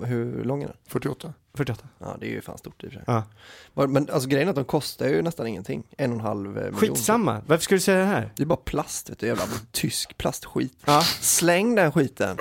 eh, 0.00 0.06
hur 0.06 0.44
lång 0.44 0.62
är 0.62 0.66
den? 0.66 0.76
48. 0.86 1.32
48. 1.54 1.88
Ja 1.98 2.16
det 2.20 2.26
är 2.26 2.30
ju 2.30 2.40
fan 2.40 2.58
stort 2.58 2.84
i 2.84 2.86
och 2.86 2.92
för 2.92 2.98
sig. 2.98 3.04
Ja. 3.06 3.86
Men 3.86 4.10
alltså 4.10 4.28
grejen 4.28 4.48
är 4.48 4.50
att 4.50 4.56
de 4.56 4.64
kostar 4.64 5.06
ju 5.06 5.22
nästan 5.22 5.46
ingenting, 5.46 5.84
en 5.96 6.10
och 6.10 6.18
en 6.18 6.24
halv 6.24 6.58
eh, 6.58 6.64
miljon. 6.64 6.80
Skitsamma, 6.80 7.42
varför 7.46 7.64
ska 7.64 7.74
du 7.74 7.80
säga 7.80 7.98
det 7.98 8.04
här? 8.04 8.32
Det 8.36 8.42
är 8.42 8.46
bara 8.46 8.56
plast, 8.56 9.10
vet 9.10 9.18
du, 9.18 9.26
jävla 9.26 9.44
tysk 9.72 10.18
plastskit. 10.18 10.74
Ja. 10.84 11.02
Släng 11.20 11.74
den 11.74 11.92
skiten. 11.92 12.38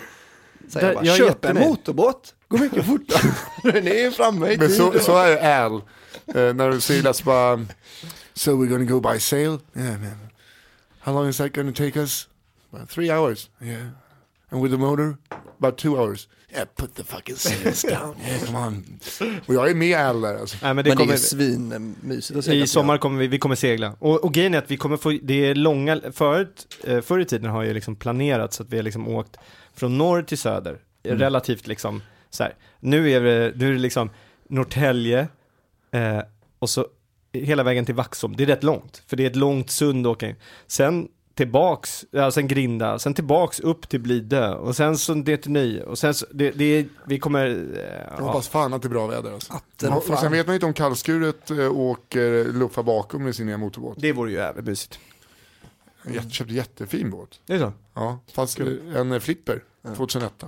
Säger 0.67 0.87
jag 0.87 0.95
bara, 0.95 1.05
jag 1.05 1.17
köp 1.17 1.45
en 1.45 1.59
motorbåt, 1.59 2.35
går 2.47 2.57
mycket 2.57 2.85
fortare. 2.85 3.31
den 3.63 3.87
är 3.87 4.11
framme 4.11 4.51
i 4.51 4.57
Men 4.57 4.69
så, 4.69 4.99
så 4.99 5.17
är 5.17 5.63
Al, 5.63 5.73
eh, 6.27 6.53
när 6.53 6.71
du 6.71 6.81
seglar 6.81 7.13
så 7.13 7.23
bara, 7.23 7.65
so 8.33 8.51
we're 8.51 8.67
gonna 8.67 8.85
go 8.85 8.99
by 8.99 9.19
sail? 9.19 9.59
Yeah 9.75 9.99
man. 9.99 10.29
How 10.99 11.13
long 11.13 11.27
is 11.27 11.37
that 11.37 11.53
gonna 11.53 11.71
take 11.71 11.99
us? 11.99 12.27
About 12.71 12.89
three 12.89 13.11
hours. 13.11 13.49
Yeah. 13.61 13.87
And 14.49 14.61
with 14.63 14.73
the 14.73 14.77
motor? 14.77 15.17
About 15.59 15.77
two 15.77 15.97
hours. 15.97 16.27
Yeah, 16.51 16.65
put 16.75 16.95
the 16.95 17.03
fucking 17.03 17.35
sails 17.35 17.81
down. 17.89 18.15
Yeah, 18.27 18.45
come 18.45 18.57
on. 18.57 18.99
Och 19.45 19.53
jag 19.53 19.69
är 19.69 19.75
med 19.75 19.97
Al 19.97 20.21
där 20.21 20.35
alltså. 20.35 20.57
Nej, 20.61 20.73
men 20.73 20.83
det 20.85 20.89
Men 20.89 20.97
det 20.97 21.03
är 21.03 21.05
kommer, 21.05 21.17
svinmysigt 21.17 22.37
att 22.37 22.45
segla 22.45 22.63
I 22.63 22.67
sommar 22.67 22.97
kommer 22.97 23.19
vi, 23.19 23.27
vi 23.27 23.39
kommer 23.39 23.55
segla. 23.55 23.95
Och, 23.99 24.23
och 24.23 24.33
grejen 24.33 24.53
är 24.53 24.57
att 24.57 24.71
vi 24.71 24.77
kommer 24.77 24.97
få, 24.97 25.17
det 25.23 25.45
är 25.45 25.55
långa, 25.55 26.01
förut, 26.13 26.77
eh, 26.83 27.01
förr 27.01 27.19
i 27.19 27.25
tiden 27.25 27.49
har 27.49 27.63
ju 27.63 27.73
liksom 27.73 27.95
planerat 27.95 28.53
så 28.53 28.63
att 28.63 28.69
vi 28.69 28.75
har 28.75 28.83
liksom 28.83 29.07
åkt 29.07 29.37
från 29.73 29.97
norr 29.97 30.21
till 30.21 30.37
söder. 30.37 30.79
Relativt 31.03 31.67
liksom 31.67 32.01
så 32.29 32.43
här. 32.43 32.55
Nu 32.79 33.11
är 33.11 33.21
det, 33.21 33.53
nu 33.55 33.67
är 33.67 33.73
det 33.73 33.79
liksom 33.79 34.09
Norrtälje 34.49 35.27
eh, 35.91 36.19
och 36.59 36.69
så 36.69 36.87
hela 37.33 37.63
vägen 37.63 37.85
till 37.85 37.95
Vaxholm. 37.95 38.35
Det 38.35 38.43
är 38.43 38.47
rätt 38.47 38.63
långt, 38.63 39.03
för 39.07 39.17
det 39.17 39.23
är 39.23 39.29
ett 39.29 39.35
långt 39.35 39.71
sund 39.71 40.07
åka 40.07 40.29
in. 40.29 40.35
Sen 40.67 41.07
tillbaks, 41.39 42.05
ja, 42.11 42.31
sen 42.31 42.47
Grinda, 42.47 42.99
sen 42.99 43.13
tillbaks 43.13 43.59
upp 43.59 43.89
till 43.89 43.99
Blidö 43.99 44.53
och 44.53 44.75
sen 44.75 44.97
så 44.97 45.13
ner 45.13 45.37
till 45.37 45.51
Ny 45.51 45.81
och 45.81 45.99
sen 45.99 46.13
så, 46.13 46.25
det, 46.31 46.51
det 46.51 46.65
är, 46.65 46.85
vi 47.05 47.19
kommer, 47.19 47.47
eh, 47.47 47.83
Jag 47.83 48.19
ja. 48.19 48.25
hoppas 48.25 48.47
fan 48.47 48.73
att 48.73 48.81
det 48.81 48.87
är 48.87 48.89
bra 48.89 49.07
väder 49.07 49.33
alltså. 49.33 49.53
den 49.77 49.93
Och, 49.93 50.09
och 50.09 50.19
sen 50.19 50.31
vet 50.31 50.45
man 50.47 50.53
inte 50.53 50.65
om 50.65 50.73
kallskuret 50.73 51.51
äh, 51.51 51.71
åker 51.71 52.53
luffa 52.53 52.83
bakom 52.83 53.23
med 53.23 53.35
sin 53.35 53.45
nya 53.45 53.57
motorbåt. 53.57 53.97
det 53.97 54.13
vore 54.13 54.31
ju 54.31 54.37
jävligt 54.37 54.65
mysigt. 54.65 54.99
Jätte, 56.05 56.29
köpte 56.29 56.53
jättefin 56.53 57.09
båt. 57.09 57.39
Det 57.45 57.53
är 57.53 57.59
så? 57.59 57.73
Ja, 57.93 58.19
fast 58.33 58.59
eh, 58.59 58.67
en 58.95 59.11
eh, 59.11 59.19
flipper, 59.19 59.63
2001. 59.97 60.43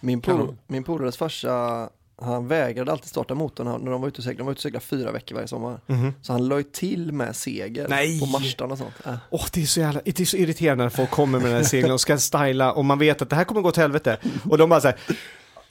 Min, 0.00 0.20
pol, 0.20 0.56
min 0.66 0.84
polares 0.84 1.16
farsa, 1.16 1.88
han 2.24 2.48
vägrade 2.48 2.92
alltid 2.92 3.08
starta 3.08 3.34
motorn 3.34 3.84
när 3.84 3.90
de 3.90 4.00
var 4.00 4.08
ute 4.08 4.18
och 4.18 4.24
seglade. 4.24 4.38
De 4.40 4.44
var 4.44 4.52
ute 4.52 4.58
och 4.58 4.62
seglade 4.62 4.84
fyra 4.84 5.12
veckor 5.12 5.34
varje 5.34 5.48
sommar. 5.48 5.80
Så 6.22 6.32
han 6.32 6.48
la 6.48 6.56
ju 6.56 6.62
till 6.62 7.12
med 7.12 7.36
segel 7.36 7.86
Nej. 7.90 8.20
på 8.20 8.26
marstan 8.26 8.72
och 8.72 8.78
sånt. 8.78 8.94
Äh. 9.06 9.14
Åh, 9.30 9.46
det 9.52 9.62
är 9.62 9.66
så 9.66 9.80
jävla, 9.80 10.00
det 10.04 10.20
är 10.20 10.24
så 10.24 10.36
irriterande 10.36 10.84
när 10.84 10.90
folk 10.90 11.10
kommer 11.10 11.38
med 11.38 11.48
den 11.48 11.56
här 11.56 11.64
seglen 11.64 11.92
och 11.92 12.00
ska 12.00 12.18
styla 12.18 12.72
och 12.72 12.84
man 12.84 12.98
vet 12.98 13.22
att 13.22 13.30
det 13.30 13.36
här 13.36 13.44
kommer 13.44 13.60
gå 13.60 13.70
till 13.70 13.82
helvete. 13.82 14.18
Och 14.50 14.58
de 14.58 14.68
bara 14.70 14.80
såhär, 14.80 14.98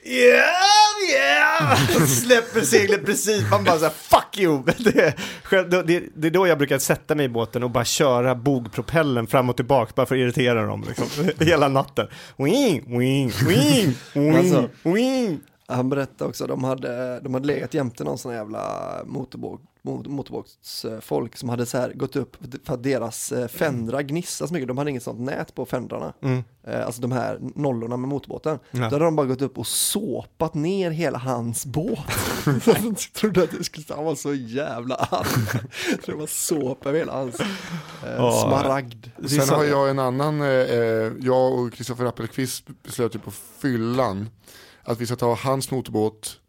yeah 0.06 0.43
yeah! 1.12 1.76
Släpper 2.08 2.62
seglet 2.62 3.06
precis, 3.06 3.49
man 3.51 3.64
bara 3.64 3.78
såhär 3.78 3.93
fuck 3.93 4.38
you! 4.38 4.64
Det 4.84 4.99
är, 5.56 5.84
det, 5.84 6.04
det 6.16 6.28
är 6.28 6.32
då 6.32 6.47
jag 6.47 6.58
brukar 6.58 6.80
sätta 6.80 7.16
mig 7.16 7.26
i 7.26 7.30
båten 7.30 7.64
och 7.64 7.70
bara 7.70 7.86
köra 7.86 8.36
bogpropellen 8.36 9.28
fram 9.28 9.49
och 9.49 9.56
tillbaka 9.56 9.91
bara 9.95 10.06
för 10.06 10.16
att 10.16 10.20
irritera 10.20 10.66
dem 10.66 10.86
liksom. 10.88 11.30
Hela 11.45 11.68
natten. 11.68 12.08
Wing, 12.38 12.99
wing, 12.99 13.32
wing, 13.47 13.93
wing, 14.14 14.36
Alltså. 14.38 14.70
wing. 14.84 15.39
Han 15.68 15.89
berättade 15.89 16.30
också, 16.30 16.47
de 16.47 16.64
hade, 16.64 17.20
de 17.20 17.34
hade 17.34 17.47
legat 17.47 17.74
jämte 17.74 18.03
någon 18.03 18.18
sån 18.18 18.32
här 18.32 18.38
jävla 18.39 18.91
motorbåt, 19.05 19.61
mot- 19.82 20.07
motorbåtsfolk 20.07 21.38
som 21.38 21.49
hade 21.49 21.66
så 21.66 21.78
här 21.78 21.93
gått 21.93 22.16
upp 22.16 22.38
för 22.66 22.74
att 22.74 22.84
deras 22.84 23.32
eh, 23.32 23.47
fendrar 23.47 24.01
gnissade 24.01 24.47
så 24.47 24.53
mycket. 24.53 24.68
De 24.68 24.78
hade 24.78 24.89
inget 24.89 25.03
sånt 25.03 25.20
nät 25.20 25.55
på 25.55 25.66
fendrarna. 25.66 26.14
Eh, 26.68 26.86
Alltså 26.86 27.01
de 27.01 27.11
här 27.11 27.39
nollorna 27.55 27.97
med 27.97 28.09
motorbåten. 28.09 28.59
Ja. 28.72 28.78
Då 28.80 28.84
hade 28.84 29.05
de 29.05 29.16
bara 29.16 29.28
gått 29.28 29.41
upp 29.41 29.57
och 29.57 29.68
såpat 29.68 30.53
ner 30.53 30.91
hela 30.91 31.18
hans 31.18 31.66
båt. 31.66 31.99
jag 32.66 32.97
trodde 33.14 33.43
att 33.43 33.51
det 33.51 33.64
skulle, 33.64 33.86
han 33.89 34.05
var 34.05 34.16
så 34.16 34.34
jävla 34.34 34.95
arg. 34.95 35.61
Det 36.05 36.14
var 36.14 36.28
såpa 36.28 36.89
över 36.89 36.99
hela 36.99 37.14
hans 37.14 37.39
eh, 37.39 37.47
Ja. 38.18 38.43
smaragd. 38.47 39.05
Sen 39.30 39.49
har 39.49 39.64
jag 39.64 39.89
en 39.89 39.99
annan, 39.99 40.41
eh, 40.41 40.47
eh, 40.47 41.11
jag 41.22 41.53
och 41.59 41.74
Kristoffer 41.74 42.05
Appelqvist 42.05 42.64
beslöt 42.84 43.16
ju 43.16 43.20
på 43.20 43.32
fyllan 43.32 44.30
att 44.84 45.02
vi 45.02 45.06
ska 45.06 45.16
ta 45.16 45.36
hans 45.36 45.72
motorbåt 45.72 46.40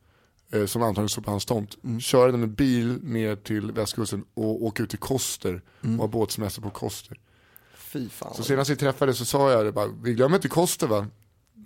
eh, 0.53 0.67
som 0.67 0.83
antagligen 0.83 1.09
står 1.09 1.23
på 1.23 1.31
hans 1.31 1.45
tomt, 1.45 1.77
köra 2.01 2.31
den 2.31 2.41
med 2.41 2.49
bil 2.49 2.99
ner 3.03 3.37
till 3.37 3.73
västkusten 3.73 4.25
och 4.35 4.65
åka 4.65 4.83
ut 4.83 4.91
till 4.91 4.99
Koster 4.99 5.63
och 5.81 5.89
ha 5.89 6.07
båtsemester 6.07 6.63
på 6.63 6.71
Koster. 6.71 7.21
Fy 7.77 8.09
fan. 8.09 8.35
Så 8.35 8.43
senast 8.43 8.71
vi 8.71 8.77
träffades 8.77 9.19
så 9.19 9.25
sa 9.25 9.51
jag 9.53 9.65
det 9.65 9.73
bara, 9.73 9.87
vi 10.03 10.15
glömmer 10.15 10.37
inte 10.37 10.49
Koster 10.49 10.87
va? 10.87 11.07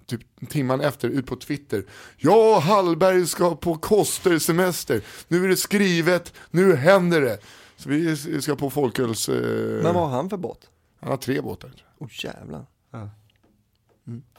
Typ 0.07 0.21
timman 0.49 0.81
efter, 0.81 1.09
ut 1.09 1.27
på 1.27 1.37
Twitter. 1.37 1.85
Ja, 2.17 2.59
Hallberg 2.59 3.27
ska 3.27 3.57
på 3.57 3.77
Koster-semester. 3.77 5.03
Nu 5.29 5.45
är 5.45 5.49
det 5.49 5.57
skrivet, 5.57 6.33
nu 6.51 6.75
händer 6.77 7.21
det. 7.21 7.39
Så 7.77 7.89
vi 7.89 8.17
ska 8.43 8.57
på 8.57 8.71
folköls... 8.71 9.29
Eh, 9.29 9.83
Men 9.83 9.95
vad 9.95 9.95
har 9.95 10.09
han 10.09 10.31
för 10.31 10.37
båt? 10.37 10.71
Han 11.01 11.11
har 11.11 11.17
tre 11.17 11.41
båtar. 11.41 11.71
Åh 11.99 12.09
jävlar. 12.25 12.67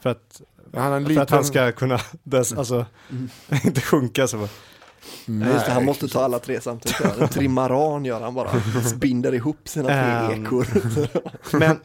För 0.00 0.10
att, 0.10 0.42
Han 0.74 0.82
har 0.90 0.96
en 0.96 1.02
för 1.02 1.08
liten... 1.08 1.22
att 1.22 1.30
han 1.30 1.44
ska 1.44 1.72
kunna, 1.72 2.00
dess, 2.22 2.52
alltså, 2.52 2.86
inte 3.64 3.80
sjunka 3.80 4.26
så. 4.28 4.48
Ja, 5.26 5.46
just 5.52 5.66
det, 5.66 5.72
han 5.72 5.84
måste 5.84 6.08
ta 6.08 6.24
alla 6.24 6.38
tre 6.38 6.60
samtidigt. 6.60 7.00
En 7.20 7.28
trimaran 7.28 8.04
gör 8.04 8.20
han 8.20 8.34
bara. 8.34 8.50
Binder 8.96 9.34
ihop 9.34 9.68
sina 9.68 9.88
tre 9.88 10.34
Ehm. 10.34 10.44
ekor. 10.46 10.66
Men... 11.58 11.80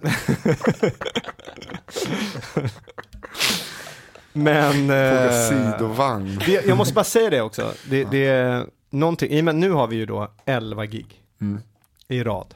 Men... 4.33 4.89
Eh, 4.89 5.31
sidovagn. 5.49 6.39
det, 6.45 6.65
jag 6.65 6.77
måste 6.77 6.93
bara 6.93 7.03
säga 7.03 7.29
det 7.29 7.41
också. 7.41 7.73
Det, 7.89 8.03
det 8.03 8.25
är 8.27 8.67
någonting, 8.89 9.45
med 9.45 9.55
nu 9.55 9.71
har 9.71 9.87
vi 9.87 9.95
ju 9.95 10.05
då 10.05 10.31
11 10.45 10.85
gig 10.85 11.21
Mm. 11.41 11.61
i 12.07 12.23
rad. 12.23 12.55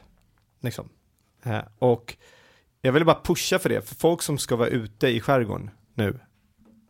Liksom. 0.62 0.88
Eh, 1.42 1.58
och 1.78 2.16
jag 2.82 2.92
vill 2.92 3.04
bara 3.04 3.20
pusha 3.24 3.58
för 3.58 3.68
det, 3.68 3.88
för 3.88 3.94
folk 3.94 4.22
som 4.22 4.38
ska 4.38 4.56
vara 4.56 4.68
ute 4.68 5.08
i 5.08 5.20
skärgården 5.20 5.70
nu, 6.00 6.18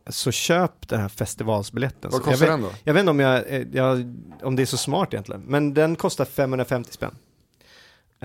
så 0.09 0.31
köp 0.31 0.87
den 0.87 1.01
här 1.01 1.09
festivalsbiljetten. 1.09 2.11
Vad 2.11 2.19
jag 2.19 2.25
kostar 2.25 2.45
vet, 2.45 2.53
den 2.53 2.61
då? 2.61 2.69
Jag 2.83 2.93
vet 2.93 2.99
inte 2.99 3.09
om, 3.11 3.19
jag, 3.19 3.43
eh, 3.53 3.67
jag, 3.73 4.15
om 4.43 4.55
det 4.55 4.61
är 4.61 4.65
så 4.65 4.77
smart 4.77 5.13
egentligen, 5.13 5.41
men 5.41 5.73
den 5.73 5.95
kostar 5.95 6.25
550 6.25 6.91
spänn. 6.93 7.15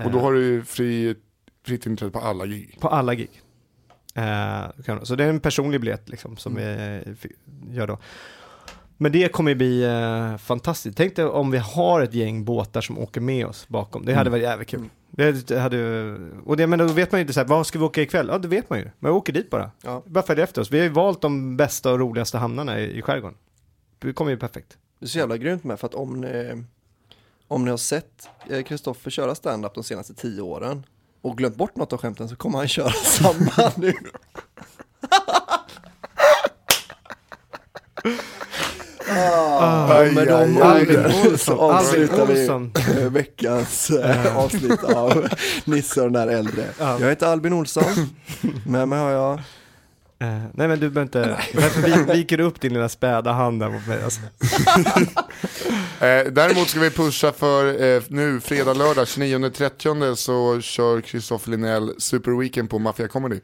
Och 0.05 0.11
då 0.11 0.19
har 0.19 0.33
du 0.33 0.63
fri, 0.63 1.15
fritt 1.65 1.85
inträde 1.85 2.11
på 2.11 2.19
alla 2.19 2.45
gig. 2.45 2.77
På 2.81 2.87
alla 2.87 3.15
gig. 3.15 3.41
Eh, 4.15 4.65
så 5.03 5.15
det 5.15 5.23
är 5.23 5.29
en 5.29 5.39
personlig 5.39 5.81
biljett 5.81 6.09
liksom 6.09 6.37
som 6.37 6.57
Mm. 6.57 7.03
vi 7.21 7.75
gör 7.75 7.87
då. 7.87 7.97
Men 8.97 9.11
det 9.11 9.31
kommer 9.31 9.51
ju 9.51 9.55
bli 9.55 9.83
eh, 9.83 10.37
fantastiskt. 10.37 10.97
Tänk 10.97 11.15
dig 11.15 11.25
om 11.25 11.51
vi 11.51 11.57
har 11.57 12.01
ett 12.01 12.13
gäng 12.13 12.45
båtar 12.45 12.81
som 12.81 12.97
åker 12.99 13.21
med 13.21 13.45
oss 13.45 13.67
bakom. 13.67 14.05
Det 14.05 14.11
Mm. 14.11 14.17
hade 14.17 14.29
varit 14.29 14.43
jävligt 14.43 14.67
kul. 14.67 14.89
Det 15.17 15.59
hade, 15.59 16.13
och 16.45 16.57
det, 16.57 16.67
men 16.67 16.79
då 16.79 16.85
vet 16.85 17.11
man 17.11 17.19
ju 17.19 17.21
inte 17.21 17.33
så 17.33 17.39
här, 17.39 17.47
vad 17.47 17.67
ska 17.67 17.79
vi 17.79 17.85
åka 17.85 18.01
ikväll? 18.01 18.27
Ja, 18.31 18.37
det 18.37 18.47
vet 18.47 18.69
man 18.69 18.79
ju. 18.79 18.85
Men 18.99 19.11
vi 19.11 19.17
åker 19.17 19.33
dit 19.33 19.49
bara. 19.49 19.71
Ja. 19.81 20.03
Bara 20.05 20.23
följ 20.23 20.41
efter 20.41 20.61
oss. 20.61 20.71
Vi 20.71 20.77
har 20.77 20.83
ju 20.83 20.91
valt 20.91 21.21
de 21.21 21.57
bästa 21.57 21.91
och 21.91 21.99
roligaste 21.99 22.37
hamnarna 22.37 22.79
i, 22.79 22.97
i 22.97 23.01
skärgården. 23.01 23.37
Det 23.99 24.13
kommer 24.13 24.31
ju 24.31 24.37
perfekt. 24.37 24.77
Det 24.99 25.05
är 25.05 25.07
så 25.07 25.17
jävla 25.17 25.37
grymt 25.37 25.63
med 25.63 25.79
för 25.79 25.87
att 25.87 25.93
om 25.93 26.21
ni, 26.21 26.63
om 27.47 27.65
ni 27.65 27.71
har 27.71 27.77
sett 27.77 28.29
eh, 28.49 28.63
Kristoffer 28.63 29.11
köra 29.11 29.35
stand-up 29.35 29.73
de 29.75 29.83
senaste 29.83 30.13
tio 30.13 30.41
åren 30.41 30.83
och 31.21 31.37
glömt 31.37 31.55
bort 31.55 31.75
något 31.75 31.93
av 31.93 31.99
skämten 31.99 32.29
så 32.29 32.35
kommer 32.35 32.57
han 32.57 32.67
köra 32.77 32.91
samma 32.91 33.71
nu. 33.75 33.93
Ah, 39.09 39.93
Aj, 39.99 40.11
med 40.11 40.27
de 40.27 40.57
orden 40.57 41.37
så 41.37 41.57
avslutar 41.57 42.25
vi 42.25 43.09
veckans 43.09 43.89
eh, 43.89 44.37
avsnitt 44.37 44.83
av 44.83 45.27
Nisse 45.65 46.01
och 46.01 46.11
den 46.11 46.27
där 46.27 46.37
äldre. 46.37 46.65
Ja. 46.79 46.99
Jag 46.99 47.09
heter 47.09 47.27
Albin 47.27 47.53
Olsson, 47.53 47.83
med 48.65 48.87
mig 48.87 48.99
har 48.99 49.11
jag 49.11 49.39
Eh, 50.19 50.27
nej 50.53 50.67
men 50.67 50.79
du 50.79 50.89
behöver 50.89 51.01
inte, 51.01 51.37
varför 51.53 51.81
vi, 51.81 52.13
viker 52.13 52.37
du 52.37 52.43
upp 52.43 52.61
din 52.61 52.73
lilla 52.73 52.89
späda 52.89 53.31
hand 53.31 53.59
där 53.59 53.69
mot 53.69 53.87
mig? 53.87 54.03
Alltså. 54.03 54.21
Eh, 55.99 56.31
däremot 56.31 56.67
ska 56.67 56.79
vi 56.79 56.89
pusha 56.89 57.31
för 57.31 57.83
eh, 57.95 58.01
nu 58.07 58.39
fredag, 58.39 58.73
lördag 58.73 59.03
29-30 59.05 60.15
så 60.15 60.61
kör 60.61 61.01
Kristoffer 61.01 61.51
Linell 61.51 61.93
Super 61.97 62.39
Weekend 62.39 62.69
på 62.69 62.79
Mafia 62.79 63.07
Comedy. 63.07 63.39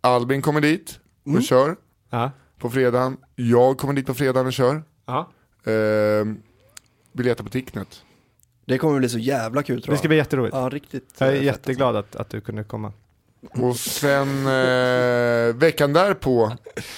Albin 0.00 0.42
kommer 0.42 0.60
dit 0.60 0.98
och 1.36 1.42
kör 1.42 1.76
Ja. 2.10 2.30
På 2.64 2.70
fredagen. 2.70 3.16
Jag 3.36 3.78
kommer 3.78 3.94
dit 3.94 4.06
på 4.06 4.14
fredagen 4.14 4.46
och 4.46 4.52
kör. 4.52 4.82
ja. 5.06 5.30
Eh, 5.72 6.26
biljetter 7.12 7.44
på 7.44 7.50
Ticknet. 7.50 8.02
Det 8.66 8.78
kommer 8.78 8.98
bli 8.98 9.08
så 9.08 9.18
jävla 9.18 9.62
kul 9.62 9.82
tror 9.82 9.90
Det 9.90 9.92
jag. 9.92 9.98
ska 9.98 10.08
bli 10.08 10.16
jätteroligt. 10.16 10.56
Ja, 10.56 10.68
riktigt. 10.68 11.14
Jag 11.18 11.28
är 11.28 11.32
eh, 11.32 11.36
fett, 11.38 11.44
jätteglad 11.46 11.96
att, 11.96 12.16
att 12.16 12.30
du 12.30 12.40
kunde 12.40 12.64
komma. 12.64 12.92
Och 13.50 13.76
sen 13.76 14.46
eh, 14.46 15.54
veckan 15.56 15.92
därpå 15.92 16.52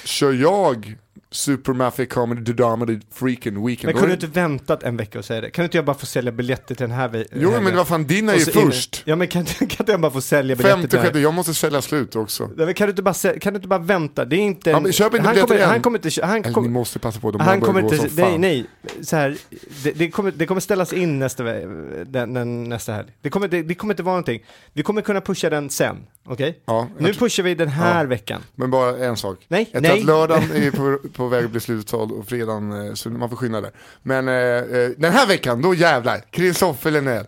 kör 0.05 0.33
jag 0.33 0.97
Super 1.31 1.73
Mafia 1.73 2.07
Comedy 2.07 2.53
Dramedy 2.53 3.01
Freaking 3.13 3.67
Weekend. 3.67 3.85
Men 3.87 3.95
kunde 4.01 4.09
du 4.17 4.27
inte 4.27 4.41
väntat 4.41 4.83
en 4.83 4.97
vecka 4.97 5.19
och 5.19 5.25
säga 5.25 5.41
det? 5.41 5.51
Kan 5.51 5.65
inte 5.65 5.79
jag 5.79 5.85
bara 5.85 5.97
få 5.97 6.07
sälja 6.07 6.33
biljetter 6.33 6.75
till 6.75 6.89
den 6.89 6.97
här 6.97 7.09
ve- 7.09 7.25
Jo 7.35 7.51
men 7.63 7.77
vad 7.77 7.89
fan, 7.89 8.07
din 8.07 8.29
är 8.29 8.35
ju 8.35 8.41
först. 8.45 9.03
Ja 9.05 9.17
men 9.17 9.29
kan, 9.29 9.45
kan 9.59 9.69
inte 9.81 9.93
jag 9.93 10.01
bara 10.01 10.11
få 10.13 10.21
sälja 10.21 10.57
biljetter 10.57 10.77
Femte, 10.77 10.89
till 10.89 10.99
den 11.05 11.15
här? 11.15 11.23
jag 11.23 11.35
måste 11.35 11.55
sälja 11.55 11.83
slut 11.83 12.17
också. 12.17 12.51
Nej, 12.57 12.67
men 12.67 12.75
Kan 12.75 12.87
du 12.87 12.91
inte 12.91 13.03
bara, 13.03 13.15
kan 13.41 13.53
du 13.53 13.57
inte 13.57 13.69
bara 13.69 13.79
vänta? 13.79 14.25
Det 14.25 14.37
är 14.37 14.41
inte... 14.41 14.71
Ja, 14.71 14.81
men 14.81 14.93
köp 14.93 15.15
inte 15.15 15.29
han, 15.29 15.37
kommer, 15.37 15.61
än. 15.61 15.69
han 15.69 15.83
kommer 15.83 15.99
inte... 16.07 16.27
Han, 16.27 16.37
Eller, 16.37 16.53
kom, 16.53 16.65
ni 16.65 16.71
måste 16.71 16.99
passa 16.99 17.21
på, 17.21 17.31
de 17.31 17.41
han 17.41 17.61
kommer 17.61 17.81
gå 17.83 17.95
inte... 17.95 18.09
som 18.09 18.17
Nej, 18.17 18.31
fan. 18.33 18.41
nej. 18.41 18.67
Så 19.03 19.17
här, 19.17 19.37
det, 19.83 19.93
det, 19.93 20.11
kommer, 20.11 20.31
det 20.37 20.47
kommer 20.47 20.61
ställas 20.61 20.93
in 20.93 21.19
nästa, 21.19 21.43
den, 21.45 22.35
den, 22.35 22.65
nästa 22.65 22.93
helg. 22.93 23.09
Det 23.23 23.31
kommer, 23.31 23.49
det, 23.49 23.63
det 23.63 23.75
kommer 23.75 23.95
inte 23.95 24.03
vara 24.03 24.13
någonting. 24.15 24.45
Vi 24.73 24.83
kommer 24.83 25.03
kunna 25.03 25.21
pusha 25.21 25.51
den 25.51 25.71
sen, 25.71 25.97
okej? 26.25 26.59
Ja, 26.67 26.89
Nu 26.99 27.15
pushar 27.15 27.43
vi 27.43 27.55
den 27.55 27.69
här 27.69 28.05
Ja. 28.05 28.09
veckan. 28.09 28.41
Men 28.55 28.71
bara 28.71 28.97
en 29.07 29.17
sak. 29.17 29.39
Nej, 29.49 29.69
Jag 29.73 29.83
tror 29.83 29.93
nej. 29.93 30.01
att 30.01 30.07
lördagen 30.07 30.53
är 30.53 30.71
på, 30.71 31.09
på 31.17 31.26
väg 31.29 31.45
att 31.45 31.51
bli 31.51 31.61
slutsåld 31.61 32.13
och 32.13 32.27
fredagen, 32.27 32.87
eh, 32.87 32.95
så 32.95 33.11
man 33.11 33.29
får 33.29 33.37
skynda 33.37 33.61
där. 33.61 33.71
Men 34.03 34.29
eh, 34.29 34.35
eh, 34.35 34.91
den 34.97 35.13
här 35.13 35.27
veckan, 35.27 35.63
då 35.63 35.75
jävlar, 35.75 36.21
Kristoffer 36.31 36.91
Lenell. 36.91 37.27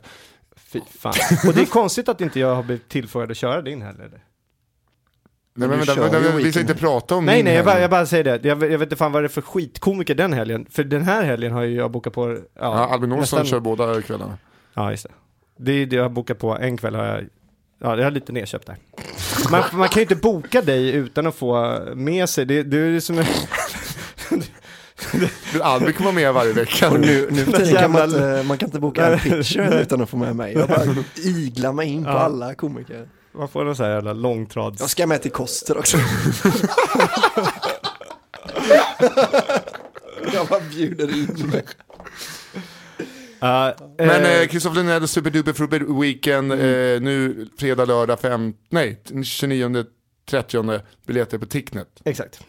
Fy 0.57 0.81
fan. 0.99 1.15
Och 1.47 1.55
det 1.55 1.61
är 1.61 1.67
konstigt 1.67 2.09
att 2.09 2.21
inte 2.21 2.41
jag 2.41 2.55
har 2.55 2.63
blivit 2.63 2.89
tillfrågad 2.89 3.31
att 3.31 3.37
köra 3.37 3.63
din 3.63 3.83
heller. 3.83 4.05
eller? 4.05 4.25
Nej, 5.59 5.69
men, 5.69 5.79
du 5.79 5.85
vänta, 5.85 6.19
vänta, 6.19 6.37
vi 6.37 6.53
ska 6.53 6.61
inte 6.61 6.75
prata 6.75 7.15
om 7.15 7.25
Nej, 7.25 7.43
nej, 7.43 7.55
jag 7.55 7.65
bara, 7.65 7.81
jag 7.81 7.91
bara 7.91 8.07
säger 8.07 8.25
det. 8.25 8.49
Jag, 8.49 8.63
jag 8.63 8.79
vet 8.79 8.83
inte 8.83 8.97
fan 8.97 9.13
vad 9.13 9.23
det 9.23 9.27
är 9.27 9.29
för 9.29 9.43
skitkomiker 9.43 10.15
den 10.15 10.33
helgen. 10.33 10.67
För 10.71 10.85
den 10.85 11.03
här 11.03 11.23
helgen 11.23 11.53
har 11.53 11.63
ju 11.63 11.77
jag 11.77 11.91
bokat 11.91 12.13
på... 12.13 12.29
Ja, 12.31 12.39
Ja, 12.55 12.89
Albin 12.89 13.13
Olsson 13.13 13.45
kör 13.45 13.61
båda 13.61 14.03
kvällarna. 14.03 14.39
Ja, 14.75 14.91
just 14.91 15.03
det. 15.03 15.11
Det 15.57 15.73
är 15.73 15.87
det 15.87 15.97
jag 15.97 16.03
har 16.03 16.11
bokat 16.11 16.39
på. 16.39 16.57
En 16.57 16.77
kväll 16.77 16.95
har 16.95 17.05
jag... 17.05 17.25
Ja, 17.81 17.97
jag 17.97 18.05
har 18.05 18.11
lite 18.11 18.33
nedköpt 18.33 18.67
där. 18.67 18.77
Man, 19.51 19.63
man 19.73 19.89
kan 19.89 20.01
ju 20.01 20.03
inte 20.03 20.17
boka 20.17 20.63
dig 20.63 20.91
utan 20.91 21.27
att 21.27 21.35
få 21.35 21.81
med 21.95 22.29
sig. 22.29 22.45
Det, 22.47 22.63
det 22.63 22.79
är 22.79 23.01
som 23.01 23.19
en... 23.19 23.25
Du, 25.53 25.63
Albin 25.63 25.93
kommer 25.93 26.13
med 26.13 26.35
varje 26.35 26.53
vecka. 26.53 26.91
Och 26.91 27.01
nu, 27.01 27.29
nu 27.31 27.45
för 27.45 27.53
tiden 27.53 27.77
kan 27.77 27.93
man, 27.93 28.05
inte, 28.05 28.43
man 28.47 28.59
kan 28.59 28.69
inte 28.69 28.81
boka 28.81 29.07
en 29.07 29.19
pitcher 29.19 29.81
utan 29.81 30.01
att 30.03 30.11
få 30.11 30.17
med 30.17 30.37
mig. 30.37 30.53
Jag 30.55 30.69
bara 30.69 30.85
iglar 31.17 31.73
mig 31.73 31.89
in 31.89 32.05
på 32.05 32.11
Ja. 32.11 32.19
alla 32.19 32.55
komiker. 32.55 33.09
Man 33.33 33.49
får 33.49 33.65
någon 33.65 33.77
sån 33.77 33.87
här 33.87 33.93
jävla 33.95 34.13
långtrads... 34.13 34.81
Jag 34.81 34.91
ska 34.91 35.07
med 35.07 35.23
till 35.23 35.31
Koster 35.31 35.79
också. 35.79 35.99
jag 40.33 40.47
bara 40.47 40.61
bjuder 40.61 41.17
in 41.19 41.51
mig. 41.53 41.65
Ja, 43.41 43.75
Men 43.99 44.11
eh, 44.25 44.41
eh, 44.41 44.47
Kristoffer 44.49 44.77
Lenell, 44.77 45.09
Superduper 45.09 45.53
Fruper 45.53 46.01
Weekend, 46.01 46.53
Mm. 46.53 46.65
eh, 46.65 47.01
nu 47.01 47.47
fredag, 47.59 47.85
lördag, 47.85 48.21
fem, 48.21 48.55
nej, 48.69 49.03
29, 49.25 49.85
30 50.31 50.81
biljetter 51.07 51.39
på 51.39 51.47
Ticknet. 51.47 51.89
Exakt. 52.05 52.41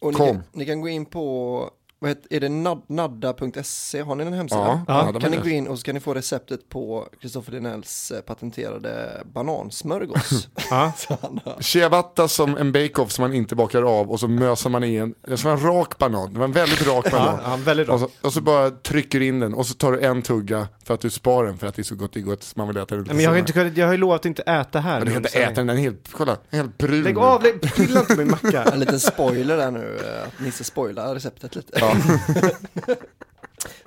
Och 0.00 0.10
ni, 0.12 0.16
Kom. 0.16 0.26
kan, 0.28 0.42
ni 0.52 0.66
kan 0.66 0.80
gå 0.80 0.88
in 0.88 1.06
på 1.06 1.70
vad 2.02 2.10
heter, 2.10 2.36
är 2.36 2.40
det 2.40 2.48
nad, 2.48 2.82
nadda.se? 2.86 4.02
Har 4.02 4.14
ni 4.14 4.24
en 4.24 4.32
hemsida? 4.32 4.84
Ja, 4.88 5.12
Ja, 5.12 5.20
kan 5.20 5.30
ni 5.30 5.36
gå 5.36 5.48
in 5.48 5.68
och 5.68 5.78
så 5.78 5.84
kan 5.84 5.94
ni 5.94 6.00
få 6.00 6.14
receptet 6.14 6.68
på 6.68 7.08
Kristoffer 7.20 7.52
Linells 7.52 8.10
eh, 8.10 8.20
patenterade 8.20 9.22
banansmörgås. 9.34 10.48
Ciabatta 11.60 12.28
som 12.28 12.56
en 12.56 12.72
bake-off 12.72 13.12
som 13.12 13.22
man 13.22 13.32
inte 13.34 13.54
bakar 13.54 13.82
av 13.82 14.10
och 14.10 14.20
så 14.20 14.28
mösar 14.28 14.70
man 14.70 14.84
i 14.84 14.96
en, 14.96 15.14
det 15.26 15.44
vara 15.44 15.54
en 15.54 15.60
rak 15.64 15.98
banan, 15.98 16.32
det 16.32 16.38
var 16.38 16.44
en 16.44 16.52
väldigt 16.52 16.86
rak 16.86 17.04
banan. 17.10 17.38
Ja, 17.44 17.50
ja, 17.50 17.56
väldigt 17.64 17.88
Och 17.88 17.98
bra. 17.98 18.08
så, 18.20 18.26
och 18.26 18.32
så 18.32 18.40
bara 18.40 18.70
trycker 18.70 19.20
du 19.20 19.26
in 19.26 19.40
den 19.40 19.54
och 19.54 19.66
så 19.66 19.74
tar 19.74 19.92
du 19.92 20.00
en 20.00 20.22
tugga 20.22 20.68
för 20.84 20.94
att 20.94 21.00
du 21.00 21.10
spar 21.10 21.44
den 21.44 21.58
för 21.58 21.66
att 21.66 21.74
det 21.74 21.82
är 21.82 21.84
så 21.84 21.94
gott, 21.94 22.12
det 22.12 22.20
är 22.20 22.24
gott 22.24 22.56
man 22.56 22.68
vill 22.68 22.76
äta 22.76 22.94
den 22.94 23.04
lite 23.04 23.14
Men 23.14 23.24
jag 23.24 23.30
har, 23.30 23.38
inte, 23.38 23.52
kunnat- 23.52 23.76
jag 23.76 23.86
har 23.86 23.92
ju 23.92 23.98
lovat 23.98 24.20
att 24.20 24.26
inte 24.26 24.42
äta 24.42 24.80
här. 24.80 24.98
Men 24.98 25.06
du 25.06 25.12
kan 25.12 25.24
inte 25.24 25.38
äta 25.38 25.54
den, 25.54 25.66
den 25.66 25.76
är 25.76 25.80
helt, 25.80 26.08
kolla, 26.12 26.36
helt 26.50 26.78
brun. 26.78 27.02
Lägg 27.02 27.18
av, 27.18 27.38
pilla 27.38 28.00
inte 28.00 28.16
min 28.16 28.30
macka. 28.30 28.62
En 28.62 28.80
liten 28.80 29.00
spoiler 29.00 29.56
där 29.56 29.70
nu, 29.70 29.98
eh, 30.04 30.26
att 30.26 30.40
Nisse 30.40 30.64
spoilar 30.64 31.14
receptet 31.14 31.56
lite. 31.56 31.78
Ja. 31.80 31.91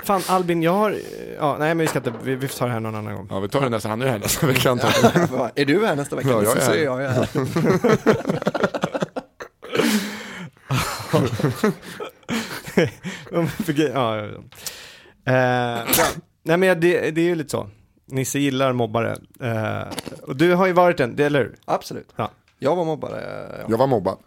Fan 0.03 0.21
Albin, 0.27 0.63
jag 0.63 0.71
har, 0.73 0.95
ja 1.37 1.55
nej 1.59 1.67
men 1.67 1.77
vi 1.77 1.87
ska 1.87 1.99
inte, 1.99 2.13
vi, 2.23 2.35
vi 2.35 2.47
får 2.47 2.57
ta 2.57 2.65
det 2.65 2.71
här 2.71 2.79
någon 2.79 2.95
annan 2.95 3.15
gång. 3.15 3.27
ja, 3.29 3.39
vi 3.39 3.49
tar 3.49 3.61
den 3.61 3.71
nästa, 3.71 3.89
han 3.89 4.01
är 4.01 4.07
här 4.07 4.19
nästa 4.19 4.47
vecka 4.47 4.71
antar 4.71 4.93
jag. 5.31 5.51
är 5.55 5.65
du 5.65 5.85
här 5.85 5.95
nästa 5.95 6.15
vecka? 6.15 6.29
Ja, 6.29 6.43
jag 6.43 6.57
är 6.57 6.61
så 6.61 6.71
här. 6.71 6.77
är 6.77 6.83
jag 6.83 6.97
här. 6.97 7.27
ja, 13.31 14.17
ja, 14.17 14.27
ja. 14.27 14.27
Eh, 15.25 15.85
ja. 15.97 16.05
Nej 16.43 16.57
men 16.57 16.79
det, 16.79 17.11
det 17.11 17.21
är 17.21 17.25
ju 17.25 17.35
lite 17.35 17.49
så. 17.49 17.69
Nisse 18.05 18.39
gillar 18.39 18.73
mobbare. 18.73 19.17
Eh, 19.41 19.87
och 20.21 20.35
du 20.35 20.53
har 20.53 20.67
ju 20.67 20.73
varit 20.73 20.99
en, 20.99 21.15
det, 21.15 21.25
eller 21.25 21.39
hur? 21.39 21.55
Absolut. 21.65 22.13
Ja. 22.15 22.31
Jag 22.59 22.75
var 22.75 22.85
mobbare. 22.85 23.47
Ja. 23.59 23.65
Jag 23.69 23.77
var 23.77 23.87
mobbad. 23.87 24.17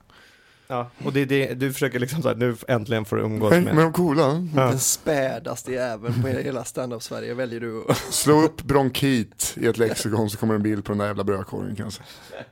Ja. 0.70 0.90
Och 1.04 1.12
det 1.12 1.20
är 1.20 1.26
det, 1.26 1.54
du 1.54 1.72
försöker 1.72 1.98
liksom 1.98 2.22
så 2.22 2.28
här, 2.28 2.36
nu 2.36 2.56
äntligen 2.68 3.04
får 3.04 3.16
du 3.16 3.22
umgås 3.22 3.50
med. 3.50 3.64
men 3.64 3.76
de 3.76 3.92
coola, 3.92 4.46
Ja. 4.56 4.62
Den 4.62 4.78
spädaste 4.78 5.72
jäveln 5.72 6.22
på 6.22 6.28
hela 6.28 6.64
stand-up-Sverige 6.64 7.34
väljer 7.34 7.60
du 7.60 7.84
att... 7.88 7.96
slå 8.14 8.42
upp 8.42 8.62
bronkit 8.62 9.54
i 9.60 9.66
ett 9.66 9.78
lexikon 9.78 10.30
så 10.30 10.38
kommer 10.38 10.54
en 10.54 10.62
bild 10.62 10.84
på 10.84 10.92
den 10.92 10.98
där 10.98 11.06
jävla 11.06 11.24
brödkorgen 11.24 11.76
kanske. 11.76 12.02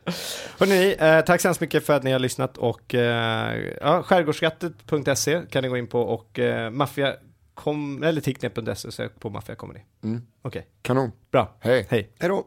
Hörrni, 0.59 0.97
eh, 0.99 1.21
tack 1.21 1.41
så 1.41 1.49
hemskt 1.49 1.61
mycket 1.61 1.87
för 1.87 1.93
att 1.97 2.03
ni 2.03 2.13
har 2.13 2.19
lyssnat 2.19 2.57
och 2.59 2.95
eh, 2.95 3.75
ja, 3.81 4.03
skärgårdsskattet.se 4.03 5.43
kan 5.51 5.63
ni 5.63 5.69
gå 5.69 5.77
in 5.77 5.87
på 5.87 6.01
och 6.01 6.39
eh, 6.39 6.71
maffia 6.71 7.15
kom, 7.55 8.03
eller 8.03 8.21
ticknet.se 8.21 8.93
sök 8.93 9.21
på 9.21 9.31
maffia 9.31 9.55
comedy. 9.55 9.81
Mm. 10.05 10.23
Okej, 10.43 10.67
Kanon, 10.83 11.13
bra. 11.33 11.57
hej. 11.61 11.87
Hej. 11.91 12.11
Hej 12.19 12.29
då. 12.29 12.47